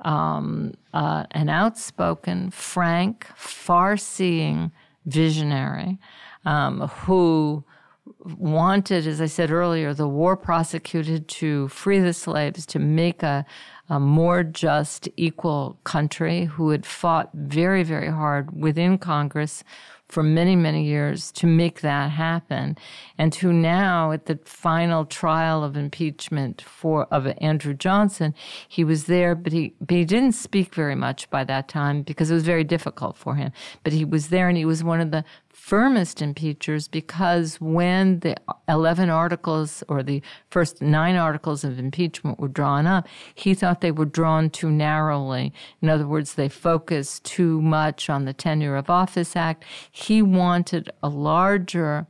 um, 0.00 0.74
uh, 0.92 1.24
an 1.32 1.48
outspoken, 1.48 2.50
frank, 2.50 3.26
far 3.36 3.96
seeing 3.96 4.72
visionary 5.06 5.98
um, 6.44 6.88
who 6.88 7.64
wanted, 8.24 9.06
as 9.06 9.20
I 9.20 9.26
said 9.26 9.50
earlier, 9.50 9.94
the 9.94 10.08
war 10.08 10.36
prosecuted 10.36 11.28
to 11.28 11.68
free 11.68 12.00
the 12.00 12.12
slaves, 12.12 12.66
to 12.66 12.78
make 12.78 13.22
a, 13.22 13.44
a 13.88 14.00
more 14.00 14.42
just, 14.42 15.08
equal 15.16 15.78
country, 15.84 16.44
who 16.44 16.70
had 16.70 16.86
fought 16.86 17.30
very, 17.34 17.82
very 17.82 18.08
hard 18.08 18.58
within 18.58 18.98
Congress 18.98 19.64
for 20.12 20.22
many, 20.22 20.54
many 20.54 20.84
years 20.84 21.32
to 21.32 21.46
make 21.46 21.80
that 21.80 22.10
happen, 22.10 22.76
and 23.16 23.34
who 23.34 23.50
now, 23.50 24.12
at 24.12 24.26
the 24.26 24.38
final 24.44 25.06
trial 25.06 25.64
of 25.64 25.74
impeachment 25.74 26.60
for 26.60 27.06
of 27.06 27.26
Andrew 27.38 27.72
Johnson, 27.72 28.34
he 28.68 28.84
was 28.84 29.04
there, 29.04 29.34
but 29.34 29.54
he 29.54 29.72
but 29.80 29.96
he 29.96 30.04
didn't 30.04 30.32
speak 30.32 30.74
very 30.74 30.94
much 30.94 31.30
by 31.30 31.44
that 31.44 31.66
time 31.66 32.02
because 32.02 32.30
it 32.30 32.34
was 32.34 32.44
very 32.44 32.62
difficult 32.62 33.16
for 33.16 33.36
him. 33.36 33.52
But 33.84 33.94
he 33.94 34.04
was 34.04 34.28
there, 34.28 34.48
and 34.48 34.58
he 34.58 34.66
was 34.66 34.84
one 34.84 35.00
of 35.00 35.12
the 35.12 35.24
firmest 35.62 36.20
impeachers 36.20 36.88
because 36.88 37.60
when 37.60 38.18
the 38.18 38.34
11 38.68 39.08
articles 39.08 39.84
or 39.86 40.02
the 40.02 40.20
first 40.50 40.82
nine 40.82 41.14
articles 41.14 41.62
of 41.62 41.78
impeachment 41.78 42.40
were 42.40 42.48
drawn 42.48 42.84
up, 42.84 43.06
he 43.36 43.54
thought 43.54 43.80
they 43.80 43.92
were 43.92 44.04
drawn 44.04 44.50
too 44.50 44.68
narrowly. 44.68 45.52
In 45.80 45.88
other 45.88 46.06
words, 46.06 46.34
they 46.34 46.48
focused 46.48 47.24
too 47.24 47.62
much 47.62 48.10
on 48.10 48.24
the 48.24 48.32
Tenure 48.32 48.74
of 48.74 48.90
Office 48.90 49.36
Act. 49.36 49.64
He 49.90 50.20
wanted 50.20 50.90
a 51.00 51.08
larger 51.08 52.08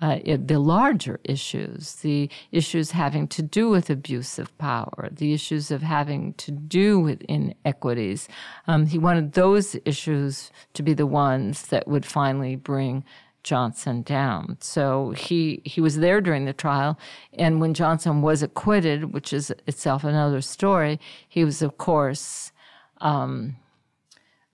uh, 0.00 0.18
it- 0.24 0.48
the 0.48 0.58
larger 0.58 1.20
issues, 1.24 1.96
the 1.96 2.30
issues 2.52 2.92
having 2.92 3.28
to 3.28 3.42
do 3.42 3.68
with 3.68 3.90
abuse 3.90 4.38
of 4.38 4.56
power, 4.58 5.08
the 5.12 5.32
issues 5.32 5.70
of 5.70 5.82
having 5.82 6.34
to 6.34 6.50
do 6.50 6.98
with 6.98 7.22
inequities. 7.22 8.28
Um, 8.66 8.86
he 8.86 8.98
wanted 8.98 9.32
those 9.32 9.76
issues 9.84 10.50
to 10.74 10.82
be 10.82 10.94
the 10.94 11.06
ones 11.06 11.66
that 11.68 11.86
would 11.86 12.06
finally 12.06 12.56
bring 12.56 13.04
Johnson 13.42 14.02
down. 14.02 14.58
So 14.60 15.12
he 15.12 15.62
he 15.64 15.80
was 15.80 15.96
there 15.96 16.20
during 16.20 16.44
the 16.44 16.52
trial, 16.52 16.98
and 17.32 17.60
when 17.60 17.72
Johnson 17.72 18.20
was 18.20 18.42
acquitted, 18.42 19.14
which 19.14 19.32
is 19.32 19.50
itself 19.66 20.04
another 20.04 20.42
story, 20.42 21.00
he 21.28 21.44
was 21.44 21.62
of 21.62 21.78
course. 21.78 22.52
Um, 23.00 23.56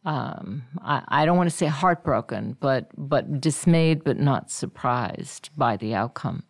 Um, 0.07 0.63
I, 0.83 1.03
I 1.09 1.27
don't 1.27 1.37
want 1.37 1.51
to 1.51 1.57
say 1.57 1.67
heartbroken, 1.67 2.57
but 2.61 2.91
but 2.97 3.41
dismayed, 3.41 4.05
but 4.05 4.19
not 4.19 4.51
surprised 4.51 5.51
by 5.57 5.77
the 5.77 5.95
outcome. 5.95 6.45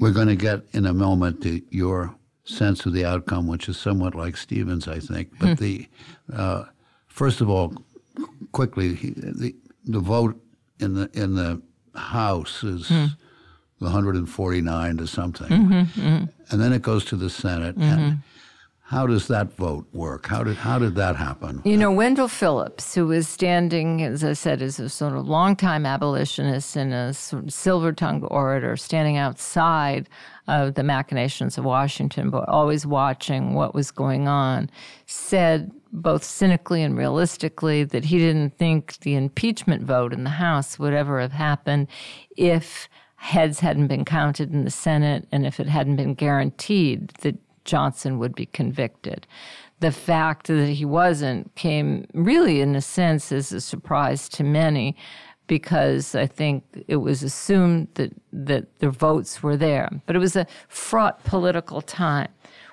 We're 0.00 0.12
going 0.12 0.28
to 0.28 0.36
get 0.36 0.62
in 0.72 0.86
a 0.86 0.92
moment 0.92 1.42
to 1.42 1.62
your 1.70 2.14
sense 2.44 2.86
of 2.86 2.92
the 2.92 3.04
outcome, 3.04 3.46
which 3.46 3.68
is 3.68 3.78
somewhat 3.78 4.14
like 4.14 4.36
Stevens, 4.36 4.88
I 4.88 4.98
think. 4.98 5.30
But 5.38 5.58
hmm. 5.58 5.64
the 5.64 5.88
uh, 6.34 6.64
first 7.06 7.40
of 7.40 7.48
all, 7.48 7.74
quickly, 8.52 8.94
the 8.94 9.54
the 9.84 10.00
vote 10.00 10.38
in 10.80 10.94
the 10.94 11.10
in 11.14 11.34
the 11.34 11.62
House 11.94 12.62
is 12.62 12.88
hmm. 12.88 13.06
149 13.78 14.96
to 14.96 15.06
something, 15.06 15.48
mm-hmm, 15.48 16.00
mm-hmm. 16.00 16.24
and 16.50 16.60
then 16.60 16.72
it 16.72 16.82
goes 16.82 17.04
to 17.06 17.16
the 17.16 17.30
Senate. 17.30 17.76
And 17.76 18.00
mm-hmm. 18.00 18.16
How 18.92 19.06
does 19.06 19.26
that 19.28 19.50
vote 19.56 19.86
work? 19.94 20.26
How 20.26 20.44
did 20.44 20.56
how 20.56 20.78
did 20.78 20.96
that 20.96 21.16
happen? 21.16 21.62
You 21.64 21.78
know, 21.78 21.90
Wendell 21.90 22.28
Phillips, 22.28 22.94
who 22.94 23.06
was 23.06 23.26
standing, 23.26 24.02
as 24.02 24.22
I 24.22 24.34
said, 24.34 24.60
as 24.60 24.78
a 24.78 24.90
sort 24.90 25.14
of 25.14 25.26
longtime 25.26 25.86
abolitionist 25.86 26.76
and 26.76 26.92
a 26.92 27.14
sort 27.14 27.44
of 27.44 27.54
silver-tongued 27.54 28.24
orator, 28.30 28.76
standing 28.76 29.16
outside 29.16 30.10
of 30.46 30.74
the 30.74 30.82
machinations 30.82 31.56
of 31.56 31.64
Washington, 31.64 32.28
but 32.28 32.46
always 32.50 32.84
watching 32.84 33.54
what 33.54 33.74
was 33.74 33.90
going 33.90 34.28
on, 34.28 34.68
said 35.06 35.72
both 35.90 36.22
cynically 36.22 36.82
and 36.82 36.98
realistically 36.98 37.84
that 37.84 38.04
he 38.04 38.18
didn't 38.18 38.58
think 38.58 38.98
the 39.00 39.14
impeachment 39.14 39.84
vote 39.84 40.12
in 40.12 40.24
the 40.24 40.30
House 40.30 40.78
would 40.78 40.92
ever 40.92 41.18
have 41.18 41.32
happened 41.32 41.88
if 42.36 42.90
heads 43.16 43.60
hadn't 43.60 43.86
been 43.86 44.04
counted 44.04 44.52
in 44.52 44.64
the 44.64 44.70
Senate 44.70 45.26
and 45.32 45.46
if 45.46 45.58
it 45.60 45.68
hadn't 45.68 45.96
been 45.96 46.12
guaranteed 46.12 47.08
that 47.22 47.36
Johnson 47.64 48.18
would 48.18 48.34
be 48.34 48.46
convicted. 48.46 49.26
The 49.80 49.92
fact 49.92 50.46
that 50.46 50.68
he 50.68 50.84
wasn't 50.84 51.54
came 51.54 52.06
really, 52.14 52.60
in 52.60 52.76
a 52.76 52.80
sense, 52.80 53.32
as 53.32 53.52
a 53.52 53.60
surprise 53.60 54.28
to 54.30 54.44
many 54.44 54.96
because 55.46 56.14
I 56.14 56.26
think 56.26 56.64
it 56.88 56.96
was 56.96 57.22
assumed 57.22 57.88
that, 57.94 58.12
that 58.32 58.78
the 58.78 58.90
votes 58.90 59.42
were 59.42 59.56
there. 59.56 59.90
But 60.06 60.16
it 60.16 60.20
was 60.20 60.36
a 60.36 60.46
fraught 60.68 61.22
political 61.24 61.82
time. 61.82 62.28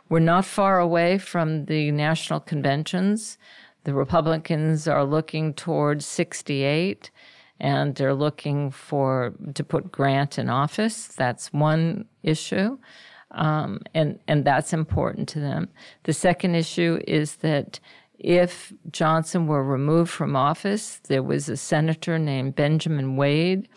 We're 0.08 0.20
not 0.20 0.46
far 0.46 0.80
away 0.80 1.18
from 1.18 1.66
the 1.66 1.92
national 1.92 2.40
conventions. 2.40 3.38
The 3.84 3.94
Republicans 3.94 4.88
are 4.88 5.04
looking 5.04 5.54
towards 5.54 6.06
68 6.06 7.12
and 7.60 7.96
they're 7.96 8.14
looking 8.14 8.72
for 8.72 9.34
to 9.54 9.64
put 9.64 9.92
Grant 9.92 10.40
in 10.40 10.50
office. 10.50 11.08
That's 11.08 11.52
one 11.52 12.06
issue, 12.24 12.78
um, 13.32 13.82
and 13.94 14.20
and 14.28 14.46
that's 14.46 14.74
important 14.74 15.30
to 15.30 15.40
them. 15.40 15.70
The 16.04 16.14
second 16.14 16.56
issue 16.56 17.00
is 17.08 17.38
that 17.38 17.80
if 18.18 18.74
Johnson 18.92 19.48
were 19.48 19.64
removed 19.64 20.12
from 20.12 20.36
office, 20.36 21.00
there 21.08 21.24
was 21.24 21.48
a 21.48 21.56
senator 21.56 22.20
named 22.20 22.56
Benjamin 22.56 23.16
Wade, 23.16 23.70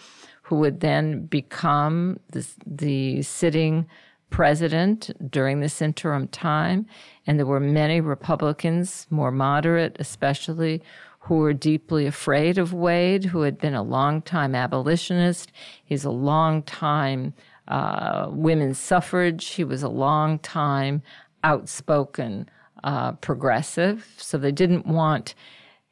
who 0.42 0.56
would 0.56 0.80
then 0.80 1.26
become 1.26 2.18
the, 2.32 2.46
the 2.66 3.22
sitting 3.22 3.86
president 4.30 5.10
during 5.30 5.60
this 5.60 5.80
interim 5.80 6.26
time. 6.28 6.86
And 7.26 7.38
there 7.38 7.46
were 7.46 7.60
many 7.60 8.00
Republicans, 8.00 9.06
more 9.10 9.30
moderate 9.30 9.96
especially, 10.00 10.82
who 11.20 11.36
were 11.36 11.52
deeply 11.52 12.06
afraid 12.06 12.58
of 12.58 12.72
Wade, 12.72 13.26
who 13.26 13.42
had 13.42 13.58
been 13.58 13.74
a 13.74 13.82
longtime 13.82 14.56
abolitionist. 14.56 15.52
He's 15.84 16.04
a 16.04 16.10
long-time 16.10 17.32
uh, 17.68 18.28
women's 18.30 18.78
suffrage. 18.78 19.48
He 19.50 19.64
was 19.64 19.82
a 19.82 19.88
long-time 19.88 21.02
outspoken 21.44 22.48
uh, 22.84 23.12
progressive. 23.12 24.14
So 24.16 24.38
they 24.38 24.52
didn't 24.52 24.86
want 24.86 25.34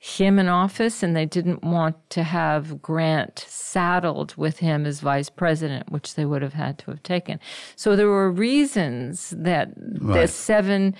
him 0.02 0.38
in 0.38 0.48
office 0.48 1.02
and 1.02 1.14
they 1.14 1.26
didn't 1.26 1.62
want 1.62 1.94
to 2.08 2.22
have 2.22 2.80
Grant 2.80 3.44
saddled 3.46 4.34
with 4.34 4.58
him 4.58 4.86
as 4.86 5.00
vice 5.00 5.28
president, 5.28 5.92
which 5.92 6.14
they 6.14 6.24
would 6.24 6.40
have 6.40 6.54
had 6.54 6.78
to 6.78 6.90
have 6.90 7.02
taken. 7.02 7.38
So 7.76 7.94
there 7.96 8.08
were 8.08 8.30
reasons 8.30 9.34
that 9.36 9.72
the 9.76 10.26
seven 10.26 10.94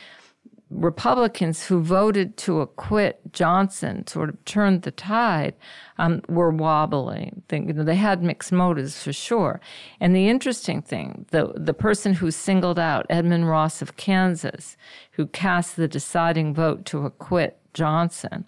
Republicans 0.71 1.65
who 1.67 1.83
voted 1.83 2.37
to 2.37 2.61
acquit 2.61 3.21
Johnson 3.33 4.07
sort 4.07 4.29
of 4.29 4.45
turned 4.45 4.83
the 4.83 4.93
tide 4.93 5.55
um, 5.99 6.23
were 6.29 6.51
wobbling. 6.51 7.43
They, 7.49 7.59
you 7.59 7.73
know, 7.73 7.83
they 7.83 7.97
had 7.97 8.23
mixed 8.23 8.53
motives 8.53 9.03
for 9.03 9.13
sure. 9.13 9.61
And 9.99 10.15
the 10.15 10.29
interesting 10.29 10.81
thing, 10.81 11.27
the 11.31 11.53
the 11.57 11.75
person 11.75 12.15
who 12.15 12.31
singled 12.31 12.79
out 12.79 13.07
Edmund 13.11 13.49
Ross 13.49 13.83
of 13.83 13.97
Kansas, 13.97 14.77
who 15.13 15.27
cast 15.27 15.77
the 15.77 15.89
deciding 15.89 16.55
vote 16.55 16.85
to 16.87 17.05
acquit 17.05 17.59
Johnson, 17.75 18.45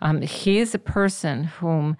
um, 0.00 0.22
he 0.22 0.58
is 0.58 0.74
a 0.74 0.78
person 0.78 1.44
whom 1.44 1.96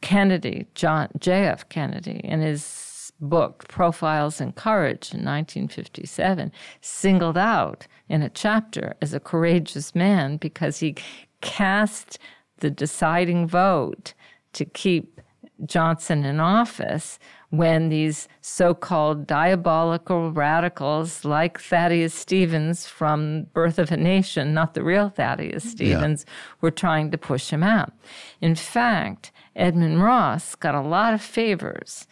Kennedy, 0.00 0.66
John 0.74 1.08
J.F. 1.18 1.68
Kennedy, 1.68 2.20
and 2.24 2.42
his 2.42 2.89
book 3.20 3.68
Profiles 3.68 4.40
in 4.40 4.52
Courage 4.52 5.12
in 5.12 5.24
1957, 5.24 6.52
singled 6.80 7.38
out 7.38 7.86
in 8.08 8.22
a 8.22 8.28
chapter 8.28 8.94
as 9.00 9.14
a 9.14 9.20
courageous 9.20 9.94
man 9.94 10.36
because 10.36 10.78
he 10.78 10.96
cast 11.40 12.18
the 12.58 12.70
deciding 12.70 13.46
vote 13.46 14.14
to 14.52 14.64
keep 14.64 15.20
Johnson 15.66 16.24
in 16.24 16.40
office 16.40 17.18
when 17.50 17.88
these 17.88 18.28
so 18.40 18.74
called 18.74 19.26
diabolical 19.26 20.30
radicals 20.30 21.24
like 21.24 21.60
Thaddeus 21.60 22.14
Stevens 22.14 22.86
from 22.86 23.44
Birth 23.52 23.78
of 23.78 23.90
a 23.90 23.96
Nation, 23.96 24.54
not 24.54 24.74
the 24.74 24.84
real 24.84 25.08
Thaddeus 25.10 25.68
Stevens, 25.68 26.24
yeah. 26.26 26.34
were 26.60 26.70
trying 26.70 27.10
to 27.10 27.18
push 27.18 27.50
him 27.50 27.62
out. 27.62 27.92
In 28.40 28.54
fact, 28.54 29.32
Edmund 29.56 30.02
Ross 30.02 30.54
got 30.54 30.74
a 30.74 30.80
lot 30.80 31.12
of 31.12 31.20
favors 31.20 32.06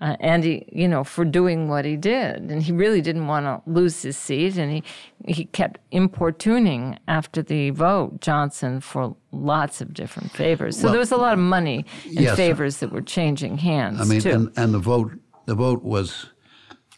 uh, 0.00 0.16
and 0.20 0.44
he, 0.44 0.64
you 0.72 0.88
know, 0.88 1.04
for 1.04 1.24
doing 1.24 1.68
what 1.68 1.84
he 1.84 1.96
did, 1.96 2.50
and 2.50 2.62
he 2.62 2.72
really 2.72 3.00
didn't 3.00 3.26
want 3.26 3.46
to 3.46 3.70
lose 3.70 4.02
his 4.02 4.16
seat, 4.16 4.56
and 4.56 4.72
he 4.72 4.82
he 5.26 5.44
kept 5.46 5.78
importuning 5.92 6.98
after 7.06 7.42
the 7.42 7.70
vote 7.70 8.20
Johnson 8.20 8.80
for 8.80 9.16
lots 9.30 9.80
of 9.80 9.94
different 9.94 10.32
favors. 10.32 10.76
So 10.76 10.84
well, 10.84 10.92
there 10.92 11.00
was 11.00 11.12
a 11.12 11.16
lot 11.16 11.32
of 11.32 11.38
money 11.38 11.86
and 12.04 12.20
yes, 12.20 12.36
favors 12.36 12.78
that 12.78 12.92
were 12.92 13.02
changing 13.02 13.58
hands. 13.58 14.00
I 14.00 14.04
mean, 14.04 14.20
too. 14.20 14.30
And, 14.30 14.52
and 14.56 14.74
the 14.74 14.78
vote 14.78 15.12
the 15.46 15.54
vote 15.54 15.82
was 15.82 16.26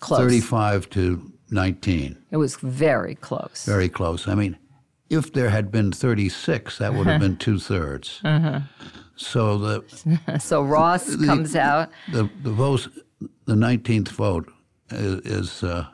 close. 0.01 0.20
thirty-five 0.20 0.88
to 0.90 1.32
nineteen. 1.51 2.16
It 2.30 2.38
was 2.38 2.57
very 2.57 3.14
close. 3.14 3.64
Very 3.66 3.88
close. 3.88 4.26
I 4.26 4.34
mean, 4.34 4.57
if 5.11 5.32
there 5.32 5.51
had 5.51 5.70
been 5.70 5.92
thirty-six, 5.92 6.78
that 6.78 6.94
would 6.94 7.07
have 7.07 7.20
been 7.20 7.36
two 7.36 7.59
thirds. 7.59 8.20
Uh-huh. 8.24 8.61
So 9.16 9.58
the 9.58 10.38
so 10.38 10.62
Ross 10.62 11.06
the, 11.06 11.26
comes 11.26 11.56
out. 11.56 11.90
The 12.12 12.28
the 12.42 12.52
vote, 12.52 12.88
the 13.46 13.56
nineteenth 13.56 14.10
vote, 14.10 14.50
is, 14.90 15.20
is 15.20 15.64
uh, 15.64 15.86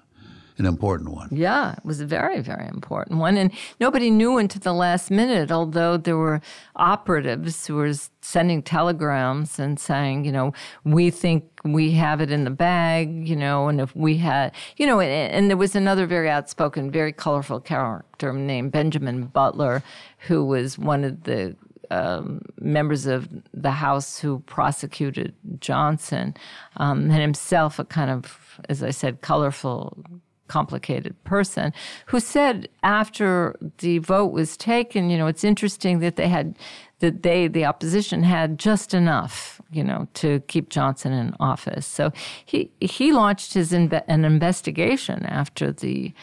an 0.59 0.67
important 0.67 1.11
one. 1.11 1.29
Yeah, 1.31 1.73
it 1.73 1.85
was 1.85 2.01
a 2.01 2.07
very 2.07 2.41
very 2.41 2.67
important 2.67 3.21
one, 3.21 3.37
and 3.37 3.53
nobody 3.81 4.11
knew 4.11 4.39
until 4.39 4.61
the 4.61 4.75
last 4.75 5.11
minute. 5.11 5.53
Although 5.53 5.97
there 5.97 6.17
were 6.17 6.41
operatives 6.77 7.67
who 7.67 7.77
were 7.77 7.93
sending 8.21 8.63
telegrams 8.63 9.59
and 9.59 9.79
saying, 9.79 10.25
you 10.25 10.33
know, 10.33 10.53
we 10.85 11.11
think 11.11 11.45
we 11.65 11.93
have 11.93 12.21
it 12.21 12.33
in 12.33 12.43
the 12.43 12.51
bag, 12.51 13.29
you 13.29 13.37
know, 13.37 13.69
and 13.69 13.81
if 13.81 13.95
we 13.95 14.17
had, 14.17 14.53
you 14.77 14.87
know, 14.87 15.01
and, 15.01 15.33
and 15.33 15.51
there 15.51 15.57
was 15.57 15.77
another 15.77 16.07
very 16.07 16.29
outspoken, 16.29 16.91
very 16.91 17.13
colorful 17.13 17.61
character 17.61 18.33
named 18.33 18.73
Benjamin 18.73 19.27
Butler, 19.27 19.83
who 20.27 20.45
was 20.45 20.77
one 20.77 21.05
of 21.05 21.23
the 21.23 21.57
um, 21.93 22.41
members 22.59 23.07
of 23.07 23.29
the 23.53 23.71
House 23.71 24.19
who 24.19 24.41
prosecuted 24.41 25.35
Johnson, 25.61 26.35
um, 26.79 27.11
and 27.11 27.21
himself 27.21 27.79
a 27.79 27.85
kind 27.85 28.11
of, 28.11 28.59
as 28.71 28.83
I 28.83 28.91
said, 28.91 29.21
colorful, 29.21 30.03
complicated 30.49 31.15
person, 31.25 31.73
who 32.07 32.19
said 32.19 32.69
after 32.83 33.57
the 33.79 33.99
vote 33.99 34.33
was 34.33 34.57
taken, 34.57 35.11
you 35.11 35.19
know, 35.19 35.27
it's 35.27 35.45
interesting 35.45 36.01
that 36.01 36.17
they 36.17 36.29
had, 36.29 36.57
that 37.01 37.23
they, 37.23 37.47
the 37.47 37.67
opposition, 37.67 38.23
had 38.23 38.59
just 38.59 38.95
enough, 38.95 39.61
you 39.71 39.85
know, 39.85 40.09
to 40.15 40.41
keep 40.49 40.71
Johnson 40.71 41.13
in 41.13 41.35
office. 41.41 41.87
So 41.87 42.11
he 42.45 42.71
he 42.81 43.13
launched 43.13 43.53
his 43.53 43.73
inve- 43.73 44.05
an 44.09 44.25
investigation 44.25 45.27
after 45.27 45.73
the 45.73 46.15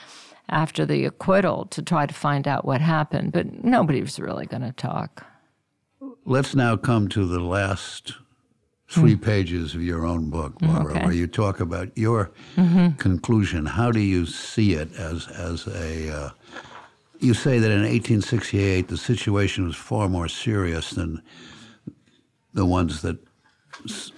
after 0.50 0.84
the 0.84 1.06
acquittal 1.06 1.66
to 1.66 1.82
try 1.84 2.08
to 2.08 2.14
find 2.14 2.48
out 2.48 2.66
what 2.66 2.82
happened, 2.82 3.32
but 3.32 3.64
nobody 3.64 4.02
was 4.02 4.20
really 4.20 4.48
going 4.48 4.64
to 4.64 4.72
talk. 4.72 5.29
Let's 6.26 6.56
now 6.56 6.78
come 6.78 7.08
to 7.10 7.26
the 7.26 7.40
last 7.40 8.14
three 8.88 9.16
mm. 9.16 9.22
pages 9.22 9.76
of 9.76 9.84
your 9.84 10.06
own 10.06 10.30
book, 10.30 10.58
Barbara, 10.60 10.96
okay. 10.96 11.06
where 11.06 11.14
you 11.14 11.28
talk 11.28 11.60
about 11.60 11.96
your 11.98 12.32
mm-hmm. 12.56 12.92
conclusion. 12.98 13.66
How 13.66 13.92
do 13.92 14.00
you 14.00 14.26
see 14.26 14.74
it 14.74 14.94
as 14.96 15.28
as 15.28 15.68
a? 15.68 16.16
Uh, 16.16 16.30
you 17.20 17.34
say 17.34 17.60
that 17.60 17.72
in 17.72 17.82
1868 17.82 18.88
the 18.88 18.98
situation 18.98 19.66
was 19.66 19.76
far 19.76 20.08
more 20.08 20.28
serious 20.28 20.92
than 20.92 21.22
the 22.54 22.66
ones 22.66 23.02
that 23.02 23.18
s- 23.86 24.12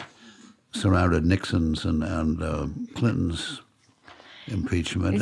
surrounded 0.72 1.26
Nixon's 1.26 1.84
and, 1.84 2.04
and 2.04 2.42
uh, 2.42 2.68
Clinton's 2.96 3.62
impeachment. 4.48 5.22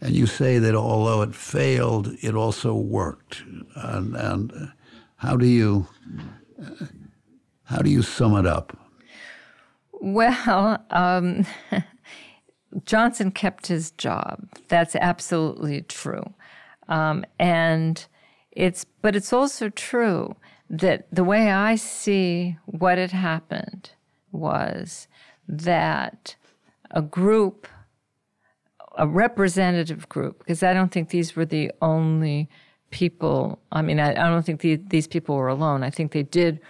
And 0.00 0.14
you 0.14 0.26
say 0.26 0.58
that 0.58 0.74
although 0.74 1.22
it 1.22 1.34
failed, 1.34 2.14
it 2.20 2.34
also 2.34 2.74
worked. 2.74 3.42
And, 3.74 4.14
and 4.14 4.72
how 5.24 5.36
do 5.36 5.46
you 5.46 5.86
how 7.64 7.78
do 7.78 7.90
you 7.90 8.02
sum 8.02 8.36
it 8.36 8.46
up? 8.46 8.76
Well, 9.92 10.84
um, 10.90 11.46
Johnson 12.84 13.30
kept 13.30 13.68
his 13.68 13.90
job. 13.92 14.46
That's 14.68 14.94
absolutely 14.96 15.82
true, 15.82 16.34
um, 16.88 17.24
and 17.38 18.06
it's 18.52 18.84
but 19.00 19.16
it's 19.16 19.32
also 19.32 19.70
true 19.70 20.36
that 20.68 21.06
the 21.10 21.24
way 21.24 21.50
I 21.50 21.76
see 21.76 22.58
what 22.66 22.98
had 22.98 23.12
happened 23.12 23.92
was 24.30 25.08
that 25.48 26.36
a 26.90 27.00
group, 27.00 27.66
a 28.98 29.06
representative 29.06 30.08
group, 30.08 30.40
because 30.40 30.62
I 30.62 30.74
don't 30.74 30.92
think 30.92 31.08
these 31.08 31.34
were 31.34 31.46
the 31.46 31.70
only 31.80 32.48
people, 32.94 33.58
I 33.72 33.82
mean, 33.82 33.98
I, 33.98 34.12
I 34.12 34.30
don't 34.30 34.46
think 34.46 34.60
the, 34.60 34.76
these 34.76 35.08
people 35.08 35.34
were 35.34 35.48
alone. 35.48 35.82
I 35.82 35.90
think 35.90 36.12
they 36.12 36.22
did 36.22 36.60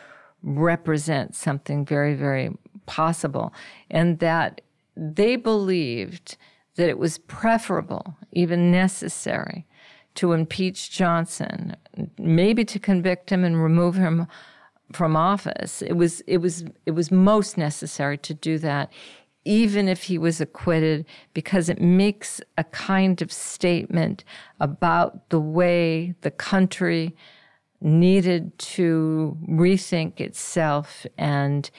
represent 0.42 1.34
something 1.34 1.84
very, 1.84 2.14
very 2.14 2.56
possible, 2.86 3.52
and 3.90 4.20
that 4.20 4.62
they 4.96 5.36
believed 5.36 6.38
that 6.76 6.88
it 6.88 6.98
was 6.98 7.18
preferable, 7.18 8.16
even 8.32 8.70
necessary, 8.70 9.66
to 10.14 10.32
impeach 10.32 10.90
Johnson, 10.90 11.76
maybe 12.18 12.64
to 12.64 12.78
convict 12.78 13.30
him 13.30 13.44
and 13.44 13.62
remove 13.62 13.96
him 13.96 14.26
from 14.92 15.16
office. 15.16 15.82
It 15.82 15.94
was 15.94 16.22
it 16.22 16.38
was 16.38 16.64
it 16.86 16.92
was 16.92 17.10
most 17.10 17.58
necessary 17.58 18.16
to 18.18 18.32
do 18.32 18.58
that 18.60 18.90
even 19.44 19.88
if 19.88 20.04
he 20.04 20.18
was 20.18 20.40
acquitted, 20.40 21.06
because 21.32 21.68
it 21.68 21.80
makes 21.80 22.40
a 22.56 22.64
kind 22.64 23.20
of 23.22 23.30
statement 23.30 24.24
about 24.60 25.28
the 25.30 25.40
way 25.40 26.14
the 26.22 26.30
country 26.30 27.14
needed 27.80 28.58
to 28.58 29.36
rethink 29.48 30.20
itself 30.20 31.06
and 31.18 31.70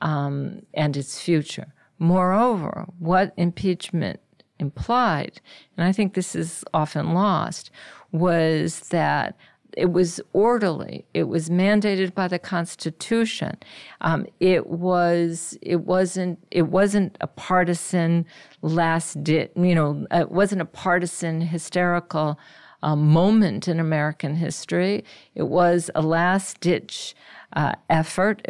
um, 0.00 0.60
and 0.74 0.96
its 0.96 1.20
future. 1.20 1.72
Moreover, 1.98 2.86
what 2.98 3.32
impeachment 3.36 4.20
implied, 4.58 5.40
and 5.76 5.86
I 5.86 5.92
think 5.92 6.14
this 6.14 6.34
is 6.34 6.64
often 6.74 7.14
lost, 7.14 7.70
was 8.12 8.80
that 8.90 9.36
it 9.76 9.92
was 9.92 10.20
orderly. 10.32 11.04
It 11.14 11.24
was 11.24 11.50
mandated 11.50 12.14
by 12.14 12.28
the 12.28 12.38
Constitution. 12.38 13.56
Um, 14.00 14.26
it 14.40 14.66
was. 14.66 15.58
It 15.62 15.82
wasn't. 15.82 16.38
It 16.50 16.68
wasn't 16.68 17.16
a 17.20 17.26
partisan 17.26 18.26
last 18.62 19.22
ditch. 19.22 19.50
You 19.56 19.74
know, 19.74 20.06
it 20.10 20.30
wasn't 20.30 20.62
a 20.62 20.66
partisan 20.66 21.40
hysterical 21.40 22.38
uh, 22.82 22.96
moment 22.96 23.66
in 23.68 23.80
American 23.80 24.36
history. 24.36 25.04
It 25.34 25.44
was 25.44 25.90
a 25.94 26.02
last 26.02 26.60
ditch 26.60 27.14
uh, 27.54 27.72
effort 27.88 28.46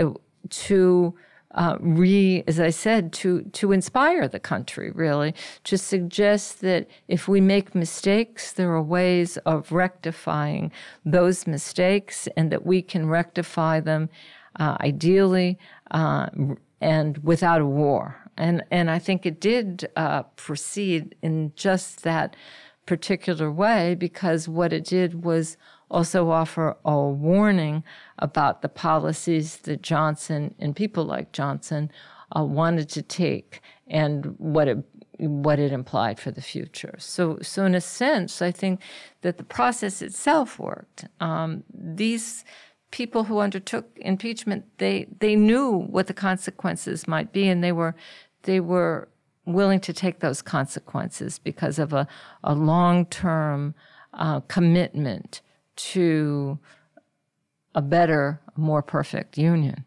to 0.50 1.14
uh, 1.54 1.76
re, 1.80 2.42
as 2.46 2.58
I 2.58 2.70
said, 2.70 3.12
to 3.14 3.42
to 3.42 3.72
inspire 3.72 4.28
the 4.28 4.40
country, 4.40 4.90
really, 4.90 5.34
to 5.64 5.78
suggest 5.78 6.60
that 6.60 6.88
if 7.08 7.28
we 7.28 7.40
make 7.40 7.74
mistakes, 7.74 8.52
there 8.52 8.72
are 8.72 8.82
ways 8.82 9.36
of 9.38 9.70
rectifying 9.70 10.72
those 11.04 11.46
mistakes, 11.46 12.28
and 12.36 12.50
that 12.50 12.66
we 12.66 12.82
can 12.82 13.08
rectify 13.08 13.80
them, 13.80 14.08
uh, 14.58 14.76
ideally, 14.80 15.58
uh, 15.92 16.26
and 16.80 17.18
without 17.18 17.60
a 17.60 17.66
war. 17.66 18.16
And 18.36 18.64
and 18.70 18.90
I 18.90 18.98
think 18.98 19.24
it 19.24 19.40
did 19.40 19.88
uh, 19.96 20.24
proceed 20.36 21.14
in 21.22 21.52
just 21.54 22.02
that 22.02 22.34
particular 22.86 23.50
way 23.50 23.94
because 23.94 24.48
what 24.48 24.72
it 24.72 24.84
did 24.84 25.24
was 25.24 25.56
also 25.90 26.30
offer 26.30 26.76
a 26.84 26.98
warning 27.00 27.84
about 28.18 28.62
the 28.62 28.68
policies 28.68 29.58
that 29.58 29.82
Johnson 29.82 30.54
and 30.58 30.74
people 30.74 31.04
like 31.04 31.32
Johnson 31.32 31.90
uh, 32.36 32.42
wanted 32.42 32.88
to 32.90 33.02
take 33.02 33.60
and 33.86 34.34
what 34.38 34.68
it 34.68 34.78
what 35.18 35.60
it 35.60 35.72
implied 35.72 36.18
for 36.18 36.32
the 36.32 36.42
future. 36.42 36.96
So, 36.98 37.38
so 37.40 37.64
in 37.64 37.74
a 37.76 37.80
sense, 37.80 38.42
I 38.42 38.50
think 38.50 38.80
that 39.22 39.38
the 39.38 39.44
process 39.44 40.02
itself 40.02 40.58
worked. 40.58 41.04
Um, 41.20 41.62
these 41.72 42.44
people 42.90 43.24
who 43.24 43.38
undertook 43.38 43.86
impeachment, 43.96 44.64
they 44.78 45.06
they 45.20 45.36
knew 45.36 45.70
what 45.70 46.06
the 46.06 46.14
consequences 46.14 47.06
might 47.06 47.32
be, 47.32 47.48
and 47.48 47.62
they 47.62 47.72
were 47.72 47.94
they 48.42 48.60
were 48.60 49.08
willing 49.46 49.80
to 49.80 49.92
take 49.92 50.20
those 50.20 50.42
consequences 50.42 51.38
because 51.38 51.78
of 51.78 51.92
a, 51.92 52.06
a 52.42 52.54
long 52.54 53.06
term 53.06 53.74
uh, 54.14 54.40
commitment 54.40 55.42
to 55.76 56.58
a 57.74 57.82
better, 57.82 58.40
more 58.56 58.82
perfect 58.82 59.36
union. 59.36 59.84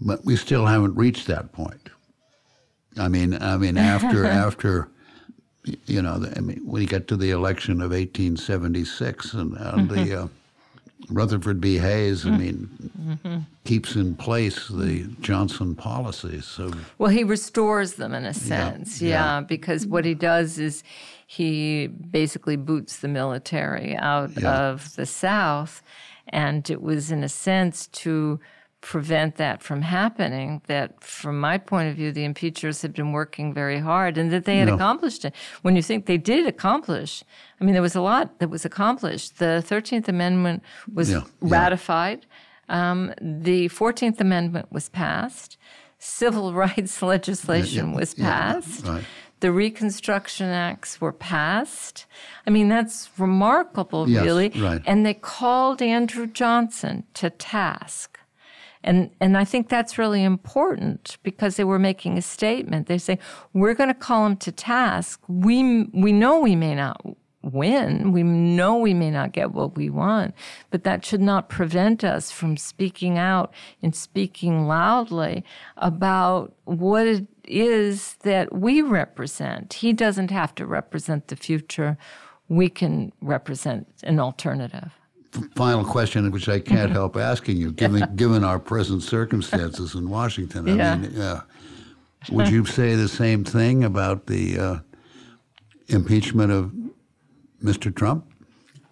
But 0.00 0.24
we 0.24 0.36
still 0.36 0.66
haven't 0.66 0.94
reached 0.94 1.26
that 1.26 1.52
point. 1.52 1.90
I 2.96 3.08
mean, 3.08 3.34
I 3.40 3.56
mean, 3.56 3.76
after 3.76 4.24
after, 4.26 4.88
you 5.86 6.02
know, 6.02 6.24
I 6.36 6.40
mean, 6.40 6.62
we 6.64 6.86
get 6.86 7.08
to 7.08 7.16
the 7.16 7.30
election 7.30 7.80
of 7.80 7.90
1876 7.90 9.34
and, 9.34 9.56
and 9.56 9.90
mm-hmm. 9.90 10.04
the 10.04 10.14
uh, 10.22 10.28
Rutherford 11.08 11.60
B. 11.60 11.78
Hayes, 11.78 12.26
I 12.26 12.30
mean, 12.30 12.68
mm-hmm. 12.98 13.38
keeps 13.64 13.96
in 13.96 14.14
place 14.14 14.68
the 14.68 15.04
Johnson 15.20 15.74
policies. 15.74 16.44
So 16.44 16.72
well, 16.98 17.10
he 17.10 17.24
restores 17.24 17.94
them 17.94 18.14
in 18.14 18.24
a 18.24 18.34
sense, 18.34 19.00
yeah, 19.00 19.08
yeah, 19.08 19.34
yeah, 19.36 19.40
because 19.40 19.86
what 19.86 20.04
he 20.04 20.14
does 20.14 20.58
is 20.58 20.84
he 21.30 21.86
basically 21.86 22.56
boots 22.56 22.96
the 22.96 23.06
military 23.06 23.96
out 23.96 24.32
yeah. 24.36 24.52
of 24.64 24.96
the 24.96 25.06
South, 25.06 25.80
and 26.26 26.68
it 26.68 26.82
was 26.82 27.12
in 27.12 27.22
a 27.22 27.28
sense 27.28 27.86
to 27.86 28.40
prevent 28.80 29.36
that 29.36 29.62
from 29.62 29.82
happening 29.82 30.60
that 30.66 31.04
from 31.04 31.38
my 31.38 31.56
point 31.56 31.88
of 31.88 31.94
view 31.94 32.10
the 32.10 32.24
impeachers 32.24 32.82
had 32.82 32.92
been 32.92 33.12
working 33.12 33.54
very 33.54 33.78
hard 33.78 34.18
and 34.18 34.32
that 34.32 34.44
they 34.44 34.56
had 34.56 34.66
no. 34.66 34.74
accomplished 34.74 35.24
it 35.24 35.32
when 35.62 35.76
you 35.76 35.82
think 35.82 36.06
they 36.06 36.16
did 36.16 36.46
accomplish 36.46 37.22
i 37.60 37.64
mean 37.64 37.74
there 37.74 37.82
was 37.82 37.94
a 37.94 38.00
lot 38.00 38.38
that 38.38 38.48
was 38.48 38.64
accomplished 38.64 39.38
the 39.38 39.62
13th 39.68 40.08
amendment 40.08 40.62
was 40.92 41.10
yeah. 41.10 41.20
ratified 41.40 42.26
yeah. 42.26 42.90
Um, 42.90 43.12
the 43.20 43.68
14th 43.68 44.18
amendment 44.18 44.72
was 44.72 44.88
passed 44.88 45.58
civil 45.98 46.54
rights 46.64 47.02
legislation 47.02 47.90
yeah, 47.90 47.96
was 47.96 48.14
passed 48.14 48.86
right. 48.86 49.04
The 49.40 49.52
Reconstruction 49.52 50.48
Acts 50.48 51.00
were 51.00 51.12
passed. 51.12 52.06
I 52.46 52.50
mean, 52.50 52.68
that's 52.68 53.10
remarkable, 53.18 54.08
yes, 54.08 54.22
really. 54.22 54.50
Right. 54.50 54.82
And 54.86 55.04
they 55.04 55.14
called 55.14 55.82
Andrew 55.82 56.26
Johnson 56.26 57.04
to 57.14 57.30
task 57.30 58.20
and, 58.82 59.10
and 59.20 59.36
I 59.36 59.44
think 59.44 59.68
that's 59.68 59.98
really 59.98 60.22
important 60.22 61.18
because 61.22 61.56
they 61.56 61.64
were 61.64 61.78
making 61.78 62.16
a 62.16 62.22
statement. 62.22 62.86
They 62.86 62.98
say, 62.98 63.18
we're 63.52 63.74
going 63.74 63.88
to 63.88 63.94
call 63.94 64.26
him 64.26 64.36
to 64.38 64.52
task. 64.52 65.20
We, 65.28 65.84
we 65.92 66.12
know 66.12 66.40
we 66.40 66.56
may 66.56 66.74
not 66.74 67.00
win. 67.42 68.12
We 68.12 68.22
know 68.22 68.76
we 68.76 68.94
may 68.94 69.10
not 69.10 69.32
get 69.32 69.52
what 69.52 69.76
we 69.76 69.90
want, 69.90 70.34
but 70.70 70.84
that 70.84 71.04
should 71.04 71.20
not 71.20 71.48
prevent 71.48 72.04
us 72.04 72.30
from 72.30 72.56
speaking 72.56 73.18
out 73.18 73.52
and 73.82 73.94
speaking 73.94 74.66
loudly 74.66 75.44
about 75.76 76.54
what 76.64 77.06
it 77.06 77.26
is 77.44 78.14
that 78.22 78.54
we 78.54 78.82
represent. 78.82 79.74
He 79.74 79.92
doesn't 79.92 80.30
have 80.30 80.54
to 80.56 80.66
represent 80.66 81.28
the 81.28 81.36
future. 81.36 81.96
We 82.48 82.68
can 82.68 83.12
represent 83.20 83.86
an 84.02 84.20
alternative 84.20 84.92
final 85.54 85.84
question, 85.84 86.30
which 86.30 86.48
I 86.48 86.58
can't 86.58 86.90
help 87.00 87.16
asking 87.16 87.56
you, 87.56 87.72
given 87.72 88.16
given 88.16 88.44
our 88.44 88.58
present 88.58 89.02
circumstances 89.02 89.94
in 89.94 90.10
Washington. 90.10 90.68
I 90.68 90.74
yeah. 90.74 90.96
mean, 90.96 91.20
uh, 91.20 91.42
would 92.30 92.48
you 92.48 92.64
say 92.64 92.94
the 92.94 93.08
same 93.08 93.44
thing 93.44 93.84
about 93.84 94.26
the 94.26 94.58
uh, 94.58 94.78
impeachment 95.88 96.52
of 96.52 96.72
Mr. 97.62 97.94
Trump? 97.94 98.26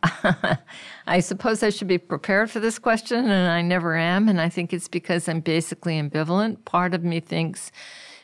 I 1.07 1.21
suppose 1.21 1.63
I 1.63 1.71
should 1.71 1.89
be 1.89 1.99
prepared 1.99 2.51
for 2.51 2.61
this 2.61 2.79
question, 2.79 3.29
and 3.29 3.51
I 3.51 3.63
never 3.63 3.97
am. 3.97 4.29
And 4.29 4.41
I 4.41 4.49
think 4.49 4.73
it's 4.73 4.89
because 4.89 5.29
I'm 5.29 5.41
basically 5.41 6.01
ambivalent. 6.01 6.65
Part 6.65 6.95
of 6.95 7.03
me 7.05 7.21
thinks 7.21 7.73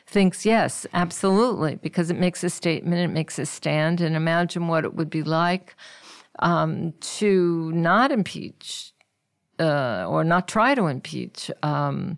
thinks 0.07 0.45
yes, 0.45 0.85
absolutely, 0.93 1.75
because 1.75 2.11
it 2.11 2.17
makes 2.17 2.43
a 2.43 2.49
statement, 2.49 3.01
it 3.01 3.13
makes 3.13 3.39
a 3.39 3.45
stand, 3.45 4.01
and 4.01 4.15
imagine 4.15 4.67
what 4.67 4.85
it 4.85 4.93
would 4.93 5.09
be 5.09 5.23
like 5.23 5.75
um, 6.39 6.93
to 7.01 7.71
not 7.73 8.11
impeach 8.11 8.93
uh, 9.59 10.05
or 10.07 10.23
not 10.23 10.47
try 10.47 10.75
to 10.75 10.85
impeach 10.85 11.49
um, 11.63 12.17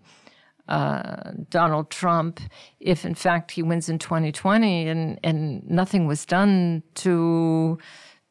uh, 0.68 1.32
Donald 1.48 1.90
Trump 1.90 2.40
if, 2.80 3.04
in 3.04 3.14
fact, 3.14 3.52
he 3.52 3.62
wins 3.62 3.88
in 3.88 3.98
2020 3.98 4.88
and, 4.88 5.18
and 5.24 5.68
nothing 5.68 6.06
was 6.06 6.26
done 6.26 6.82
to 6.94 7.78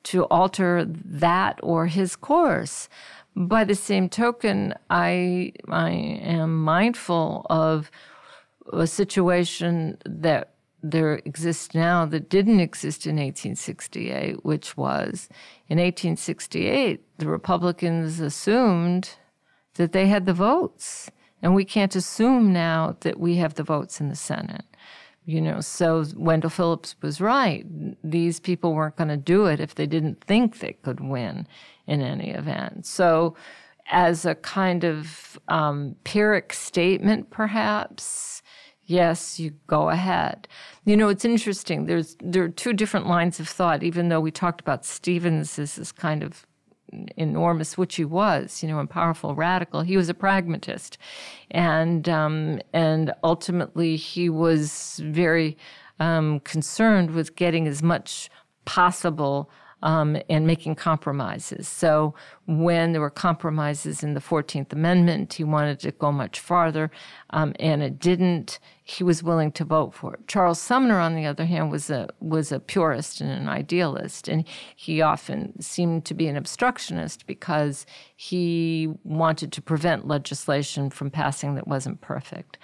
to 0.08 0.24
alter 0.26 0.86
that 0.86 1.60
or 1.62 1.88
his 1.88 2.16
course. 2.16 2.88
By 3.36 3.64
the 3.64 3.76
same 3.76 4.10
token, 4.10 4.74
I 4.90 5.54
I 5.68 5.92
am 5.92 6.64
mindful 6.64 7.46
of 7.50 7.92
a 8.74 8.88
situation 8.88 9.98
that 10.06 10.54
there 10.82 11.16
exists 11.26 11.74
now 11.74 12.06
that 12.06 12.30
didn't 12.30 12.60
exist 12.60 13.06
in 13.06 13.16
1868, 13.16 14.46
which 14.46 14.78
was 14.78 15.28
in 15.68 15.78
1868, 15.78 17.02
the 17.18 17.28
Republicans 17.28 18.20
assumed 18.20 19.18
that 19.76 19.92
they 19.92 20.08
had 20.08 20.26
the 20.26 20.34
votes. 20.34 21.12
And 21.42 21.54
we 21.54 21.66
can't 21.66 21.96
assume 21.96 22.52
now 22.52 22.96
that 23.02 23.20
we 23.20 23.36
have 23.36 23.56
the 23.56 23.64
votes 23.64 24.02
in 24.02 24.10
the 24.10 24.16
Senate. 24.16 24.66
You 25.28 25.42
know, 25.42 25.60
so 25.60 26.06
Wendell 26.16 26.50
Phillips 26.50 26.96
was 27.02 27.20
right. 27.20 27.66
These 28.02 28.40
people 28.40 28.74
weren't 28.74 28.96
going 28.96 29.10
to 29.10 29.18
do 29.18 29.46
it 29.48 29.60
if 29.60 29.76
they 29.76 29.86
didn't 29.86 30.24
think 30.24 30.60
they 30.60 30.72
could 30.72 31.02
win 31.02 31.46
in 31.86 32.02
any 32.02 32.30
event. 32.30 32.86
So, 32.86 33.36
as 33.92 34.26
a 34.26 34.36
kind 34.36 34.86
of 34.86 35.38
um, 35.50 35.98
Pyrrhic 36.06 36.54
statement, 36.54 37.30
perhaps, 37.30 38.42
yes, 38.86 39.38
you 39.38 39.52
go 39.68 39.90
ahead. 39.90 40.48
You 40.86 40.96
know, 40.96 41.10
it's 41.10 41.26
interesting. 41.26 41.88
There's 41.88 42.16
there 42.24 42.44
are 42.44 42.50
two 42.50 42.72
different 42.72 43.08
lines 43.08 43.42
of 43.42 43.50
thought. 43.50 43.84
Even 43.84 44.08
though 44.08 44.22
we 44.22 44.32
talked 44.32 44.62
about 44.62 44.86
Stevens 44.86 45.60
as 45.60 45.76
this 45.76 45.92
kind 45.92 46.24
of 46.24 46.48
enormous, 47.16 47.78
which 47.78 47.96
he 47.96 48.06
was, 48.06 48.62
you 48.64 48.70
know, 48.70 48.80
and 48.80 48.90
powerful 48.90 49.36
radical, 49.36 49.82
he 49.82 49.98
was 49.98 50.10
a 50.10 50.14
pragmatist, 50.14 50.98
and 51.52 52.08
um, 52.08 52.60
and 52.74 53.14
ultimately 53.24 53.96
he 53.96 54.30
was 54.30 55.02
very 55.04 55.58
um, 56.00 56.40
concerned 56.42 57.12
with 57.12 57.36
getting 57.36 57.68
as 57.68 57.84
much 57.84 58.30
possible 58.66 59.50
um, 59.88 60.18
and 60.30 60.46
making 60.46 60.76
compromises. 60.76 61.66
So 61.66 62.14
when 62.46 62.92
there 62.92 63.00
were 63.00 63.10
compromises 63.10 64.04
in 64.04 64.16
the 64.16 64.20
14th 64.20 64.74
Amendment, 64.74 65.36
he 65.36 65.46
wanted 65.46 65.80
to 65.80 65.92
go 65.92 66.12
much 66.12 66.42
farther, 66.42 66.92
um, 67.30 67.54
and 67.58 67.82
it 67.82 67.98
didn't. 67.98 68.60
He 68.84 69.06
was 69.06 69.24
willing 69.24 69.54
to 69.54 69.64
vote 69.64 69.94
for 69.94 70.16
it. 70.16 70.28
Charles 70.28 70.60
Sumner, 70.60 71.00
on 71.00 71.16
the 71.16 71.26
other 71.26 71.46
hand, 71.46 71.72
was 71.72 71.90
a 71.90 72.10
was 72.20 72.52
a 72.52 72.60
purist 72.60 73.22
and 73.22 73.32
an 73.32 73.48
idealist, 73.48 74.28
and 74.28 74.44
he 74.76 75.02
often 75.02 75.60
seemed 75.62 76.04
to 76.04 76.14
be 76.14 76.28
an 76.28 76.36
obstructionist 76.36 77.26
because 77.26 77.86
he 78.14 78.90
wanted 79.06 79.54
to 79.54 79.62
prevent 79.62 80.06
legislation 80.06 80.90
from 80.90 81.10
passing 81.10 81.56
that 81.56 81.66
wasn't 81.66 82.02
perfect. 82.02 82.58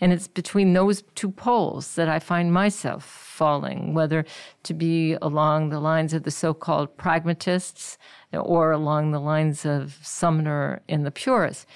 And 0.00 0.12
it's 0.12 0.28
between 0.28 0.72
those 0.72 1.02
two 1.14 1.30
poles 1.30 1.94
that 1.96 2.08
I 2.08 2.18
find 2.18 2.52
myself 2.52 3.04
falling, 3.04 3.94
whether 3.94 4.24
to 4.62 4.74
be 4.74 5.16
along 5.20 5.70
the 5.70 5.80
lines 5.80 6.14
of 6.14 6.22
the 6.22 6.30
so 6.30 6.54
called 6.54 6.96
pragmatists 6.96 7.98
or 8.32 8.70
along 8.70 9.10
the 9.10 9.20
lines 9.20 9.64
of 9.64 9.98
Sumner 10.02 10.82
and 10.88 11.04
the 11.04 11.10
purists. 11.10 11.66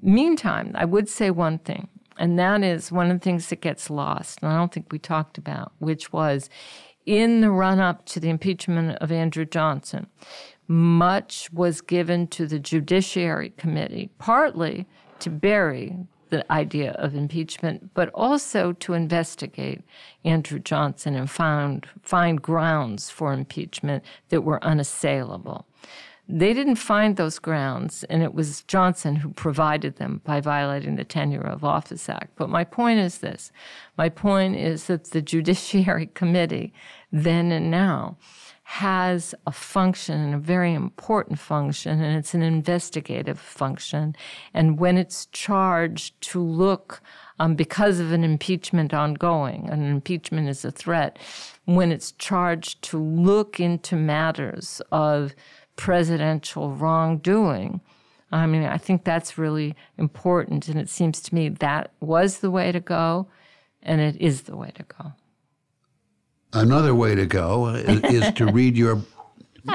Meantime, 0.00 0.72
I 0.74 0.84
would 0.84 1.08
say 1.08 1.30
one 1.30 1.58
thing, 1.58 1.88
and 2.18 2.38
that 2.38 2.62
is 2.62 2.92
one 2.92 3.10
of 3.10 3.18
the 3.20 3.24
things 3.24 3.48
that 3.48 3.60
gets 3.60 3.90
lost, 3.90 4.42
and 4.42 4.50
I 4.50 4.56
don't 4.56 4.72
think 4.72 4.90
we 4.90 4.98
talked 4.98 5.38
about, 5.38 5.72
which 5.78 6.12
was 6.12 6.48
in 7.04 7.40
the 7.40 7.50
run 7.50 7.78
up 7.78 8.06
to 8.06 8.20
the 8.20 8.30
impeachment 8.30 8.96
of 8.98 9.12
Andrew 9.12 9.44
Johnson, 9.44 10.06
much 10.68 11.50
was 11.52 11.80
given 11.80 12.26
to 12.28 12.46
the 12.46 12.58
Judiciary 12.58 13.50
Committee, 13.56 14.10
partly 14.18 14.86
to 15.18 15.30
bury 15.30 15.96
the 16.32 16.50
idea 16.50 16.92
of 16.92 17.14
impeachment, 17.14 17.92
but 17.92 18.08
also 18.14 18.72
to 18.72 18.94
investigate 18.94 19.82
Andrew 20.24 20.58
Johnson 20.58 21.14
and 21.14 21.30
found, 21.30 21.86
find 22.02 22.40
grounds 22.40 23.10
for 23.10 23.34
impeachment 23.34 24.02
that 24.30 24.40
were 24.40 24.64
unassailable. 24.64 25.66
They 26.26 26.54
didn't 26.54 26.76
find 26.76 27.16
those 27.16 27.38
grounds, 27.38 28.02
and 28.04 28.22
it 28.22 28.32
was 28.32 28.62
Johnson 28.62 29.16
who 29.16 29.28
provided 29.34 29.96
them 29.96 30.22
by 30.24 30.40
violating 30.40 30.96
the 30.96 31.04
Tenure 31.04 31.42
of 31.42 31.64
Office 31.64 32.08
Act. 32.08 32.30
But 32.36 32.48
my 32.48 32.64
point 32.64 32.98
is 32.98 33.18
this 33.18 33.52
my 33.98 34.08
point 34.08 34.56
is 34.56 34.86
that 34.86 35.10
the 35.10 35.20
Judiciary 35.20 36.06
Committee, 36.14 36.72
then 37.12 37.52
and 37.52 37.70
now, 37.70 38.16
has 38.76 39.34
a 39.46 39.52
function 39.52 40.18
and 40.20 40.34
a 40.34 40.38
very 40.38 40.72
important 40.72 41.38
function, 41.38 42.00
and 42.00 42.16
it's 42.16 42.34
an 42.34 42.42
investigative 42.42 43.38
function. 43.38 44.16
And 44.54 44.78
when 44.78 44.96
it's 44.96 45.26
charged 45.26 46.20
to 46.22 46.40
look 46.40 47.02
um, 47.42 47.56
because 47.56 47.98
of 47.98 48.12
an 48.12 48.22
impeachment 48.22 48.94
ongoing. 48.94 49.68
An 49.68 49.82
impeachment 49.82 50.48
is 50.48 50.64
a 50.64 50.70
threat 50.70 51.18
when 51.64 51.90
it's 51.90 52.12
charged 52.12 52.82
to 52.82 53.02
look 53.02 53.58
into 53.58 53.96
matters 53.96 54.80
of 54.92 55.34
presidential 55.74 56.70
wrongdoing. 56.70 57.80
I 58.30 58.46
mean, 58.46 58.62
I 58.62 58.78
think 58.78 59.02
that's 59.02 59.38
really 59.38 59.74
important. 59.98 60.68
And 60.68 60.78
it 60.78 60.88
seems 60.88 61.20
to 61.22 61.34
me 61.34 61.48
that 61.48 61.90
was 61.98 62.38
the 62.38 62.50
way 62.50 62.70
to 62.70 62.80
go, 62.80 63.26
and 63.82 64.00
it 64.00 64.16
is 64.20 64.42
the 64.42 64.56
way 64.56 64.70
to 64.76 64.84
go. 64.84 65.12
Another 66.52 66.94
way 66.94 67.14
to 67.14 67.26
go 67.26 67.68
is 67.68 68.32
to 68.34 68.46
read 68.52 68.76
your 68.76 69.02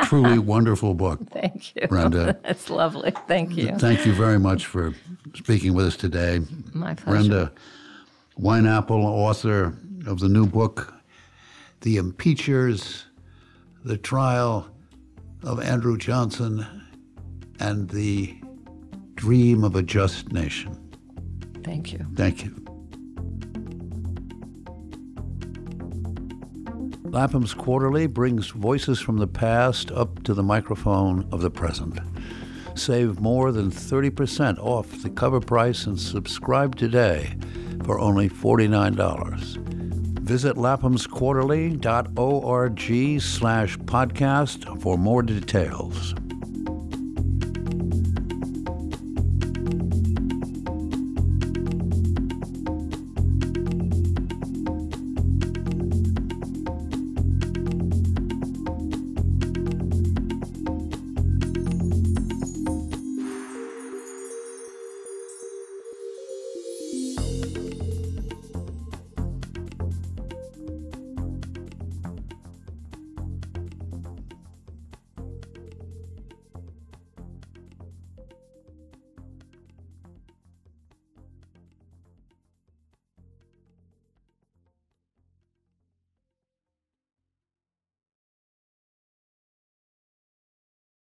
truly 0.04 0.40
wonderful 0.40 0.94
book. 0.94 1.20
Thank 1.32 1.76
you. 1.76 1.88
Brenda. 1.88 2.38
That's 2.44 2.70
lovely. 2.70 3.12
Thank 3.28 3.56
you. 3.56 3.76
Thank 3.78 4.06
you 4.06 4.14
very 4.14 4.40
much 4.40 4.66
for 4.66 4.94
speaking 5.36 5.74
with 5.74 5.88
us 5.88 5.98
today. 5.98 6.42
My 6.74 6.94
pleasure. 6.94 7.30
Brenda 7.30 7.52
Wineapple, 8.40 9.04
author 9.04 9.76
of 10.06 10.20
the 10.20 10.30
new 10.30 10.46
book, 10.46 10.94
The 11.82 11.98
Impeachers, 11.98 13.06
The 13.84 13.98
Trial 13.98 14.68
of 15.44 15.62
Andrew 15.62 15.98
Johnson, 15.98 16.66
and 17.60 17.90
the 17.90 18.40
Dream 19.16 19.64
of 19.64 19.76
a 19.76 19.82
Just 19.82 20.32
Nation. 20.32 20.78
Thank 21.64 21.92
you. 21.92 22.06
Thank 22.16 22.46
you. 22.46 22.67
Lapham's 27.12 27.54
Quarterly 27.54 28.08
brings 28.08 28.50
voices 28.50 29.00
from 29.00 29.18
the 29.18 29.28
past 29.28 29.92
up 29.92 30.24
to 30.24 30.34
the 30.34 30.44
microphone 30.44 31.28
of 31.32 31.42
the 31.42 31.50
present. 31.50 32.00
Save 32.76 33.20
more 33.20 33.52
than 33.52 33.72
30% 33.72 34.60
off 34.60 35.02
the 35.02 35.10
cover 35.10 35.40
price 35.40 35.86
and 35.86 36.00
subscribe 36.00 36.76
today 36.76 37.36
for 37.86 38.00
only 38.00 38.30
$49. 38.30 39.58
Visit 40.20 40.58
laphamsquarterly.org 40.58 43.22
slash 43.22 43.78
podcast 43.78 44.82
for 44.82 44.98
more 44.98 45.24
details. 45.24 46.14